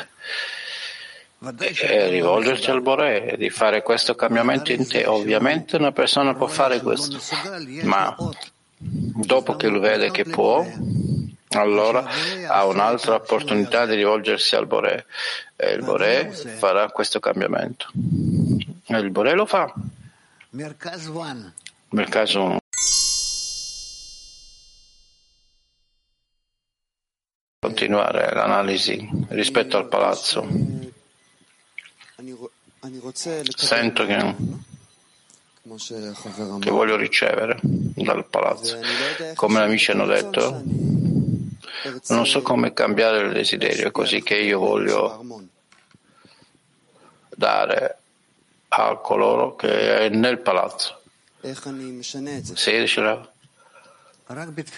e 1.42 2.10
rivolgerci 2.10 2.70
al 2.70 2.82
Bore 2.82 3.36
di 3.38 3.50
fare 3.50 3.82
questo 3.82 4.14
cambiamento 4.16 4.74
in 4.74 4.86
te. 4.88 5.06
Ovviamente 5.06 5.78
una 5.78 5.94
persona 5.94 6.34
può 6.34 6.48
fare 6.48 6.82
questo, 6.82 7.18
ma 7.84 8.16
dopo 8.78 9.56
che 9.56 9.68
lo 9.70 9.80
vede 9.80 10.12
che 10.12 10.26
può, 10.26 10.66
allora 11.52 12.06
ha 12.48 12.66
un'altra 12.66 13.16
opportunità 13.16 13.86
di 13.86 13.96
rivolgersi 13.96 14.56
al 14.56 14.68
Bore 14.68 15.06
e 15.56 15.72
il 15.72 15.84
Bore 15.84 16.30
farà 16.32 16.90
questo 16.90 17.20
cambiamento. 17.20 17.90
E 18.86 18.98
il 18.98 19.10
Bore 19.10 19.34
lo 19.34 19.46
fa. 19.46 19.74
Caso 22.10 22.44
1. 22.44 22.58
Continuare 27.62 28.34
l'analisi 28.34 29.10
rispetto 29.30 29.78
al 29.78 29.88
palazzo. 29.88 30.48
Sento 33.56 34.06
che, 34.06 34.36
che 36.60 36.70
voglio 36.72 36.96
ricevere 36.96 37.60
dal 37.62 38.26
palazzo. 38.28 38.78
Come 39.36 39.60
gli 39.60 39.64
amici 39.64 39.92
hanno 39.92 40.06
detto, 40.06 40.62
non 42.08 42.26
so 42.26 42.42
come 42.42 42.74
cambiare 42.74 43.20
il 43.20 43.32
desiderio, 43.32 43.92
così 43.92 44.22
che 44.22 44.36
io 44.36 44.60
voglio 44.60 45.24
dare 47.36 47.98
a 48.70 48.96
coloro 48.98 49.56
che 49.56 50.00
è 50.00 50.10
nel 50.10 50.40
palazzo. 50.40 51.02
Sì, 52.56 52.78
diceva. 52.80 53.32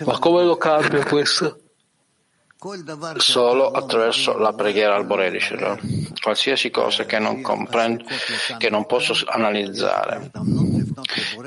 Ma 0.06 0.20
come 0.20 0.44
lo 0.44 0.58
cambio 0.58 1.04
questo? 1.04 1.61
Solo 3.18 3.72
attraverso 3.72 4.38
la 4.38 4.54
preghiera 4.54 4.94
al 4.94 5.08
Bore, 5.08 5.32
diceva. 5.32 5.76
Qualsiasi 6.22 6.70
cosa 6.70 7.06
che 7.06 7.18
non 7.18 7.42
comprendo, 7.42 8.04
che 8.60 8.70
non 8.70 8.86
posso 8.86 9.16
analizzare, 9.26 10.30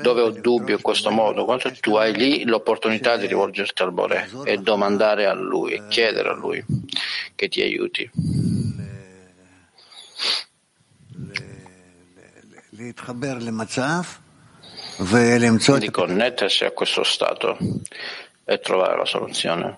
dove 0.01 0.21
ho 0.21 0.31
dubbio 0.31 0.75
in 0.75 0.81
questo 0.81 1.11
modo, 1.11 1.45
quando 1.45 1.71
tu 1.79 1.95
hai 1.95 2.13
lì 2.13 2.43
l'opportunità 2.43 3.15
di 3.15 3.27
rivolgerti 3.27 3.81
al 3.81 3.93
Bore 3.93 4.29
e 4.43 4.57
domandare 4.57 5.25
a 5.25 5.33
Lui, 5.33 5.81
chiedere 5.87 6.27
a 6.27 6.33
Lui 6.33 6.61
che 7.33 7.47
ti 7.47 7.61
aiuti. 7.61 8.11
Di 15.79 15.91
connettersi 15.91 16.65
a 16.65 16.71
questo 16.71 17.03
stato 17.03 17.57
e 18.43 18.59
trovare 18.59 18.97
la 18.97 19.05
soluzione. 19.05 19.77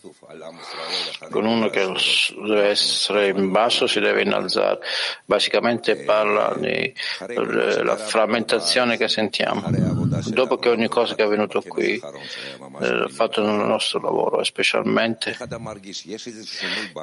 con 1.29 1.45
uno 1.45 1.69
che 1.69 1.91
deve 2.43 2.67
essere 2.67 3.29
in 3.29 3.51
basso 3.51 3.87
si 3.87 3.99
deve 3.99 4.21
innalzare. 4.21 4.79
Basicamente 5.25 5.97
parla 5.97 6.55
della 6.55 7.97
frammentazione 7.97 8.97
che 8.97 9.07
sentiamo. 9.07 9.63
Dopo 10.27 10.57
che 10.57 10.69
ogni 10.69 10.87
cosa 10.87 11.15
che 11.15 11.23
è 11.23 11.25
avvenuto 11.25 11.61
qui 11.61 11.99
è 12.79 13.07
fatto 13.09 13.41
nel 13.41 13.65
nostro 13.65 13.99
lavoro, 13.99 14.43
specialmente 14.43 15.37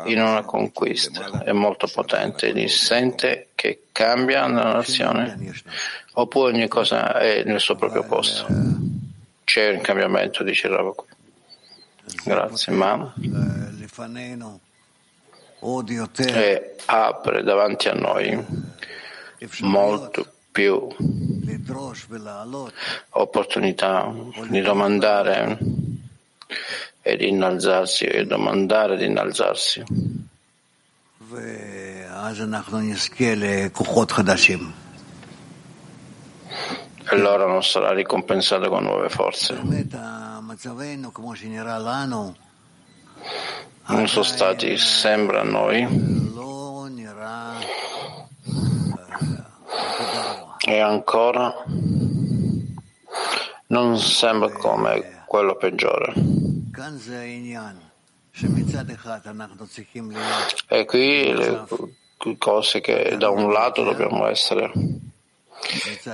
in 0.04 0.20
una 0.20 0.42
conquista, 0.42 1.42
è 1.42 1.52
molto 1.52 1.88
potente, 1.92 2.52
si 2.52 2.68
sente 2.68 3.48
che 3.54 3.82
cambia 3.92 4.46
nella 4.46 4.72
nazione 4.74 5.36
oppure 6.14 6.52
ogni 6.52 6.68
cosa 6.68 7.18
è 7.18 7.42
nel 7.44 7.60
suo 7.60 7.76
proprio 7.76 8.04
posto. 8.04 8.46
C'è 9.44 9.70
un 9.70 9.80
cambiamento, 9.80 10.42
dice 10.42 10.68
Rava 10.68 10.92
qui. 10.92 11.06
Grazie, 12.24 12.72
ma 12.72 13.14
e 16.16 16.76
apre 16.86 17.42
davanti 17.42 17.88
a 17.88 17.94
noi 17.94 18.44
molto 19.60 20.32
più 20.52 20.88
opportunità 23.10 24.12
di 24.48 24.60
domandare 24.60 25.58
e 27.02 27.16
di 27.16 27.28
innalzarsi 27.28 28.04
e 28.04 28.24
domandare 28.24 28.96
di 28.96 29.06
innalzarsi. 29.06 29.84
E 37.10 37.16
allora 37.16 37.46
non 37.46 37.62
sarà 37.62 37.92
ricompensato 37.92 38.68
con 38.68 38.82
nuove 38.82 39.08
forze 39.08 39.54
non 43.88 44.06
sono 44.06 44.24
stati, 44.24 44.76
sembra 44.76 45.40
a 45.40 45.44
noi, 45.44 45.86
e 50.66 50.80
ancora? 50.80 51.54
Non 53.68 53.98
sembra 53.98 54.50
come 54.52 55.22
quello 55.26 55.56
peggiore. 55.56 56.12
E 60.68 60.84
qui 60.84 61.32
le 61.32 61.66
cose 62.38 62.80
che 62.80 63.16
da 63.18 63.30
un 63.30 63.50
lato 63.52 63.82
dobbiamo 63.82 64.26
essere 64.26 64.70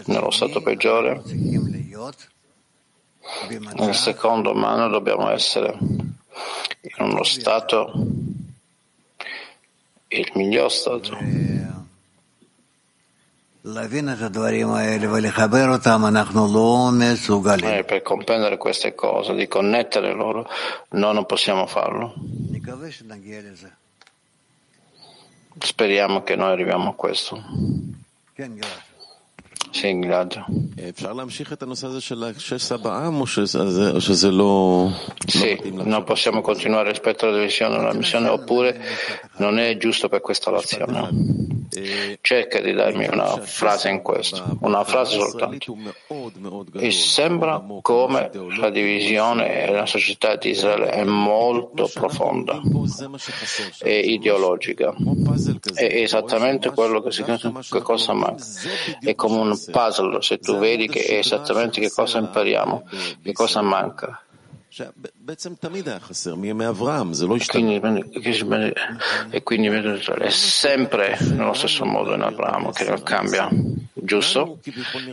nello 0.07 0.31
stato 0.31 0.63
peggiore, 0.63 1.23
nel 3.75 3.95
secondo 3.95 4.55
mano 4.55 4.89
dobbiamo 4.89 5.31
essere 5.31 5.77
in 5.79 6.95
uno 6.99 7.23
stato, 7.25 7.93
il 10.09 10.31
miglior 10.35 10.71
stato. 10.71 11.17
E 17.79 17.85
per 17.85 18.03
comprendere 18.03 18.59
queste 18.59 18.95
cose, 18.95 19.35
di 19.35 19.49
connettere 19.49 20.13
loro, 20.13 20.47
noi 20.91 21.15
non 21.15 21.25
possiamo 21.25 21.67
farlo. 21.67 22.13
Speriamo 25.59 26.23
che 26.23 26.37
noi 26.37 26.51
arriviamo 26.53 26.91
a 26.91 26.95
questo. 26.95 27.43
Sì. 32.81 32.93
Sì, 35.27 35.59
non 35.73 36.05
possiamo 36.05 36.41
continuare 36.43 36.91
rispetto 36.91 37.27
alla 37.27 37.37
divisione 37.39 37.77
della 37.77 37.93
missione, 37.93 38.29
oppure 38.29 38.81
non 39.39 39.59
è 39.59 39.77
giusto 39.77 40.09
per 40.09 40.21
questa 40.21 40.51
lezione. 40.51 41.44
Cerca 42.21 42.61
di 42.61 42.73
darmi 42.73 43.07
una 43.09 43.41
frase 43.41 43.89
in 43.89 44.03
questo, 44.03 44.57
una 44.61 44.85
frase 44.85 45.19
soltanto. 45.19 45.77
E 46.75 46.91
sembra 46.91 47.63
come 47.83 48.31
la 48.59 48.71
divisione 48.71 49.67
nella 49.67 49.87
società 49.87 50.37
di 50.37 50.51
Israele 50.51 50.91
è 50.91 51.05
molto 51.05 51.91
profonda 51.93 52.61
e 53.83 53.99
ideologica. 53.99 54.95
È 55.75 55.85
esattamente 55.85 56.71
quello 56.71 57.01
che, 57.03 57.11
si, 57.11 57.25
che 57.25 57.83
cosa 57.83 58.13
manca. 58.13 58.45
È 59.01 59.15
come 59.15 59.39
un 59.39 59.59
puzzle, 59.71 60.23
se 60.23 60.39
tu 60.39 60.57
vedi 60.59 60.87
che 60.87 61.03
è 61.03 61.15
esattamente 61.15 61.81
che 61.81 61.91
cosa 61.91 62.19
impariamo, 62.19 62.85
che 63.23 63.33
cosa 63.33 63.63
manca. 63.63 64.25
E 69.31 69.43
quindi 69.45 69.69
è 69.69 70.31
sempre 70.31 71.17
nello 71.21 71.53
stesso 71.53 71.85
modo 71.85 72.13
in 72.13 72.23
Abramo 72.23 72.73
che 72.73 72.85
non 72.85 73.01
cambia, 73.05 73.49
giusto? 73.93 74.59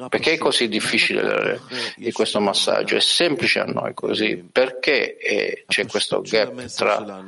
Perché 0.09 0.33
è 0.33 0.37
così 0.39 0.67
difficile 0.67 1.61
di 1.95 2.11
questo 2.11 2.39
massaggio? 2.39 2.95
È 2.95 2.99
semplice 2.99 3.59
a 3.59 3.65
noi 3.65 3.93
così, 3.93 4.37
perché 4.51 5.17
è, 5.17 5.63
c'è 5.67 5.85
questo 5.85 6.21
gap 6.21 6.65
tra 6.65 7.23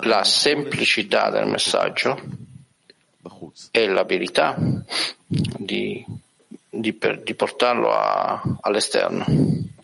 la 0.00 0.24
semplicità 0.24 1.28
del 1.28 1.46
messaggio 1.46 2.18
e 3.70 3.86
l'abilità 3.86 4.56
di, 5.26 6.02
di, 6.70 6.92
per, 6.94 7.22
di 7.22 7.34
portarlo 7.34 7.92
a, 7.92 8.40
all'esterno. 8.62 9.74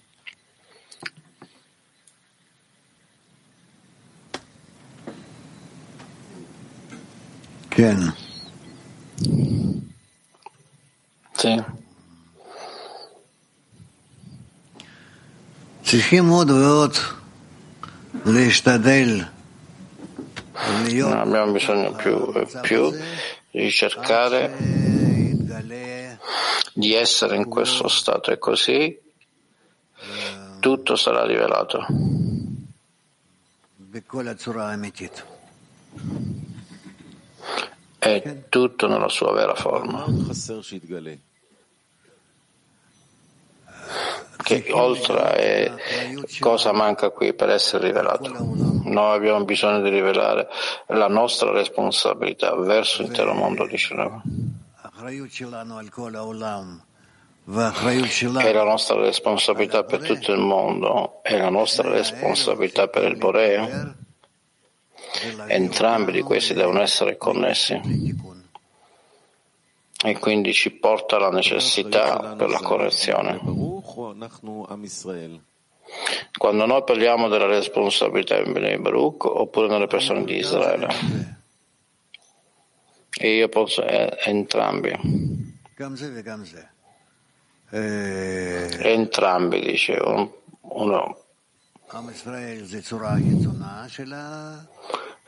Sì. 11.33 11.65
No, 21.09 21.21
abbiamo 21.21 21.53
bisogno 21.53 21.93
più 21.93 22.33
e 22.35 22.47
più 22.61 22.93
di 23.51 23.71
cercare 23.71 24.55
di 26.75 26.95
essere 26.95 27.37
in 27.37 27.49
questo 27.49 27.89
stato 27.89 28.31
e 28.31 28.39
così? 28.39 28.99
Tutto 30.61 30.97
sarà 30.97 31.25
rivelato 31.27 31.87
è 37.99 38.45
tutto 38.49 38.89
nella 38.89 39.09
sua 39.09 39.33
vera 39.33 39.55
forma. 39.55 40.05
Che 44.43 44.67
oltre 44.73 45.35
è 45.35 45.73
cosa 46.41 46.73
manca 46.73 47.11
qui 47.11 47.33
per 47.33 47.51
essere 47.51 47.87
rivelato. 47.87 48.29
Noi 48.85 49.17
abbiamo 49.17 49.45
bisogno 49.45 49.81
di 49.83 49.91
rivelare 49.91 50.49
la 50.89 51.07
nostra 51.07 51.53
responsabilità 51.53 52.57
verso 52.57 53.03
l'intero 53.03 53.35
mondo 53.35 53.67
di. 53.67 54.23
È 57.45 58.53
la 58.53 58.65
nostra 58.65 59.01
responsabilità 59.01 59.85
per 59.85 60.01
tutto 60.03 60.33
il 60.33 60.41
mondo, 60.41 61.23
è 61.23 61.39
la 61.39 61.51
nostra 61.51 61.89
responsabilità 61.89 62.89
per 62.89 63.05
il 63.05 63.17
Borea. 63.17 63.95
Entrambi 65.47 66.13
di 66.13 66.23
questi 66.23 66.55
devono 66.55 66.81
essere 66.81 67.17
connessi 67.17 67.81
e 70.05 70.19
quindi 70.19 70.53
ci 70.53 70.71
porta 70.71 71.17
alla 71.17 71.31
necessità 71.31 72.35
per 72.37 72.49
la 72.49 72.61
correzione. 72.61 73.39
Quando 76.37 76.67
noi 76.67 76.83
parliamo 76.85 77.29
della 77.29 77.47
responsabilità 77.47 78.39
in 78.39 78.53
Bnei 78.53 78.79
Baruch 78.79 79.25
oppure 79.27 79.69
nelle 79.69 79.87
persone 79.87 80.25
di 80.25 80.37
Israele, 80.37 80.89
e 83.15 83.37
io 83.37 83.49
posso 83.49 83.85
eh, 83.85 84.19
entrambi. 84.25 84.93
Entrambi, 88.85 89.61
dice 89.61 89.99
uno 90.61 91.22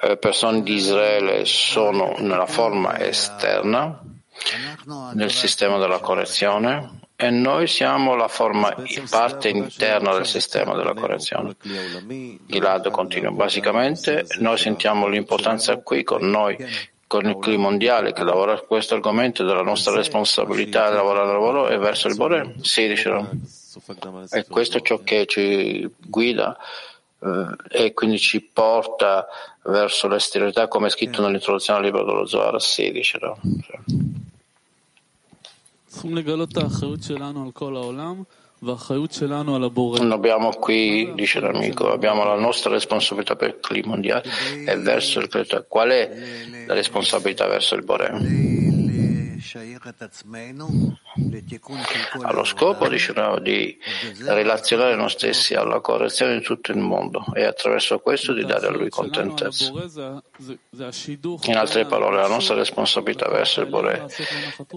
le 0.09 0.17
persone 0.17 0.63
di 0.63 0.73
Israele 0.73 1.45
sono 1.45 2.15
nella 2.21 2.47
forma 2.47 2.99
esterna 2.99 4.01
nel 5.13 5.31
sistema 5.31 5.77
della 5.77 5.99
correzione 5.99 7.01
e 7.17 7.29
noi 7.29 7.67
siamo 7.67 8.15
la 8.15 8.29
forma, 8.29 8.75
parte 9.11 9.51
interna 9.51 10.15
del 10.15 10.25
sistema 10.25 10.75
della 10.75 10.95
correzione. 10.95 11.55
Gilad 12.47 12.91
continua. 12.91 13.31
Basicamente 13.31 14.25
noi 14.39 14.57
sentiamo 14.57 15.07
l'importanza 15.07 15.77
qui 15.77 16.03
con 16.03 16.29
noi 16.31 16.57
con 17.07 17.27
il 17.27 17.37
clima 17.39 17.65
mondiale 17.65 18.15
che 18.15 18.25
lavora 18.25 18.59
questo 18.61 18.95
argomento 18.95 19.45
della 19.45 19.61
nostra 19.61 19.95
responsabilità 19.95 20.89
di 20.89 20.97
lavorare 20.97 21.27
al 21.27 21.35
lavoro 21.35 21.69
e 21.69 21.77
verso 21.77 22.09
il 22.09 22.17
Bore? 22.17 22.55
Sì, 22.63 22.89
dicevo. 22.89 23.29
E 24.37 24.47
questo 24.47 24.79
è 24.79 24.83
ciò 24.83 25.01
che 25.03 25.27
ci 25.27 25.89
guida 25.99 26.57
eh, 27.21 27.57
e 27.69 27.93
quindi 27.93 28.19
ci 28.19 28.41
porta 28.41 29.27
verso 29.65 30.09
l'esteriorità 30.09 30.69
come 30.69 30.89
è 30.89 30.91
scritto 30.91 31.23
nell'introduzione 31.23 31.79
al 31.79 31.85
libro 31.85 32.05
dello 32.05 32.27
Zohar 32.27 32.61
16. 32.61 33.19
No? 33.21 33.39
Abbiamo 40.11 40.51
qui, 40.51 41.13
dice 41.15 41.39
l'amico, 41.41 41.91
abbiamo 41.91 42.25
la 42.25 42.39
nostra 42.39 42.71
responsabilità 42.71 43.37
per 43.37 43.49
il 43.49 43.61
clima 43.61 43.89
mondiale 43.89 44.25
e 44.67 44.77
verso 44.77 45.21
il 45.21 45.29
creatore. 45.29 45.67
Qual 45.69 45.91
è 45.91 46.11
la 46.67 46.75
responsabilità 46.75 47.47
verso 47.47 47.75
il 47.75 47.85
Bore? 47.85 48.11
Allo 52.23 52.45
scopo 52.45 52.89
diciamo, 52.89 53.39
di 53.39 53.79
relazionare 54.27 54.97
noi 54.97 55.11
stessi 55.11 55.55
alla 55.55 55.81
correzione 55.81 56.39
di 56.39 56.45
tutto 56.45 56.73
il 56.73 56.79
mondo 56.79 57.25
e 57.35 57.45
attraverso 57.45 57.99
questo 58.01 58.33
di 58.33 58.45
dare 58.45 58.67
a 58.67 58.71
lui 58.71 58.89
contentezza. 58.91 59.73
In 61.43 61.57
altre 61.57 61.87
parole, 61.87 62.21
la 62.21 62.29
nostra 62.29 62.55
responsabilità 62.55 63.29
verso 63.29 63.61
il 63.61 63.69
Bore 63.69 64.07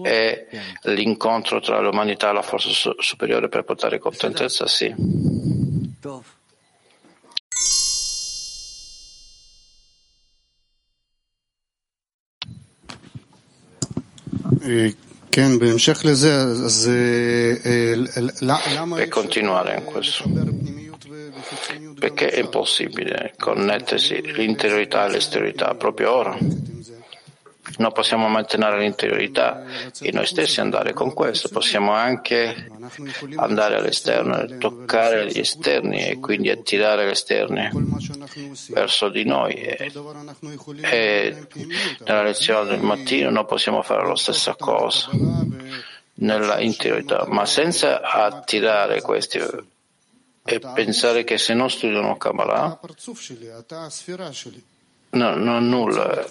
è 0.02 0.46
l'incontro 0.82 1.60
tra 1.60 1.80
l'umanità 1.80 2.30
e 2.30 2.32
la 2.34 2.42
forza 2.42 2.94
superiore 2.98 3.48
per 3.48 3.64
portare 3.64 3.98
contentezza, 3.98 4.66
sì. 4.66 4.94
Per 18.96 19.08
continuare 19.08 19.76
in 19.76 19.84
questo, 19.84 20.28
perché 21.98 22.30
è 22.30 22.40
impossibile 22.40 23.34
connettersi 23.38 24.20
l'interiorità 24.34 25.06
e 25.06 25.10
l'esteriorità 25.10 25.74
proprio 25.74 26.12
ora? 26.12 26.36
Non 27.76 27.92
possiamo 27.92 28.28
mantenere 28.28 28.78
l'interiorità 28.78 29.62
in 30.00 30.14
noi 30.14 30.26
stessi 30.26 30.58
e 30.58 30.62
andare 30.62 30.92
con 30.92 31.12
questo, 31.12 31.48
possiamo 31.48 31.92
anche 31.92 32.70
andare 33.36 33.76
all'esterno 33.76 34.58
toccare 34.58 35.26
gli 35.26 35.38
esterni 35.38 36.06
e 36.06 36.18
quindi 36.18 36.50
attirare 36.50 37.06
gli 37.06 37.10
esterni 37.10 37.70
verso 38.70 39.08
di 39.08 39.24
noi. 39.24 39.54
E, 39.54 39.92
e 40.80 41.46
nella 42.04 42.22
lezione 42.22 42.68
del 42.70 42.80
mattino 42.80 43.30
noi 43.30 43.44
possiamo 43.44 43.82
fare 43.82 44.06
la 44.06 44.16
stessa 44.16 44.54
cosa 44.54 45.10
nella 46.14 46.60
interiorità, 46.60 47.26
ma 47.28 47.46
senza 47.46 48.00
attirare 48.00 49.00
questi 49.02 49.40
e 50.48 50.60
pensare 50.60 51.24
che 51.24 51.36
se 51.36 51.52
non 51.52 51.68
studiano 51.68 52.16
Kabbalah 52.16 52.80
no, 55.10 55.34
non 55.34 55.68
nulla 55.68 56.26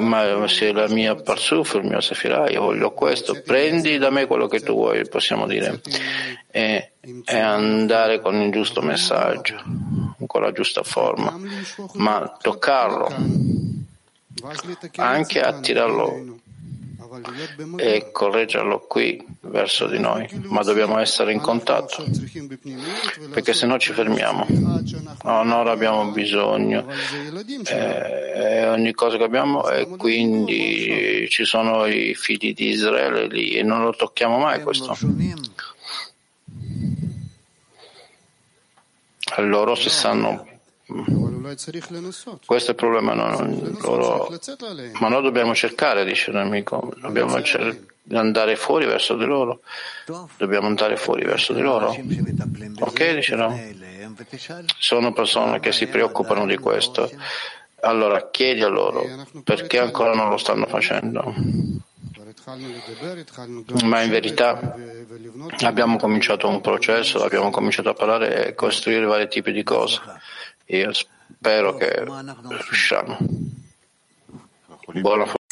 ma 0.00 0.46
se 0.48 0.72
la 0.72 0.88
mia 0.88 1.14
parsuf, 1.14 1.74
il 1.74 1.84
mio 1.84 2.00
sefirah, 2.00 2.50
io 2.50 2.60
voglio 2.60 2.92
questo, 2.92 3.40
prendi 3.42 3.96
da 3.96 4.10
me 4.10 4.26
quello 4.26 4.48
che 4.48 4.60
tu 4.60 4.74
vuoi, 4.74 5.08
possiamo 5.08 5.46
dire, 5.46 5.80
e, 6.50 6.92
e 7.24 7.38
andare 7.38 8.20
con 8.20 8.34
il 8.40 8.52
giusto 8.52 8.82
messaggio, 8.82 9.62
con 10.26 10.42
la 10.42 10.52
giusta 10.52 10.82
forma, 10.82 11.38
ma 11.94 12.36
toccarlo, 12.38 13.08
anche 14.96 15.40
attirarlo 15.40 16.40
e 17.76 18.10
correggerlo 18.12 18.80
qui 18.86 19.24
verso 19.40 19.86
di 19.86 19.98
noi, 19.98 20.28
ma 20.48 20.62
dobbiamo 20.62 20.98
essere 20.98 21.32
in 21.32 21.40
contatto, 21.40 22.04
perché 23.32 23.52
se 23.52 23.66
no 23.66 23.78
ci 23.78 23.92
fermiamo. 23.92 24.46
Ora 25.24 25.70
abbiamo 25.70 26.10
bisogno 26.10 26.86
eh, 27.66 28.68
ogni 28.68 28.92
cosa 28.92 29.16
che 29.16 29.24
abbiamo 29.24 29.68
e 29.68 29.86
quindi 29.96 31.26
ci 31.28 31.44
sono 31.44 31.86
i 31.86 32.14
figli 32.14 32.54
di 32.54 32.68
Israele 32.68 33.26
lì 33.28 33.50
e 33.50 33.62
non 33.62 33.82
lo 33.82 33.92
tocchiamo 33.92 34.38
mai 34.38 34.62
questo. 34.62 34.96
Loro 39.38 39.74
si 39.74 39.90
sanno 39.90 40.55
questo 42.44 42.70
è 42.70 42.74
il 42.74 42.76
problema, 42.76 43.12
non, 43.12 43.76
loro, 43.82 44.28
ma 45.00 45.08
noi 45.08 45.22
dobbiamo 45.22 45.54
cercare, 45.54 46.04
dice 46.04 46.30
l'amico, 46.30 46.92
dobbiamo 47.00 47.42
cer- 47.42 47.94
andare 48.12 48.54
fuori 48.54 48.86
verso 48.86 49.16
di 49.16 49.24
loro, 49.24 49.60
dobbiamo 50.36 50.68
andare 50.68 50.96
fuori 50.96 51.24
verso 51.24 51.52
di 51.52 51.60
loro. 51.60 51.96
Ok, 52.78 53.14
dice 53.14 53.34
no? 53.34 53.58
Sono 54.78 55.12
persone 55.12 55.58
che 55.58 55.72
si 55.72 55.88
preoccupano 55.88 56.46
di 56.46 56.56
questo. 56.56 57.10
Allora 57.80 58.30
chiedi 58.30 58.62
a 58.62 58.68
loro 58.68 59.04
perché 59.44 59.78
ancora 59.78 60.14
non 60.14 60.28
lo 60.28 60.36
stanno 60.36 60.66
facendo. 60.66 61.34
Ma 63.84 64.02
in 64.02 64.10
verità 64.10 64.76
abbiamo 65.62 65.96
cominciato 65.96 66.48
un 66.48 66.60
processo, 66.60 67.22
abbiamo 67.24 67.50
cominciato 67.50 67.88
a 67.88 67.94
parlare 67.94 68.46
e 68.46 68.54
costruire 68.54 69.04
vari 69.04 69.28
tipi 69.28 69.50
di 69.50 69.64
cose. 69.64 70.00
Io 70.66 70.92
spero 70.92 71.76
che 71.76 72.04
riusciamo. 72.04 73.18
Buona 74.94 75.24
fortuna. 75.26 75.44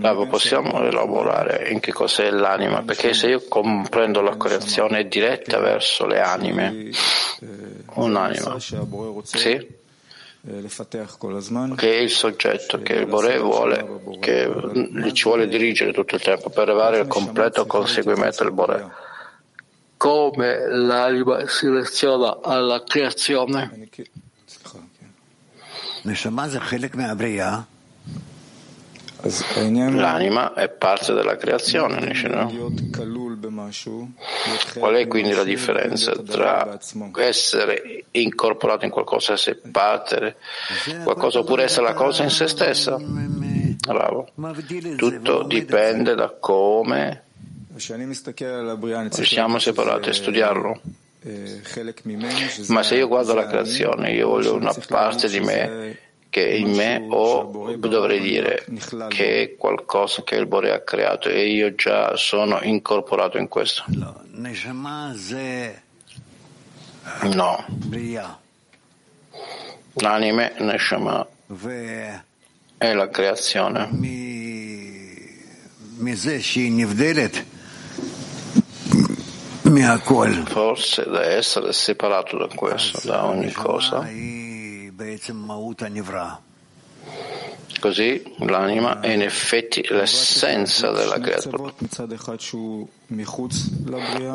Rav, 0.00 0.28
possiamo 0.28 0.82
elaborare 0.82 1.68
in 1.70 1.80
che 1.80 1.92
cos'è 1.92 2.30
l'anima? 2.30 2.82
Perché 2.82 3.14
se 3.14 3.28
io 3.28 3.44
comprendo 3.48 4.20
la 4.20 4.36
correzione 4.36 5.06
diretta 5.06 5.60
verso 5.60 6.06
le 6.06 6.20
anime, 6.20 6.90
un'anima, 7.94 8.58
sì? 9.22 9.82
Che 11.74 11.96
è 11.96 12.00
il 12.00 12.10
soggetto 12.10 12.82
che 12.82 12.92
il 12.92 13.06
Bore 13.06 13.38
vuole, 13.38 14.18
che 14.20 14.50
ci 15.12 15.22
vuole 15.24 15.48
dirigere 15.48 15.92
tutto 15.92 16.16
il 16.16 16.20
tempo 16.20 16.50
per 16.50 16.68
arrivare 16.68 17.00
al 17.00 17.06
completo 17.06 17.64
conseguimento 17.64 18.44
del 18.44 18.52
Bore. 18.52 18.90
Come 19.96 20.68
l'anima 20.68 21.46
si 21.46 21.70
leziona 21.70 22.40
alla 22.42 22.84
creazione? 22.84 23.88
L'anima 29.90 30.52
è 30.52 30.68
parte 30.68 31.14
della 31.14 31.36
creazione, 31.36 32.12
no? 32.28 32.72
Qual 34.78 34.94
è 34.94 35.06
quindi 35.06 35.32
la 35.32 35.44
differenza 35.44 36.12
tra 36.12 36.78
essere 37.16 38.04
incorporato 38.10 38.84
in 38.84 38.90
qualcosa 38.90 39.32
e 39.32 39.34
essere 39.34 39.60
parte 39.70 40.36
qualcosa 41.02 41.38
oppure 41.38 41.64
essere 41.64 41.86
la 41.86 41.94
cosa 41.94 42.22
in 42.22 42.30
se 42.30 42.48
stessa? 42.48 42.98
Bravo. 42.98 44.28
Tutto 44.96 45.42
dipende 45.44 46.14
da 46.14 46.28
come 46.38 47.22
siamo 49.24 49.58
separati 49.58 50.08
a 50.10 50.12
studiarlo. 50.12 50.80
Ma 52.66 52.82
se 52.82 52.96
io 52.96 53.08
guardo 53.08 53.34
la 53.34 53.46
creazione, 53.46 54.12
io 54.12 54.28
voglio 54.28 54.54
una 54.54 54.74
parte 54.86 55.28
di 55.28 55.40
me 55.40 55.98
che 56.34 56.48
in 56.48 56.72
me 56.72 57.06
o 57.10 57.76
dovrei 57.76 58.18
dire 58.18 58.66
che 59.06 59.42
è 59.42 59.56
qualcosa 59.56 60.24
che 60.24 60.34
il 60.34 60.46
Bore 60.46 60.72
ha 60.72 60.80
creato 60.80 61.28
e 61.28 61.46
io 61.46 61.76
già 61.76 62.16
sono 62.16 62.58
incorporato 62.60 63.38
in 63.38 63.46
questo. 63.46 63.84
No. 67.22 67.64
L'anime, 69.92 70.54
Neshama, 70.58 71.24
è 72.78 72.92
la 72.92 73.08
creazione. 73.10 73.88
Forse 80.46 81.04
da 81.04 81.24
essere 81.26 81.72
separato 81.72 82.36
da 82.36 82.48
questo, 82.52 83.00
da 83.04 83.24
ogni 83.24 83.52
cosa. 83.52 84.04
Così 87.80 88.34
l'anima 88.38 89.00
è 89.00 89.10
in 89.10 89.22
effetti 89.22 89.84
l'essenza 89.90 90.90
della 90.92 91.18
creatura. 91.18 91.72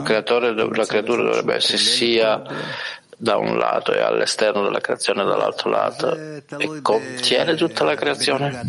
Creatore, 0.03 0.53
la 0.53 0.85
creatura 0.85 1.23
dovrebbe 1.23 1.55
essere 1.55 1.77
sia 1.77 2.41
da 3.17 3.37
un 3.37 3.57
lato 3.57 3.93
e 3.93 3.99
all'esterno 4.01 4.63
della 4.63 4.79
creazione 4.79 5.23
dall'altro 5.23 5.69
lato 5.69 6.15
e 6.15 6.81
contiene 6.81 7.55
tutta 7.55 7.83
la 7.83 7.95
creazione. 7.95 8.61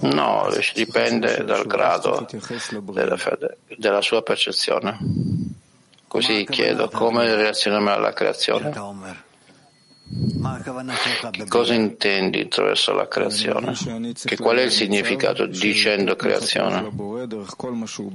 No, 0.00 0.48
dipende 0.74 1.44
dal 1.44 1.66
grado 1.66 2.26
della 2.82 3.16
fede, 3.16 3.58
della 3.76 4.02
sua 4.02 4.22
percezione. 4.22 4.98
Così 6.06 6.46
chiedo 6.50 6.88
come 6.88 7.34
reazioniamo 7.34 7.90
alla 7.90 8.12
creazione. 8.12 8.70
Che 11.30 11.46
cosa 11.48 11.72
intendi 11.72 12.40
attraverso 12.40 12.92
la 12.92 13.08
creazione? 13.08 13.72
Che 14.12 14.36
qual 14.36 14.58
è 14.58 14.62
il 14.62 14.70
significato 14.70 15.46
dicendo 15.46 16.16
creazione? 16.16 16.90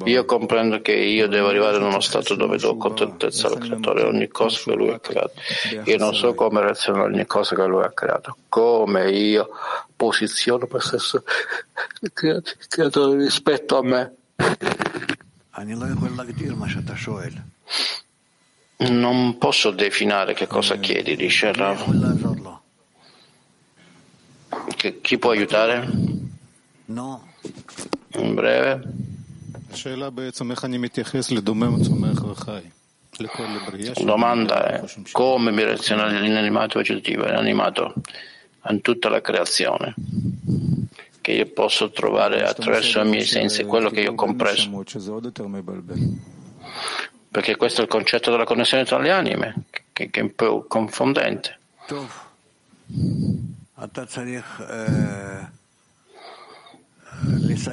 Io 0.04 0.26
comprendo 0.26 0.82
che 0.82 0.92
io 0.94 1.28
devo 1.28 1.48
arrivare 1.48 1.78
in 1.78 1.84
uno 1.84 2.00
stato 2.00 2.36
dove 2.36 2.58
do 2.60 2.78
contentezza 2.78 3.48
al 3.48 3.58
creatore 3.58 4.04
ogni 4.04 4.28
cosa 4.28 4.60
che 4.64 4.76
lui 4.76 4.90
ha 4.92 5.00
creato. 5.00 5.34
Io 5.86 5.98
non 5.98 6.14
so 6.14 6.36
come 6.36 6.62
reazionare 6.62 7.06
a 7.06 7.08
ogni 7.08 7.26
cosa 7.26 7.56
che 7.56 7.66
lui 7.66 7.84
ha 7.84 7.92
creato, 7.92 8.38
come 8.48 9.10
io 9.10 9.50
posiziono 9.96 10.68
me 10.68 10.80
stesso 10.80 11.24
il 12.02 12.12
creatore 12.68 13.24
rispetto 13.24 13.78
a 13.78 13.84
me. 13.84 14.16
Non 18.80 19.38
posso 19.40 19.72
definire 19.72 20.34
che 20.34 20.46
cosa 20.46 20.78
chiedi, 20.78 21.16
dice 21.16 21.52
Rav. 21.52 22.56
Che, 24.76 25.02
chi 25.02 25.18
può 25.18 25.32
aiutare? 25.32 25.90
No. 26.86 27.28
In 28.14 28.36
breve. 28.36 28.84
La 33.96 34.04
domanda 34.04 34.68
è 34.68 34.84
come 35.12 35.52
mi 35.52 35.64
reaziona 35.64 36.06
l'inanimato 36.06 36.78
vegetativo 36.78 37.26
e 37.26 37.32
l'animato 37.32 37.96
in 38.70 38.82
tutta 38.82 39.10
la 39.10 39.22
creazione 39.22 39.96
che 41.22 41.32
io 41.32 41.48
posso 41.48 41.90
trovare 41.90 42.44
attraverso 42.44 43.02
i 43.02 43.08
miei 43.08 43.26
sensi, 43.26 43.64
quello 43.66 43.90
che 43.90 44.02
io 44.02 44.12
ho 44.12 44.16
compreso 44.16 44.70
perché 47.38 47.56
questo 47.56 47.82
è 47.82 47.84
il 47.84 47.90
concetto 47.90 48.32
della 48.32 48.46
connessione 48.46 48.84
tra 48.84 48.98
le 48.98 49.12
anime, 49.12 49.66
che, 49.94 50.10
che 50.10 50.22
è 50.22 50.24
un 50.24 50.34
po' 50.34 50.66
confondente. 50.68 51.60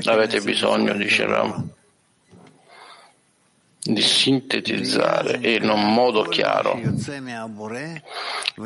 Avete 0.05 0.41
bisogno, 0.43 0.93
dice 0.93 1.25
Ram, 1.25 1.67
di 3.79 4.03
sintetizzare 4.03 5.39
in 5.55 5.71
un 5.71 5.95
modo 5.95 6.25
chiaro. 6.25 6.79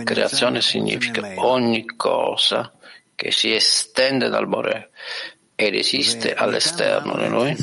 Creazione 0.03 0.61
significa 0.61 1.35
ogni 1.37 1.87
cosa 1.95 2.73
che 3.15 3.31
si 3.31 3.55
estende 3.55 4.29
dal 4.29 4.49
Bore 4.49 4.91
ed 5.55 5.77
esiste 5.77 6.35
all'esterno 6.35 7.17
di 7.17 7.29
noi 7.29 7.57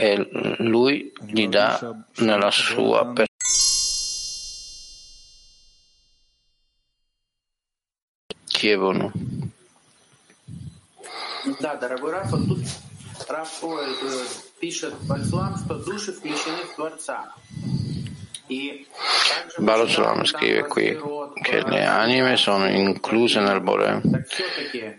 e 0.00 0.56
lui 0.58 1.12
gli 1.20 1.48
dà 1.48 2.04
nella 2.18 2.50
sua 2.50 3.04
persona. 3.06 3.24
Chievono. 8.46 9.12
Да, 11.60 11.76
дорогой 11.76 12.12
Раф, 12.12 12.30
тут 12.30 12.58
Раф 13.28 13.62
пишет 14.60 14.94
Бальсулам, 15.02 15.56
что 15.56 15.74
души 15.74 16.12
включены 16.12 16.64
в 16.64 16.74
Творца. 16.74 17.34
Balosulam 19.57 20.23
scrive 20.23 20.67
qui 20.67 20.97
che 21.41 21.63
le 21.63 21.85
anime 21.85 22.37
sono 22.37 22.67
incluse 22.67 23.39
nel 23.39 23.61
Bore. 23.61 24.01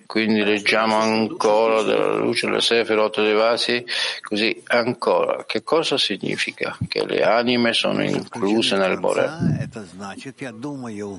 Quindi 0.06 0.44
leggiamo 0.44 0.96
ancora 0.96 1.82
della 1.82 2.16
luce 2.16 2.46
delle 2.46 2.60
Sefirot 2.60 3.20
dei 3.20 3.34
vasi, 3.34 3.84
così 4.20 4.62
ancora. 4.66 5.44
Che 5.44 5.62
cosa 5.62 5.96
significa? 5.98 6.76
Che 6.86 7.06
le 7.06 7.22
anime 7.22 7.72
sono 7.72 8.02
incluse 8.02 8.76
nel 8.76 8.98
Bore. 8.98 9.30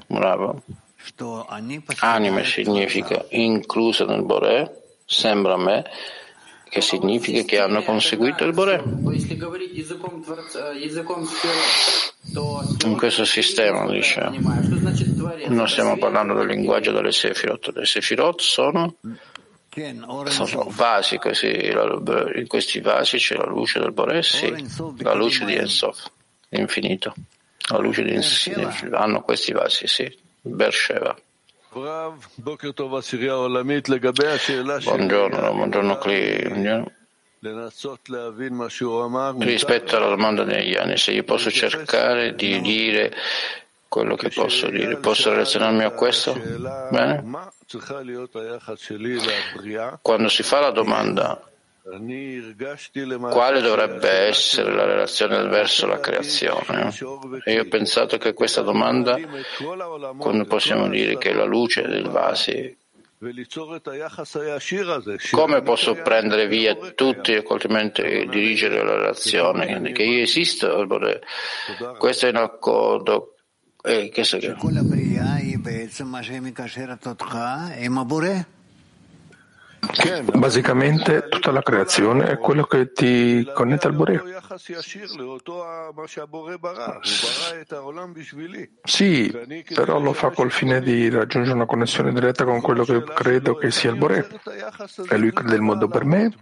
Bravo. 0.08 0.62
Anime 2.00 2.46
significa 2.46 3.26
incluse 3.30 4.06
nel 4.06 4.24
Bore, 4.24 4.84
sembra 5.06 5.54
a 5.54 5.58
me 5.58 5.84
che 6.74 6.82
significa 6.82 7.44
che 7.44 7.60
hanno 7.60 7.84
conseguito 7.84 8.44
il 8.46 8.52
Bore. 8.52 8.82
In 12.86 12.98
questo 12.98 13.26
sistema, 13.26 13.88
dice, 13.92 14.28
non 15.50 15.70
stiamo 15.70 16.00
parlando 16.00 16.34
del 16.34 16.48
linguaggio 16.48 16.92
delle 16.92 17.12
Sefirot. 17.12 17.74
Le 17.76 17.86
Sefirot 17.86 18.42
sono, 18.42 18.96
sono 20.26 20.68
vasi, 20.70 21.20
così, 21.20 21.52
in 21.52 22.46
questi 22.48 22.82
vasi 22.82 23.18
c'è 23.18 23.36
la 23.36 23.46
luce 23.46 23.80
del 23.80 23.92
Bore, 23.92 24.24
sì, 24.24 24.52
la 24.98 25.14
luce 25.14 25.46
di 25.46 25.54
Ensof, 25.54 26.10
l'infinito. 26.50 27.14
La 27.70 27.78
luce 27.78 28.02
di 28.02 28.14
Ensof, 28.14 28.90
hanno 28.94 29.22
questi 29.22 29.52
vasi, 29.52 29.86
sì, 29.86 30.12
Bersheva. 30.42 31.16
Buongiorno, 34.96 35.54
buongiorno 35.54 35.98
Clio. 35.98 36.92
Rispetto 39.44 39.96
alla 39.98 40.10
domanda 40.10 40.44
degli 40.44 40.76
anni, 40.76 40.98
se 40.98 41.12
io 41.14 41.24
posso 41.24 41.50
cercare 41.50 42.36
di 42.36 42.62
dire 42.62 43.12
quello 43.88 44.16
che 44.16 44.30
posso 44.30 44.70
dire, 44.70 44.98
posso 44.98 45.32
relazionarmi 45.32 45.84
a 45.84 45.92
questo? 45.92 46.34
Bene? 46.92 47.22
Quando 50.02 50.30
si 50.30 50.44
fa 50.44 50.60
la 50.60 50.72
domanda 50.72 51.42
quale 53.30 53.60
dovrebbe 53.60 54.10
essere 54.10 54.74
la 54.74 54.86
relazione 54.86 55.46
verso 55.48 55.86
la 55.86 56.00
creazione? 56.00 56.94
E 57.44 57.54
io 57.54 57.64
ho 57.64 57.68
pensato 57.68 58.18
che 58.18 58.32
questa 58.34 58.62
domanda, 58.62 59.20
quando 60.18 60.46
possiamo 60.46 60.88
dire 60.88 61.18
che 61.18 61.34
la 61.34 61.44
luce 61.44 61.82
del 61.82 62.08
vasi, 62.08 62.78
come 65.32 65.62
posso 65.62 65.94
prendere 65.96 66.48
via 66.48 66.76
tutti 66.76 67.34
e 67.34 67.44
coltivamente 67.44 68.28
dirigere 68.28 68.84
la 68.84 68.96
relazione? 68.96 69.92
Che 69.92 70.04
io 70.04 70.22
esisto, 70.22 70.88
questo 71.98 72.28
è 72.28 72.30
in 72.30 72.38
accordo. 72.38 73.36
Eh, 73.86 74.08
che 74.08 74.24
Basicamente 80.34 81.28
tutta 81.30 81.52
la 81.52 81.62
creazione 81.62 82.26
è 82.30 82.38
quello 82.38 82.64
che 82.64 82.92
ti 82.92 83.48
connette 83.54 83.88
al 83.88 83.94
Bore. 83.94 84.22
Sì, 88.84 89.32
però 89.74 90.00
lo 90.00 90.14
fa 90.14 90.30
col 90.32 90.52
fine 90.52 90.82
di 90.82 91.10
raggiungere 91.10 91.56
una 91.56 91.66
connessione 91.66 92.14
diretta 92.14 92.44
con 92.46 92.62
quello 92.62 92.84
che 92.86 93.04
credo 93.04 93.56
che 93.56 93.72
sia 93.72 93.92
il 93.92 93.98
Bore. 93.98 94.28
E 95.10 95.18
lui 95.18 95.32
crede 95.34 95.56
il 95.56 95.62
mondo 95.62 95.88
per 95.88 96.06
me 96.06 96.34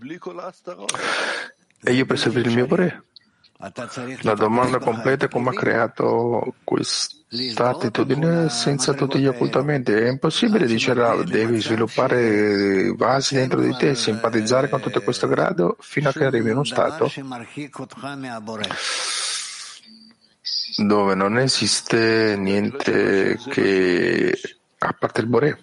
e 1.83 1.93
io 1.93 2.05
per 2.05 2.19
servire 2.19 2.49
il 2.49 2.55
mio 2.55 2.67
Bore. 2.67 3.03
La 4.21 4.33
domanda 4.33 4.79
completa 4.79 5.25
è 5.25 5.29
come 5.29 5.49
ha 5.49 5.53
creato 5.53 6.55
questa 6.63 7.69
attitudine 7.69 8.49
senza 8.49 8.93
tutti 8.93 9.19
gli 9.19 9.27
occultamenti. 9.27 9.91
È 9.91 10.09
impossibile, 10.09 10.65
dice 10.65 10.93
Rav, 10.93 11.23
devi 11.23 11.61
sviluppare 11.61 12.91
vasi 12.95 13.35
dentro 13.35 13.61
di 13.61 13.75
te, 13.75 13.93
simpatizzare 13.93 14.67
con 14.67 14.81
tutto 14.81 15.01
questo 15.01 15.27
grado 15.27 15.77
fino 15.79 16.09
a 16.09 16.11
che 16.11 16.25
arrivi 16.25 16.49
in 16.49 16.55
uno 16.55 16.63
stato 16.63 17.11
dove 20.77 21.15
non 21.15 21.37
esiste 21.37 22.35
niente 22.37 23.37
che 23.49 24.37
a 24.77 24.93
parte 24.93 25.21
il 25.21 25.27
Bore. 25.27 25.61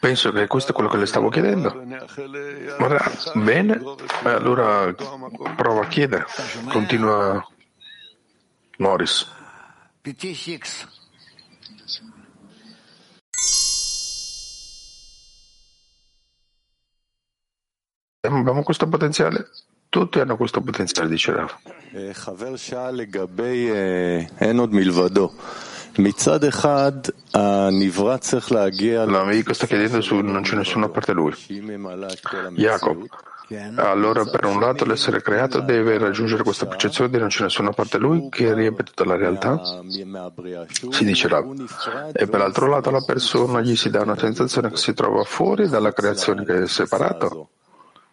Penso 0.00 0.32
che 0.32 0.46
questo 0.46 0.72
è 0.72 0.74
quello 0.74 0.88
che 0.88 0.96
le 0.96 1.06
stavo 1.06 1.28
chiedendo. 1.28 1.82
Ora, 2.78 3.02
bene, 3.34 3.80
allora 4.24 4.94
prova 5.56 5.82
a 5.82 5.88
chiedere. 5.88 6.26
Continua 6.68 7.46
Morris. 8.78 9.26
Abbiamo 18.20 18.62
questo 18.62 18.88
potenziale? 18.88 19.50
Tutti 19.88 20.18
hanno 20.18 20.36
questo 20.36 20.60
potenziale, 20.60 21.08
dice 21.08 21.32
Rav. 21.32 21.56
L'amico 29.06 29.52
sta 29.54 29.66
chiedendo 29.66 30.00
su 30.00 30.16
non 30.16 30.42
c'è 30.42 30.56
nessuna 30.56 30.88
parte 30.88 31.12
lui. 31.12 31.32
Jacob, 32.54 33.06
allora 33.76 34.24
per 34.24 34.44
un 34.44 34.58
lato 34.58 34.84
l'essere 34.84 35.22
creato 35.22 35.60
deve 35.60 35.98
raggiungere 35.98 36.42
questa 36.42 36.66
percezione 36.66 37.10
di 37.10 37.18
non 37.18 37.28
c'è 37.28 37.44
nessuna 37.44 37.70
parte 37.70 37.96
lui 37.98 38.28
che 38.28 38.52
riempie 38.52 38.84
tutta 38.84 39.04
la 39.04 39.16
realtà? 39.16 39.60
Si 40.90 41.04
dice 41.04 41.28
Rav. 41.28 41.54
E 42.12 42.26
per 42.26 42.40
l'altro 42.40 42.66
lato 42.66 42.90
la 42.90 43.02
persona 43.06 43.60
gli 43.60 43.76
si 43.76 43.88
dà 43.88 44.02
una 44.02 44.18
sensazione 44.18 44.70
che 44.70 44.76
si 44.76 44.92
trova 44.94 45.22
fuori 45.22 45.68
dalla 45.68 45.92
creazione 45.92 46.44
che 46.44 46.62
è 46.62 46.66
separato? 46.66 47.50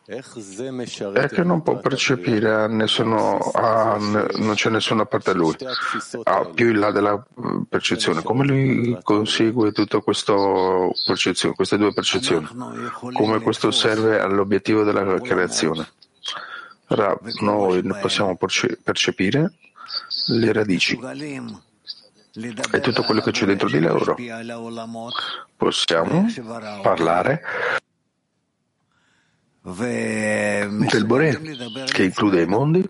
È 0.06 1.30
che 1.30 1.44
non 1.44 1.62
può 1.62 1.80
percepire 1.80 2.54
a 2.54 2.68
nessuno, 2.68 3.38
a, 3.38 3.98
non 3.98 4.54
c'è 4.54 4.70
nessuna 4.70 5.06
parte 5.06 5.30
a 5.30 5.34
lui, 5.34 5.56
a 6.24 6.46
più 6.46 6.72
in 6.72 6.80
là 6.80 6.92
della 6.92 7.24
percezione. 7.70 8.22
Come 8.22 8.46
lui 8.46 8.98
consegue 9.02 9.72
tutte 9.72 10.02
queste 10.02 10.34
due 10.34 11.94
percezioni? 11.94 12.48
Come 13.14 13.40
questo 13.40 13.72
serve 13.72 14.20
all'obiettivo 14.20 14.84
della 14.84 15.22
creazione? 15.22 15.88
Rav, 16.88 17.20
noi 17.40 17.82
possiamo 18.02 18.38
percepire 18.84 19.54
le 20.28 20.52
radici 20.52 21.00
e 22.72 22.80
tutto 22.82 23.04
quello 23.04 23.22
che 23.22 23.32
c'è 23.32 23.46
dentro 23.46 23.70
di 23.70 23.80
loro. 23.80 24.18
Possiamo 25.56 26.26
parlare 26.82 27.42
del 29.64 31.06
Bore, 31.06 31.40
che 31.86 32.04
include 32.04 32.42
i 32.42 32.46
mondi, 32.46 32.86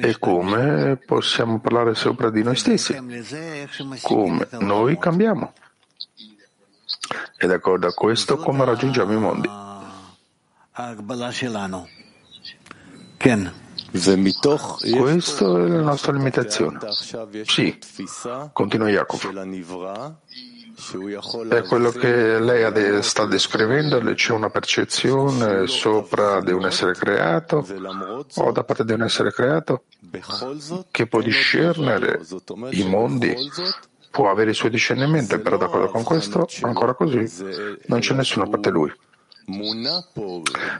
e 0.00 0.18
come 0.18 0.96
possiamo 0.96 1.58
parlare 1.60 1.94
sopra 1.94 2.28
di 2.28 2.42
noi 2.42 2.56
stessi, 2.56 2.94
come 4.02 4.46
noi 4.58 4.98
cambiamo. 4.98 5.54
E 7.38 7.46
d'accordo 7.46 7.86
a 7.86 7.94
questo, 7.94 8.36
come 8.36 8.64
raggiungiamo 8.66 9.12
i 9.12 9.18
mondi. 9.18 9.48
Questa 14.98 15.44
è 15.44 15.66
la 15.68 15.80
nostra 15.80 16.12
limitazione. 16.12 16.78
Sì, 17.44 17.78
continua 18.52 18.88
Jacopo. 18.88 19.30
È 21.48 21.62
quello 21.62 21.90
che 21.90 22.38
lei 22.38 23.02
sta 23.02 23.24
descrivendo, 23.24 23.98
c'è 24.12 24.32
una 24.32 24.50
percezione 24.50 25.66
sopra 25.66 26.40
di 26.42 26.52
un 26.52 26.66
essere 26.66 26.92
creato? 26.92 27.66
O 28.36 28.52
da 28.52 28.62
parte 28.62 28.84
di 28.84 28.92
un 28.92 29.02
essere 29.02 29.32
creato? 29.32 29.84
Che 30.90 31.06
può 31.06 31.22
discernere 31.22 32.20
i 32.70 32.84
mondi, 32.86 33.34
può 34.10 34.30
avere 34.30 34.50
il 34.50 34.56
suo 34.56 34.68
discernimento, 34.68 35.40
però 35.40 35.56
d'accordo 35.56 35.88
con 35.88 36.04
questo, 36.04 36.46
ancora 36.60 36.92
così, 36.92 37.26
non 37.86 38.00
c'è 38.00 38.14
nessuna 38.14 38.46
parte 38.46 38.68
lui. 38.68 38.92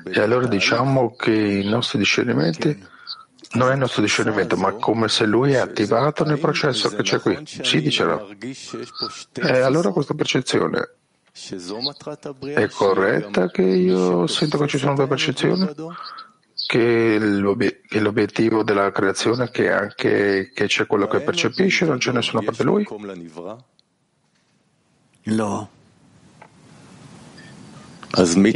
E 0.05 0.20
allora 0.20 0.47
diciamo 0.47 1.14
che 1.16 1.32
i 1.32 1.68
nostri 1.68 1.98
discernimenti 1.98 2.94
non 3.52 3.70
è 3.70 3.73
il 3.73 3.78
nostro 3.78 4.02
discernimento, 4.02 4.56
ma 4.56 4.73
come 4.73 5.09
se 5.09 5.24
lui 5.27 5.52
è 5.52 5.59
attivato 5.59 6.24
nel 6.24 6.39
processo 6.39 6.89
che 6.90 7.02
c'è 7.02 7.20
qui. 7.20 7.39
Sì, 7.44 7.81
diceva. 7.81 8.27
E 9.35 9.60
allora 9.60 9.90
questa 9.90 10.14
percezione 10.14 10.90
è 12.55 12.68
corretta 12.68 13.51
che 13.51 13.62
io 13.62 14.27
sento 14.27 14.59
che 14.59 14.66
ci 14.66 14.78
sono 14.78 14.94
due 14.94 15.06
percezioni? 15.06 15.68
Che 16.66 17.18
l'obiettivo 17.18 18.62
della 18.62 18.90
creazione 18.90 19.44
è 19.44 19.51
che 19.51 19.70
anche 19.70 20.51
che 20.52 20.66
c'è 20.66 20.86
quello 20.86 21.06
che 21.06 21.20
percepisce, 21.20 21.85
non 21.85 21.98
c'è 21.98 22.12
nessuna 22.12 22.43
parte 22.43 22.64
di 22.64 22.68
lui? 22.68 22.86
No 25.24 25.70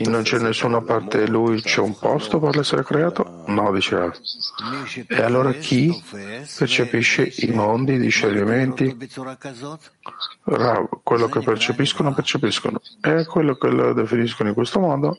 non 0.08 0.22
c'è 0.22 0.38
nessuna 0.38 0.80
parte 0.80 1.24
di 1.24 1.30
lui, 1.30 1.60
c'è 1.60 1.80
un 1.80 1.98
posto 1.98 2.38
per 2.38 2.56
l'essere 2.56 2.82
creato? 2.82 3.42
No, 3.46 3.70
diceva. 3.72 4.10
E 5.06 5.22
allora 5.22 5.52
chi 5.52 6.02
percepisce 6.56 7.30
i 7.38 7.48
mondi, 7.48 7.94
i 7.94 7.98
discernimenti? 7.98 8.96
Quello 11.02 11.28
che 11.28 11.40
percepiscono, 11.40 12.14
percepiscono. 12.14 12.80
E 13.02 13.26
quello 13.26 13.56
che 13.56 13.68
lo 13.68 13.92
definiscono 13.92 14.48
in 14.48 14.54
questo 14.54 14.80
modo, 14.80 15.18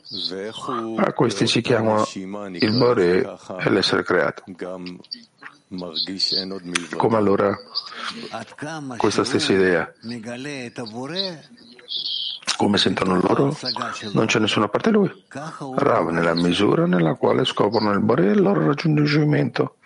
a 0.96 1.12
questi 1.12 1.46
si 1.46 1.60
chiamano 1.60 2.04
il 2.14 2.78
Bore 2.78 3.38
e 3.60 3.70
l'essere 3.70 4.02
creato. 4.02 4.42
Come 6.96 7.16
allora 7.16 7.56
questa 8.98 9.24
stessa 9.24 9.52
idea 9.52 9.90
come 12.56 12.78
sentono 12.78 13.20
loro, 13.20 13.56
non 14.12 14.26
c'è 14.26 14.38
nessuna 14.38 14.68
parte 14.68 14.90
lui. 14.90 15.10
Rav 15.76 16.08
nella 16.10 16.34
misura 16.34 16.86
nella 16.86 17.14
quale 17.14 17.44
scoprono 17.44 17.92
il 17.92 18.00
Bore 18.00 18.26
e 18.28 18.30
il 18.32 18.42
loro 18.42 18.66
raggiungimento. 18.66 19.76